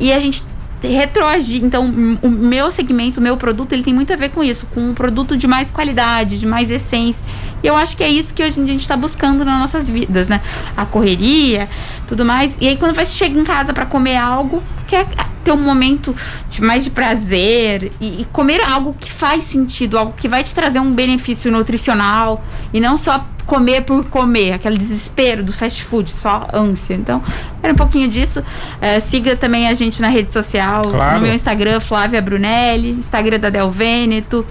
E 0.00 0.12
a 0.12 0.20
gente 0.20 0.42
retroagir. 0.82 1.64
Então, 1.64 1.84
o 2.22 2.28
meu 2.28 2.70
segmento, 2.70 3.20
o 3.20 3.22
meu 3.22 3.36
produto, 3.36 3.72
ele 3.72 3.82
tem 3.82 3.94
muito 3.94 4.12
a 4.12 4.16
ver 4.16 4.30
com 4.30 4.42
isso, 4.42 4.66
com 4.66 4.90
um 4.90 4.94
produto 4.94 5.36
de 5.36 5.46
mais 5.46 5.70
qualidade, 5.70 6.38
de 6.38 6.46
mais 6.46 6.70
essência. 6.70 7.24
E 7.62 7.66
eu 7.66 7.74
acho 7.74 7.96
que 7.96 8.04
é 8.04 8.08
isso 8.08 8.34
que 8.34 8.42
hoje 8.42 8.60
a 8.60 8.66
gente 8.66 8.80
está 8.80 8.96
buscando 8.96 9.44
nas 9.44 9.58
nossas 9.58 9.88
vidas, 9.88 10.28
né? 10.28 10.40
A 10.76 10.84
correria, 10.84 11.68
tudo 12.06 12.24
mais. 12.24 12.56
E 12.60 12.68
aí, 12.68 12.76
quando 12.76 12.94
você 12.94 13.06
chega 13.06 13.38
em 13.38 13.44
casa 13.44 13.72
para 13.72 13.86
comer 13.86 14.16
algo, 14.16 14.62
quer 14.86 15.06
ter 15.46 15.52
um 15.52 15.56
momento 15.56 16.14
de 16.50 16.60
mais 16.60 16.82
de 16.82 16.90
prazer 16.90 17.92
e, 18.00 18.22
e 18.22 18.24
comer 18.32 18.60
algo 18.68 18.96
que 18.98 19.10
faz 19.10 19.44
sentido, 19.44 19.96
algo 19.96 20.12
que 20.16 20.28
vai 20.28 20.42
te 20.42 20.52
trazer 20.52 20.80
um 20.80 20.92
benefício 20.92 21.52
nutricional 21.52 22.44
e 22.74 22.80
não 22.80 22.96
só 22.96 23.24
comer 23.46 23.82
por 23.82 24.04
comer, 24.06 24.54
aquele 24.54 24.76
desespero 24.76 25.44
do 25.44 25.52
fast 25.52 25.84
food, 25.84 26.10
só 26.10 26.48
ânsia. 26.52 26.94
Então, 26.94 27.22
era 27.62 27.72
um 27.72 27.76
pouquinho 27.76 28.08
disso. 28.08 28.42
É, 28.80 28.98
siga 28.98 29.36
também 29.36 29.68
a 29.68 29.74
gente 29.74 30.02
na 30.02 30.08
rede 30.08 30.32
social, 30.32 30.88
claro. 30.88 31.14
no 31.14 31.22
meu 31.22 31.32
Instagram, 31.32 31.78
Flávia 31.78 32.20
Brunelli, 32.20 32.90
Instagram 32.90 33.38
da 33.38 33.48
Del 33.48 33.70
Veneto, 33.70 34.44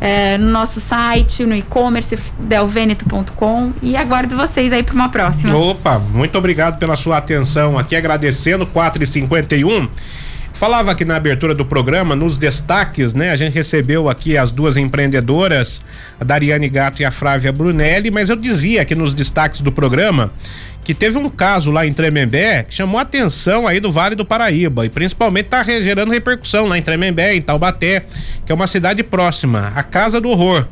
é, 0.00 0.38
no 0.38 0.48
nosso 0.48 0.80
site, 0.80 1.44
no 1.44 1.56
e-commerce, 1.56 2.16
delveneto.com. 2.38 3.72
E 3.82 3.96
aguardo 3.96 4.36
vocês 4.36 4.72
aí 4.72 4.84
para 4.84 4.94
uma 4.94 5.08
próxima. 5.08 5.56
Opa, 5.56 5.98
muito 5.98 6.38
obrigado 6.38 6.78
pela 6.78 6.94
sua 6.94 7.16
atenção 7.16 7.76
aqui, 7.76 7.96
agradecendo 7.96 8.64
4 8.64 9.02
e 9.02 9.06
51 9.06 9.88
Falava 10.56 10.90
aqui 10.90 11.04
na 11.04 11.16
abertura 11.16 11.54
do 11.54 11.66
programa, 11.66 12.16
nos 12.16 12.38
destaques, 12.38 13.12
né? 13.12 13.30
A 13.30 13.36
gente 13.36 13.52
recebeu 13.52 14.08
aqui 14.08 14.38
as 14.38 14.50
duas 14.50 14.78
empreendedoras, 14.78 15.82
a 16.18 16.24
Dariane 16.24 16.66
Gato 16.70 17.02
e 17.02 17.04
a 17.04 17.10
Flávia 17.10 17.52
Brunelli, 17.52 18.10
mas 18.10 18.30
eu 18.30 18.36
dizia 18.36 18.80
aqui 18.80 18.94
nos 18.94 19.12
destaques 19.12 19.60
do 19.60 19.70
programa 19.70 20.32
que 20.82 20.94
teve 20.94 21.18
um 21.18 21.28
caso 21.28 21.70
lá 21.70 21.86
em 21.86 21.92
Tremembé 21.92 22.62
que 22.62 22.74
chamou 22.74 22.98
a 22.98 23.02
atenção 23.02 23.66
aí 23.66 23.80
do 23.80 23.92
Vale 23.92 24.14
do 24.14 24.24
Paraíba 24.24 24.86
e 24.86 24.88
principalmente 24.88 25.44
está 25.44 25.62
gerando 25.62 26.10
repercussão 26.10 26.64
lá 26.64 26.78
em 26.78 26.82
Tremembé, 26.82 27.34
em 27.34 27.42
Taubaté, 27.42 28.06
que 28.46 28.50
é 28.50 28.54
uma 28.54 28.66
cidade 28.66 29.02
próxima, 29.02 29.74
a 29.76 29.82
Casa 29.82 30.22
do 30.22 30.30
Horror 30.30 30.66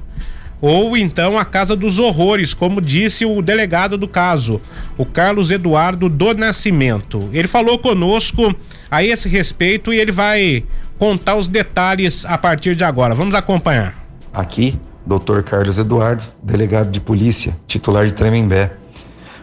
ou 0.60 0.96
então 0.96 1.38
a 1.38 1.44
Casa 1.44 1.76
dos 1.76 1.98
Horrores, 1.98 2.54
como 2.54 2.80
disse 2.80 3.24
o 3.24 3.42
delegado 3.42 3.98
do 3.98 4.08
caso, 4.08 4.60
o 4.96 5.04
Carlos 5.04 5.50
Eduardo 5.50 6.08
do 6.08 6.34
Nascimento. 6.34 7.28
Ele 7.32 7.48
falou 7.48 7.78
conosco 7.78 8.54
a 8.90 9.04
esse 9.04 9.28
respeito 9.28 9.92
e 9.92 9.98
ele 9.98 10.12
vai 10.12 10.64
contar 10.98 11.36
os 11.36 11.48
detalhes 11.48 12.24
a 12.24 12.38
partir 12.38 12.76
de 12.76 12.84
agora. 12.84 13.14
Vamos 13.14 13.34
acompanhar. 13.34 14.06
Aqui, 14.32 14.78
Dr. 15.06 15.42
Carlos 15.42 15.78
Eduardo, 15.78 16.22
delegado 16.42 16.90
de 16.90 17.00
polícia, 17.00 17.54
titular 17.66 18.06
de 18.06 18.12
Tremembé. 18.12 18.72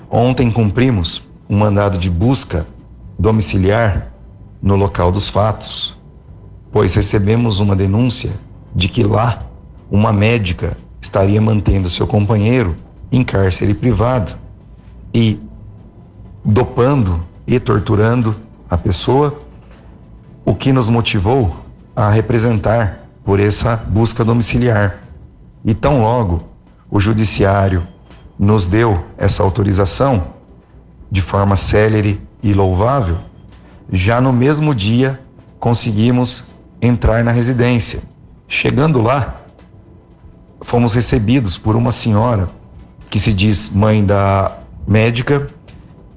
Ontem 0.09 0.49
cumprimos 0.51 1.27
um 1.49 1.57
mandado 1.57 1.97
de 1.97 2.09
busca 2.09 2.65
domiciliar 3.17 4.11
no 4.61 4.75
local 4.75 5.11
dos 5.11 5.27
fatos, 5.27 5.99
pois 6.71 6.95
recebemos 6.95 7.59
uma 7.59 7.75
denúncia 7.75 8.31
de 8.75 8.89
que 8.89 9.03
lá 9.03 9.45
uma 9.89 10.13
médica 10.13 10.77
estaria 11.01 11.41
mantendo 11.41 11.89
seu 11.89 12.05
companheiro 12.05 12.77
em 13.11 13.23
cárcere 13.23 13.73
privado 13.73 14.35
e 15.13 15.39
dopando 16.45 17.25
e 17.45 17.59
torturando 17.59 18.35
a 18.69 18.77
pessoa, 18.77 19.41
o 20.45 20.55
que 20.55 20.71
nos 20.71 20.87
motivou 20.87 21.55
a 21.95 22.09
representar 22.09 23.05
por 23.23 23.39
essa 23.39 23.75
busca 23.75 24.23
domiciliar. 24.23 25.03
E 25.65 25.73
tão 25.73 26.01
logo 26.01 26.43
o 26.89 26.99
judiciário 26.99 27.85
nos 28.39 28.65
deu 28.65 29.03
essa 29.17 29.43
autorização 29.43 30.33
de 31.11 31.21
forma 31.21 31.55
célere 31.55 32.21
e 32.41 32.53
louvável, 32.53 33.17
já 33.91 34.21
no 34.21 34.31
mesmo 34.31 34.73
dia 34.73 35.19
conseguimos 35.59 36.57
entrar 36.81 37.23
na 37.23 37.31
residência. 37.31 38.03
Chegando 38.47 39.01
lá, 39.01 39.40
fomos 40.61 40.93
recebidos 40.93 41.57
por 41.57 41.75
uma 41.75 41.91
senhora 41.91 42.49
que 43.09 43.19
se 43.19 43.33
diz 43.33 43.73
mãe 43.73 44.05
da 44.05 44.57
médica 44.87 45.49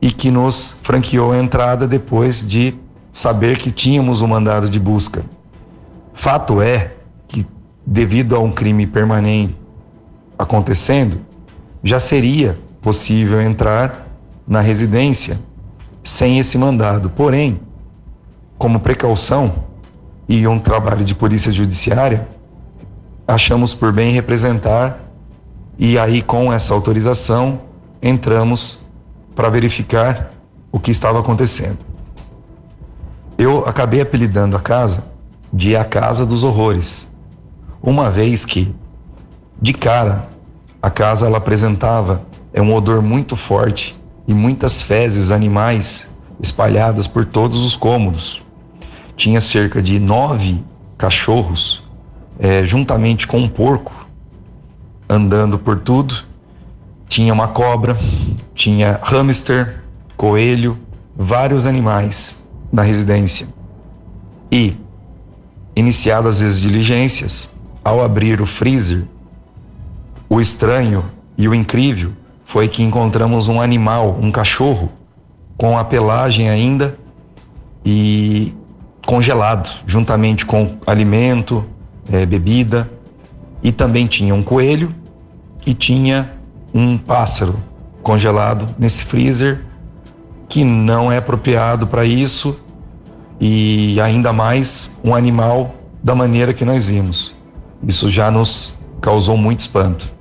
e 0.01 0.13
que 0.13 0.31
nos 0.31 0.79
franqueou 0.83 1.33
a 1.33 1.39
entrada 1.39 1.89
depois 1.89 2.47
de 2.47 2.75
saber 3.13 3.59
que 3.59 3.71
tínhamos 3.71 4.21
um 4.21 4.27
mandado 4.27 4.69
de 4.69 4.79
busca. 4.79 5.25
Fato 6.13 6.61
é 6.61 6.95
que, 7.27 7.47
devido 7.87 8.37
a 8.37 8.39
um 8.39 8.53
crime 8.53 8.87
permanente 8.87 9.57
acontecendo, 10.39 11.21
já 11.83 11.99
seria 11.99 12.59
possível 12.81 13.41
entrar 13.41 14.09
na 14.47 14.61
residência 14.61 15.39
sem 16.03 16.39
esse 16.39 16.59
mandado. 16.59 17.09
Porém, 17.11 17.61
como 18.59 18.81
precaução 18.81 19.65
e 20.29 20.47
um 20.47 20.59
trabalho 20.59 21.05
de 21.05 21.15
polícia 21.15 21.51
judiciária, 21.51 22.29
achamos 23.27 23.75
por 23.75 23.93
bem 23.93 24.11
representar 24.11 25.01
e 25.79 25.99
aí 25.99 26.23
com 26.23 26.53
essa 26.53 26.75
autorização 26.75 27.61
entramos 28.03 28.87
para 29.35 29.49
verificar 29.49 30.33
o 30.71 30.79
que 30.79 30.91
estava 30.91 31.21
acontecendo. 31.21 31.79
Eu 33.37 33.67
acabei 33.67 34.01
apelidando 34.01 34.57
a 34.57 34.61
casa 34.61 35.13
de 35.53 35.77
a 35.77 35.85
Casa 35.85 36.27
dos 36.27 36.45
Horrores, 36.45 37.13
uma 37.83 38.11
vez 38.11 38.45
que, 38.45 38.75
de 39.61 39.73
cara, 39.73 40.29
a 40.83 40.91
casa 40.91 41.27
ela 41.27 41.39
apresentava 41.39 42.23
é 42.53 42.61
um 42.61 42.75
odor 42.75 43.03
muito 43.03 43.37
forte 43.37 43.99
e 44.29 44.35
muitas 44.35 44.83
fezes 44.83 45.31
animais 45.31 46.17
espalhadas 46.41 47.07
por 47.07 47.25
todos 47.27 47.65
os 47.65 47.77
cômodos. 47.77 48.43
Tinha 49.17 49.41
cerca 49.41 49.83
de 49.83 49.99
nove 49.99 50.65
cachorros, 50.97 51.84
é, 52.39 52.65
juntamente 52.65 53.27
com 53.27 53.39
um 53.39 53.49
porco, 53.49 54.07
andando 55.09 55.59
por 55.59 55.81
tudo. 55.81 56.25
Tinha 57.09 57.33
uma 57.33 57.49
cobra, 57.49 57.97
tinha 58.55 59.01
hamster, 59.03 59.83
coelho, 60.17 60.79
vários 61.17 61.67
animais 61.67 62.49
na 62.73 62.83
residência. 62.83 63.47
E, 64.51 64.77
iniciadas 65.77 66.41
as 66.43 66.61
diligências, 66.61 67.55
ao 67.85 68.03
abrir 68.03 68.41
o 68.41 68.47
freezer, 68.47 69.05
o 70.29 70.41
estranho 70.41 71.05
e 71.37 71.47
o 71.47 71.55
incrível 71.55 72.13
foi 72.45 72.69
que 72.69 72.83
encontramos 72.83 73.49
um 73.49 73.61
animal, 73.61 74.19
um 74.21 74.33
cachorro, 74.33 74.91
com 75.57 75.79
a 75.79 75.85
pelagem 75.85 76.49
ainda 76.49 76.99
e 77.85 78.55
congelado, 79.07 79.69
juntamente 79.87 80.45
com 80.45 80.79
alimento, 80.87 81.65
é, 82.11 82.25
bebida, 82.27 82.91
e 83.63 83.73
também 83.73 84.07
tinha 84.07 84.35
um 84.35 84.43
coelho 84.43 84.95
e 85.67 85.73
tinha 85.73 86.33
um 86.73 86.99
pássaro 86.99 87.57
congelado 88.03 88.75
nesse 88.79 89.05
freezer 89.05 89.65
que 90.49 90.63
não 90.63 91.11
é 91.11 91.17
apropriado 91.17 91.87
para 91.87 92.05
isso 92.05 92.61
e 93.41 93.99
ainda 94.01 94.33
mais 94.33 95.01
um 95.03 95.15
animal 95.15 95.75
da 96.03 96.15
maneira 96.15 96.53
que 96.53 96.65
nós 96.65 96.87
vimos. 96.87 97.35
Isso 97.83 98.11
já 98.11 98.31
nos 98.31 98.79
causou 99.01 99.37
muito 99.37 99.61
espanto. 99.61 100.13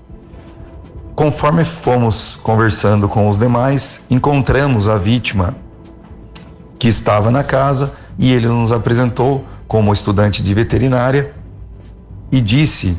Conforme 1.16 1.64
fomos 1.66 2.40
conversando 2.42 3.08
com 3.10 3.30
os 3.30 3.38
demais, 3.38 4.08
encontramos 4.10 4.88
a 4.88 4.98
vítima 4.98 5.56
que 6.80 6.88
estava 6.88 7.30
na 7.30 7.44
casa 7.44 7.94
e 8.18 8.34
ele 8.34 8.48
nos 8.48 8.72
apresentou 8.72 9.46
como 9.68 9.92
estudante 9.92 10.42
de 10.42 10.54
veterinária 10.54 11.34
e 12.34 12.42
disse 12.42 12.98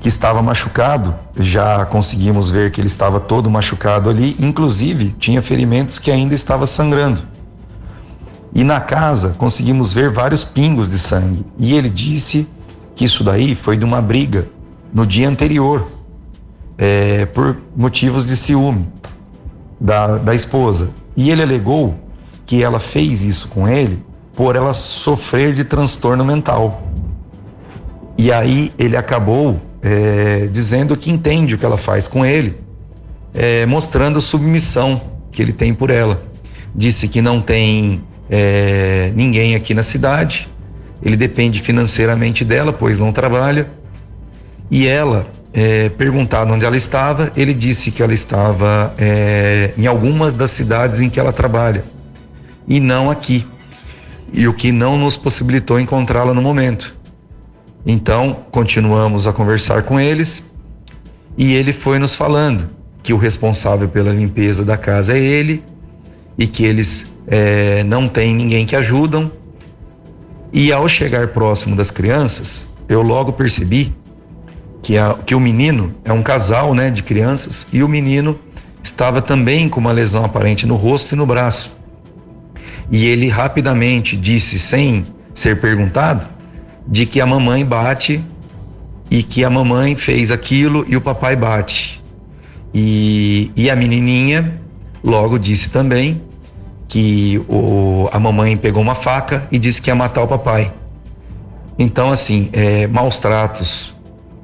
que 0.00 0.08
estava 0.08 0.42
machucado. 0.42 1.14
Já 1.36 1.86
conseguimos 1.86 2.50
ver 2.50 2.72
que 2.72 2.80
ele 2.80 2.88
estava 2.88 3.20
todo 3.20 3.48
machucado 3.48 4.10
ali, 4.10 4.36
inclusive 4.40 5.14
tinha 5.20 5.40
ferimentos 5.40 6.00
que 6.00 6.10
ainda 6.10 6.34
estava 6.34 6.66
sangrando. 6.66 7.22
E 8.52 8.64
na 8.64 8.80
casa 8.80 9.36
conseguimos 9.38 9.94
ver 9.94 10.10
vários 10.10 10.42
pingos 10.42 10.90
de 10.90 10.98
sangue. 10.98 11.46
E 11.56 11.74
ele 11.74 11.88
disse 11.88 12.48
que 12.96 13.04
isso 13.04 13.22
daí 13.22 13.54
foi 13.54 13.76
de 13.76 13.84
uma 13.84 14.02
briga 14.02 14.48
no 14.92 15.06
dia 15.06 15.28
anterior 15.28 15.86
é, 16.76 17.24
por 17.26 17.56
motivos 17.76 18.26
de 18.26 18.36
ciúme 18.36 18.88
da, 19.80 20.18
da 20.18 20.34
esposa. 20.34 20.90
E 21.16 21.30
ele 21.30 21.42
alegou 21.42 21.94
que 22.44 22.64
ela 22.64 22.80
fez 22.80 23.22
isso 23.22 23.48
com 23.48 23.68
ele 23.68 24.04
por 24.34 24.56
ela 24.56 24.74
sofrer 24.74 25.54
de 25.54 25.62
transtorno 25.62 26.24
mental. 26.24 26.82
E 28.22 28.30
aí 28.30 28.72
ele 28.78 28.96
acabou 28.96 29.60
é, 29.82 30.46
dizendo 30.46 30.96
que 30.96 31.10
entende 31.10 31.56
o 31.56 31.58
que 31.58 31.66
ela 31.66 31.76
faz 31.76 32.06
com 32.06 32.24
ele, 32.24 32.56
é, 33.34 33.66
mostrando 33.66 34.20
submissão 34.20 35.18
que 35.32 35.42
ele 35.42 35.52
tem 35.52 35.74
por 35.74 35.90
ela. 35.90 36.22
Disse 36.72 37.08
que 37.08 37.20
não 37.20 37.40
tem 37.40 38.00
é, 38.30 39.12
ninguém 39.16 39.56
aqui 39.56 39.74
na 39.74 39.82
cidade, 39.82 40.48
ele 41.02 41.16
depende 41.16 41.60
financeiramente 41.60 42.44
dela, 42.44 42.72
pois 42.72 42.96
não 42.96 43.12
trabalha, 43.12 43.68
e 44.70 44.86
ela 44.86 45.26
é, 45.52 45.88
perguntado 45.88 46.52
onde 46.52 46.64
ela 46.64 46.76
estava, 46.76 47.32
ele 47.36 47.52
disse 47.52 47.90
que 47.90 48.04
ela 48.04 48.14
estava 48.14 48.94
é, 48.98 49.72
em 49.76 49.88
algumas 49.88 50.32
das 50.32 50.52
cidades 50.52 51.00
em 51.00 51.10
que 51.10 51.18
ela 51.18 51.32
trabalha 51.32 51.84
e 52.68 52.78
não 52.78 53.10
aqui. 53.10 53.44
E 54.32 54.46
o 54.46 54.54
que 54.54 54.70
não 54.70 54.96
nos 54.96 55.16
possibilitou 55.16 55.80
encontrá-la 55.80 56.32
no 56.32 56.40
momento. 56.40 57.01
Então, 57.84 58.44
continuamos 58.50 59.26
a 59.26 59.32
conversar 59.32 59.82
com 59.82 59.98
eles 59.98 60.56
e 61.36 61.54
ele 61.54 61.72
foi 61.72 61.98
nos 61.98 62.14
falando 62.14 62.70
que 63.02 63.12
o 63.12 63.16
responsável 63.16 63.88
pela 63.88 64.12
limpeza 64.12 64.64
da 64.64 64.76
casa 64.76 65.16
é 65.16 65.20
ele 65.20 65.64
e 66.38 66.46
que 66.46 66.64
eles 66.64 67.18
é, 67.26 67.82
não 67.84 68.08
têm 68.08 68.34
ninguém 68.34 68.64
que 68.64 68.76
ajudam. 68.76 69.30
E 70.52 70.72
ao 70.72 70.88
chegar 70.88 71.28
próximo 71.28 71.74
das 71.74 71.90
crianças, 71.90 72.74
eu 72.88 73.02
logo 73.02 73.32
percebi 73.32 73.92
que, 74.82 74.98
a, 74.98 75.14
que 75.14 75.34
o 75.34 75.40
menino 75.40 75.94
é 76.04 76.12
um 76.12 76.22
casal 76.22 76.74
né, 76.74 76.90
de 76.90 77.02
crianças 77.02 77.68
e 77.72 77.82
o 77.82 77.88
menino 77.88 78.38
estava 78.82 79.22
também 79.22 79.68
com 79.68 79.80
uma 79.80 79.92
lesão 79.92 80.24
aparente 80.24 80.66
no 80.66 80.76
rosto 80.76 81.14
e 81.14 81.18
no 81.18 81.26
braço. 81.26 81.82
E 82.90 83.06
ele 83.06 83.28
rapidamente 83.28 84.16
disse, 84.16 84.58
sem 84.58 85.06
ser 85.32 85.60
perguntado, 85.60 86.28
de 86.86 87.06
que 87.06 87.20
a 87.20 87.26
mamãe 87.26 87.64
bate 87.64 88.24
e 89.10 89.22
que 89.22 89.44
a 89.44 89.50
mamãe 89.50 89.94
fez 89.94 90.30
aquilo 90.30 90.84
e 90.88 90.96
o 90.96 91.00
papai 91.00 91.36
bate. 91.36 92.02
E, 92.74 93.50
e 93.56 93.70
a 93.70 93.76
menininha 93.76 94.60
logo 95.04 95.38
disse 95.38 95.70
também 95.70 96.22
que 96.88 97.42
o, 97.48 98.08
a 98.12 98.18
mamãe 98.18 98.56
pegou 98.56 98.82
uma 98.82 98.94
faca 98.94 99.46
e 99.50 99.58
disse 99.58 99.80
que 99.80 99.90
ia 99.90 99.94
matar 99.94 100.22
o 100.22 100.28
papai. 100.28 100.72
Então, 101.78 102.10
assim, 102.10 102.50
é, 102.52 102.86
maus 102.86 103.18
tratos 103.18 103.94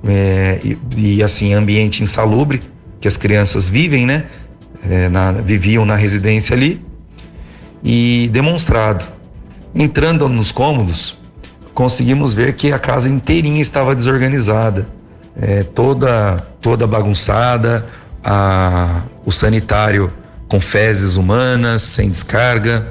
é, 0.05 0.61
e, 0.65 0.79
e, 0.97 1.23
assim, 1.23 1.53
ambiente 1.53 2.03
insalubre 2.03 2.63
que 3.01 3.09
as 3.09 3.17
crianças 3.17 3.69
vivem, 3.69 4.07
né? 4.07 4.25
É, 4.89 5.09
na, 5.09 5.33
viviam 5.33 5.85
na 5.85 5.97
residência 5.97 6.55
ali 6.55 6.85
e 7.83 8.29
demonstrado. 8.33 9.05
Entrando 9.75 10.29
nos 10.29 10.51
cômodos, 10.51 11.18
conseguimos 11.79 12.35
ver 12.35 12.55
que 12.55 12.73
a 12.73 12.79
casa 12.79 13.09
inteirinha 13.09 13.63
estava 13.63 13.95
desorganizada, 13.95 14.89
é, 15.41 15.63
toda 15.63 16.45
toda 16.61 16.89
bagunçada, 16.89 17.87
a, 18.25 19.03
o 19.25 19.31
sanitário 19.31 20.13
com 20.49 20.61
fezes 20.61 21.15
humanas, 21.15 21.83
sem 21.83 22.11
descarga, 22.11 22.89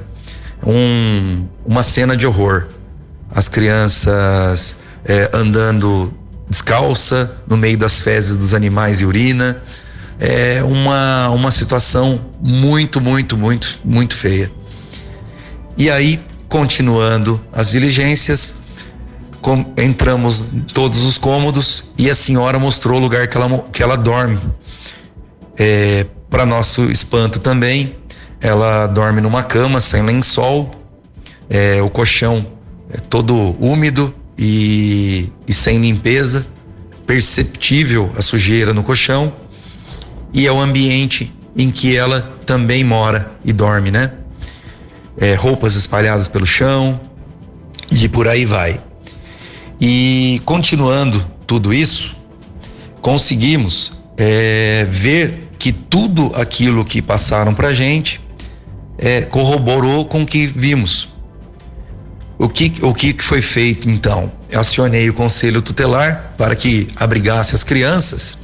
um, 0.65 1.45
uma 1.65 1.83
cena 1.83 2.15
de 2.15 2.25
horror. 2.25 2.67
As 3.29 3.49
crianças 3.49 4.77
é, 5.03 5.31
andando 5.33 6.13
descalça 6.49 7.41
no 7.45 7.57
meio 7.57 7.77
das 7.77 8.01
fezes 8.01 8.37
dos 8.37 8.53
animais 8.53 9.01
e 9.01 9.05
urina. 9.05 9.61
É 10.17 10.63
uma, 10.63 11.27
uma 11.31 11.51
situação 11.51 12.31
muito, 12.39 13.01
muito, 13.01 13.35
muito, 13.35 13.81
muito 13.83 14.15
feia. 14.15 14.49
E 15.77 15.89
aí, 15.91 16.25
continuando 16.47 17.43
as 17.51 17.71
diligências, 17.71 18.65
com, 19.41 19.73
entramos 19.77 20.53
em 20.53 20.61
todos 20.61 21.05
os 21.05 21.17
cômodos 21.17 21.85
e 21.97 22.09
a 22.09 22.15
senhora 22.15 22.59
mostrou 22.59 22.99
o 22.99 23.01
lugar 23.01 23.27
que 23.27 23.37
ela, 23.37 23.59
que 23.71 23.83
ela 23.83 23.95
dorme. 23.95 24.39
É, 25.57 26.05
Para 26.29 26.45
nosso 26.45 26.83
espanto 26.91 27.39
também, 27.39 27.95
ela 28.41 28.87
dorme 28.87 29.21
numa 29.21 29.43
cama 29.43 29.79
sem 29.79 30.03
lençol, 30.03 30.75
é, 31.49 31.81
o 31.81 31.89
colchão 31.89 32.45
é 32.91 32.97
todo 32.97 33.55
úmido 33.59 34.13
e, 34.37 35.31
e 35.47 35.53
sem 35.53 35.79
limpeza, 35.79 36.45
perceptível 37.05 38.11
a 38.17 38.21
sujeira 38.21 38.73
no 38.73 38.83
colchão 38.83 39.33
e 40.33 40.45
é 40.45 40.51
o 40.51 40.59
ambiente 40.59 41.33
em 41.55 41.71
que 41.71 41.95
ela 41.95 42.21
também 42.45 42.83
mora 42.83 43.31
e 43.43 43.51
dorme, 43.51 43.91
né? 43.91 44.11
É, 45.17 45.33
roupas 45.33 45.75
espalhadas 45.75 46.27
pelo 46.27 46.45
chão 46.45 46.99
e 47.91 48.07
por 48.07 48.27
aí 48.27 48.45
vai. 48.45 48.83
E 49.79 50.41
continuando 50.45 51.25
tudo 51.45 51.73
isso, 51.73 52.15
conseguimos 53.01 53.93
é, 54.17 54.87
ver 54.89 55.49
que 55.59 55.71
tudo 55.71 56.31
aquilo 56.35 56.83
que 56.83 57.01
passaram 57.01 57.53
para 57.53 57.73
gente 57.73 58.21
é, 58.97 59.21
corroborou 59.21 60.05
com 60.05 60.23
o 60.23 60.25
que 60.25 60.47
vimos. 60.47 61.09
O 62.39 62.47
que, 62.47 62.73
o 62.83 62.93
que 62.93 63.15
foi 63.19 63.41
feito 63.41 63.89
então? 63.89 64.31
Eu 64.49 64.59
acionei 64.59 65.09
o 65.09 65.13
conselho 65.13 65.61
tutelar 65.61 66.33
para 66.37 66.55
que 66.55 66.87
abrigasse 66.95 67.55
as 67.55 67.63
crianças 67.63 68.39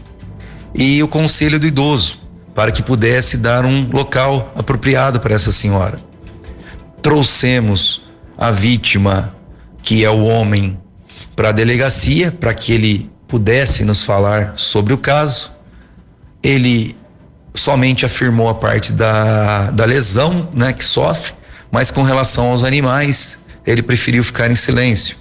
e 0.73 1.01
o 1.03 1.07
conselho 1.07 1.59
do 1.59 1.67
idoso 1.67 2.21
para 2.55 2.71
que 2.71 2.81
pudesse 2.84 3.38
dar 3.38 3.65
um 3.65 3.89
local 3.91 4.51
apropriado 4.55 5.19
para 5.19 5.34
essa 5.34 5.51
senhora. 5.51 5.99
Trouxemos 7.01 8.03
a 8.38 8.51
vítima, 8.51 9.36
que 9.81 10.03
é 10.03 10.09
o 10.09 10.23
homem 10.23 10.77
para 11.36 11.49
a 11.49 11.51
delegacia 11.51 12.31
para 12.31 12.53
que 12.53 12.73
ele 12.73 13.11
pudesse 13.27 13.84
nos 13.84 14.03
falar 14.03 14.53
sobre 14.57 14.93
o 14.93 14.97
caso. 14.97 15.51
Ele 16.41 16.95
somente 17.53 18.05
afirmou 18.05 18.49
a 18.49 18.55
parte 18.55 18.93
da, 18.93 19.71
da 19.71 19.86
lesão 19.86 20.49
né, 20.53 20.73
que 20.73 20.84
sofre, 20.84 21.34
mas 21.71 21.91
com 21.91 22.03
relação 22.03 22.49
aos 22.49 22.63
animais, 22.63 23.45
ele 23.65 23.81
preferiu 23.81 24.23
ficar 24.23 24.51
em 24.51 24.55
silêncio. 24.55 25.17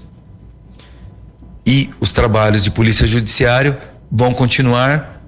E 1.66 1.90
os 2.00 2.12
trabalhos 2.12 2.64
de 2.64 2.70
polícia 2.70 3.06
judiciário 3.06 3.76
vão 4.10 4.34
continuar, 4.34 5.22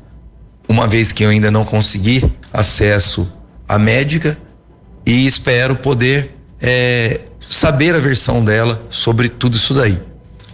uma 0.68 0.86
vez 0.86 1.12
que 1.12 1.24
eu 1.24 1.30
ainda 1.30 1.50
não 1.50 1.64
consegui 1.64 2.30
acesso 2.52 3.32
à 3.68 3.78
médica, 3.78 4.36
e 5.06 5.26
espero 5.26 5.76
poder 5.76 6.34
é, 6.60 7.20
saber 7.48 7.94
a 7.94 7.98
versão 7.98 8.44
dela 8.44 8.84
sobre 8.90 9.28
tudo 9.28 9.54
isso 9.54 9.74
daí 9.74 10.00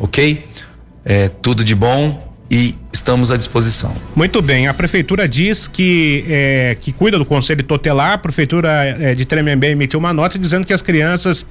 ok? 0.00 0.46
É, 1.04 1.28
tudo 1.28 1.62
de 1.62 1.74
bom 1.74 2.30
e 2.50 2.74
estamos 2.92 3.30
à 3.30 3.36
disposição. 3.36 3.94
Muito 4.16 4.42
bem, 4.42 4.66
a 4.66 4.74
prefeitura 4.74 5.28
diz 5.28 5.68
que 5.68 6.24
é, 6.28 6.76
que 6.80 6.90
cuida 6.90 7.16
do 7.16 7.24
conselho 7.24 7.62
tutelar, 7.62 8.14
a 8.14 8.18
prefeitura 8.18 8.68
é, 8.98 9.14
de 9.14 9.24
Tremembé 9.24 9.70
emitiu 9.70 10.00
uma 10.00 10.12
nota 10.12 10.36
dizendo 10.36 10.66
que 10.66 10.72
as 10.72 10.82
crianças 10.82 11.46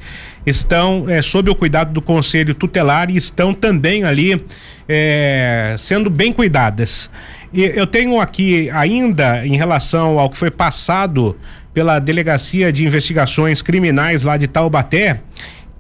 estão 0.46 1.06
é, 1.08 1.22
sob 1.22 1.50
o 1.50 1.56
cuidado 1.56 1.94
do 1.94 2.02
conselho 2.02 2.54
tutelar 2.54 3.10
e 3.10 3.16
estão 3.16 3.54
também 3.54 4.04
ali 4.04 4.46
é, 4.90 5.74
sendo 5.78 6.10
bem 6.10 6.34
cuidadas. 6.34 7.10
E 7.54 7.64
eu 7.64 7.88
tenho 7.88 8.20
aqui 8.20 8.70
ainda 8.72 9.46
em 9.48 9.56
relação 9.56 10.20
ao 10.20 10.30
que 10.30 10.38
foi 10.38 10.52
passado 10.52 11.36
pela 11.74 11.98
delegacia 11.98 12.74
de 12.74 12.86
investigações 12.86 13.62
criminais 13.62 14.24
lá 14.24 14.36
de 14.36 14.48
Taubaté 14.48 15.22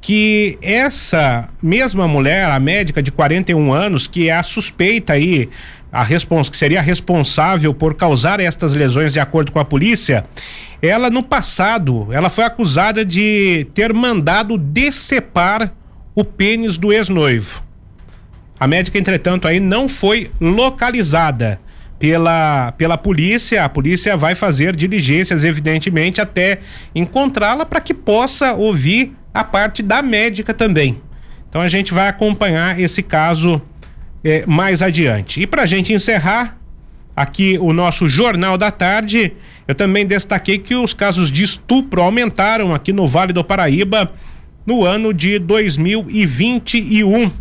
que 0.09 0.57
essa 0.63 1.49
mesma 1.61 2.07
mulher, 2.07 2.49
a 2.49 2.59
médica 2.59 2.99
de 2.99 3.11
41 3.11 3.71
anos, 3.71 4.07
que 4.07 4.27
é 4.27 4.33
a 4.33 4.41
suspeita 4.41 5.13
aí, 5.13 5.47
a 5.91 6.01
respons 6.01 6.49
que 6.49 6.57
seria 6.57 6.81
responsável 6.81 7.75
por 7.75 7.93
causar 7.93 8.39
estas 8.39 8.73
lesões 8.73 9.13
de 9.13 9.19
acordo 9.19 9.51
com 9.51 9.59
a 9.59 9.65
polícia, 9.65 10.25
ela 10.81 11.11
no 11.11 11.21
passado, 11.21 12.07
ela 12.11 12.27
foi 12.27 12.43
acusada 12.43 13.05
de 13.05 13.67
ter 13.75 13.93
mandado 13.93 14.57
decepar 14.57 15.71
o 16.15 16.25
pênis 16.25 16.75
do 16.75 16.91
ex-noivo. 16.91 17.63
A 18.59 18.65
médica, 18.65 18.97
entretanto, 18.97 19.47
aí 19.47 19.59
não 19.59 19.87
foi 19.87 20.31
localizada 20.41 21.61
pela, 21.99 22.71
pela 22.71 22.97
polícia. 22.97 23.63
A 23.63 23.69
polícia 23.69 24.17
vai 24.17 24.33
fazer 24.33 24.75
diligências, 24.75 25.43
evidentemente, 25.43 26.19
até 26.19 26.61
encontrá-la 26.95 27.63
para 27.63 27.79
que 27.79 27.93
possa 27.93 28.55
ouvir 28.55 29.18
a 29.33 29.43
parte 29.43 29.81
da 29.83 30.01
médica 30.01 30.53
também. 30.53 31.01
Então 31.49 31.61
a 31.61 31.67
gente 31.67 31.93
vai 31.93 32.07
acompanhar 32.07 32.79
esse 32.79 33.01
caso 33.01 33.61
é, 34.23 34.45
mais 34.45 34.81
adiante. 34.81 35.41
E 35.41 35.47
para 35.47 35.63
a 35.63 35.65
gente 35.65 35.93
encerrar 35.93 36.57
aqui 37.15 37.57
o 37.59 37.73
nosso 37.73 38.07
Jornal 38.07 38.57
da 38.57 38.71
Tarde, 38.71 39.33
eu 39.67 39.75
também 39.75 40.05
destaquei 40.05 40.57
que 40.57 40.75
os 40.75 40.93
casos 40.93 41.31
de 41.31 41.43
estupro 41.43 42.01
aumentaram 42.01 42.73
aqui 42.73 42.93
no 42.93 43.05
Vale 43.07 43.33
do 43.33 43.43
Paraíba 43.43 44.13
no 44.65 44.85
ano 44.85 45.13
de 45.13 45.39
2021. 45.39 47.31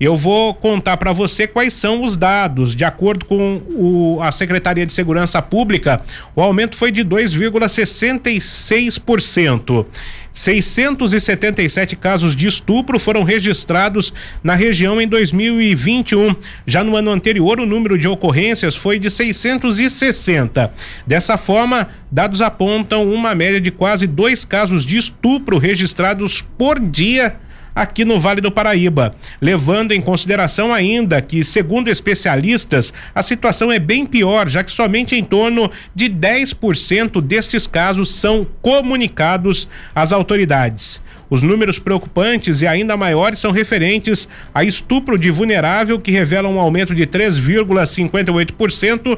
Eu 0.00 0.14
vou 0.14 0.54
contar 0.54 0.96
para 0.96 1.12
você 1.12 1.44
quais 1.46 1.74
são 1.74 2.04
os 2.04 2.16
dados. 2.16 2.76
De 2.76 2.84
acordo 2.84 3.24
com 3.24 3.60
o, 3.68 4.20
a 4.22 4.30
Secretaria 4.30 4.86
de 4.86 4.92
Segurança 4.92 5.42
Pública, 5.42 6.00
o 6.36 6.42
aumento 6.42 6.76
foi 6.76 6.92
de 6.92 7.04
2,66%. 7.04 9.86
677 10.32 11.96
casos 11.96 12.36
de 12.36 12.46
estupro 12.46 13.00
foram 13.00 13.24
registrados 13.24 14.14
na 14.40 14.54
região 14.54 15.00
em 15.00 15.08
2021. 15.08 16.36
Já 16.64 16.84
no 16.84 16.94
ano 16.94 17.10
anterior, 17.10 17.58
o 17.58 17.66
número 17.66 17.98
de 17.98 18.06
ocorrências 18.06 18.76
foi 18.76 19.00
de 19.00 19.10
660. 19.10 20.72
Dessa 21.04 21.36
forma, 21.36 21.88
dados 22.08 22.40
apontam 22.40 23.10
uma 23.10 23.34
média 23.34 23.60
de 23.60 23.72
quase 23.72 24.06
dois 24.06 24.44
casos 24.44 24.86
de 24.86 24.96
estupro 24.96 25.58
registrados 25.58 26.40
por 26.40 26.78
dia 26.78 27.34
aqui 27.78 28.04
no 28.04 28.18
Vale 28.18 28.40
do 28.40 28.50
Paraíba, 28.50 29.14
levando 29.40 29.92
em 29.92 30.00
consideração 30.00 30.74
ainda 30.74 31.22
que, 31.22 31.44
segundo 31.44 31.88
especialistas, 31.88 32.92
a 33.14 33.22
situação 33.22 33.70
é 33.70 33.78
bem 33.78 34.04
pior, 34.04 34.48
já 34.48 34.64
que 34.64 34.72
somente 34.72 35.14
em 35.14 35.22
torno 35.22 35.70
de 35.94 36.06
10% 36.06 37.20
destes 37.20 37.68
casos 37.68 38.12
são 38.12 38.44
comunicados 38.60 39.68
às 39.94 40.12
autoridades. 40.12 41.00
Os 41.30 41.40
números 41.40 41.78
preocupantes 41.78 42.62
e 42.62 42.66
ainda 42.66 42.96
maiores 42.96 43.38
são 43.38 43.52
referentes 43.52 44.28
a 44.52 44.64
estupro 44.64 45.16
de 45.16 45.30
vulnerável, 45.30 46.00
que 46.00 46.10
revela 46.10 46.48
um 46.48 46.58
aumento 46.58 46.96
de 46.96 47.06
3,58% 47.06 49.16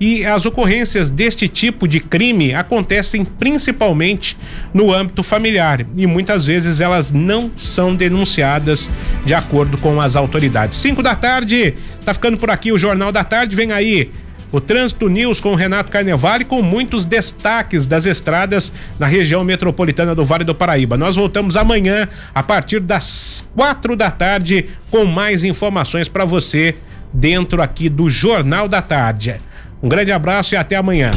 e 0.00 0.24
as 0.24 0.46
ocorrências 0.46 1.10
deste 1.10 1.46
tipo 1.46 1.86
de 1.86 2.00
crime 2.00 2.54
acontecem 2.54 3.22
principalmente 3.22 4.36
no 4.72 4.92
âmbito 4.92 5.22
familiar 5.22 5.86
e 5.94 6.06
muitas 6.06 6.46
vezes 6.46 6.80
elas 6.80 7.12
não 7.12 7.50
são 7.54 7.94
denunciadas 7.94 8.90
de 9.26 9.34
acordo 9.34 9.76
com 9.76 10.00
as 10.00 10.16
autoridades. 10.16 10.78
5 10.78 11.02
da 11.02 11.14
tarde, 11.14 11.74
tá 12.02 12.14
ficando 12.14 12.38
por 12.38 12.50
aqui 12.50 12.72
o 12.72 12.78
Jornal 12.78 13.12
da 13.12 13.22
Tarde, 13.22 13.54
vem 13.54 13.72
aí 13.72 14.10
o 14.52 14.60
Trânsito 14.60 15.08
News 15.08 15.40
com 15.40 15.54
Renato 15.54 15.90
Carnevale 15.90 16.44
com 16.44 16.62
muitos 16.62 17.04
destaques 17.04 17.86
das 17.86 18.06
estradas 18.06 18.72
na 18.98 19.06
região 19.06 19.44
metropolitana 19.44 20.14
do 20.14 20.24
Vale 20.24 20.44
do 20.44 20.54
Paraíba. 20.54 20.96
Nós 20.96 21.14
voltamos 21.14 21.56
amanhã 21.56 22.08
a 22.34 22.42
partir 22.42 22.80
das 22.80 23.44
quatro 23.54 23.94
da 23.94 24.10
tarde 24.10 24.70
com 24.90 25.04
mais 25.04 25.44
informações 25.44 26.08
para 26.08 26.24
você 26.24 26.74
dentro 27.12 27.62
aqui 27.62 27.88
do 27.88 28.08
Jornal 28.08 28.66
da 28.66 28.82
Tarde. 28.82 29.40
Um 29.82 29.88
grande 29.88 30.12
abraço 30.12 30.54
e 30.54 30.58
até 30.58 30.76
amanhã. 30.76 31.10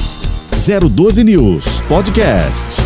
012 0.52 1.24
News 1.24 1.82
Podcast. 1.82 2.82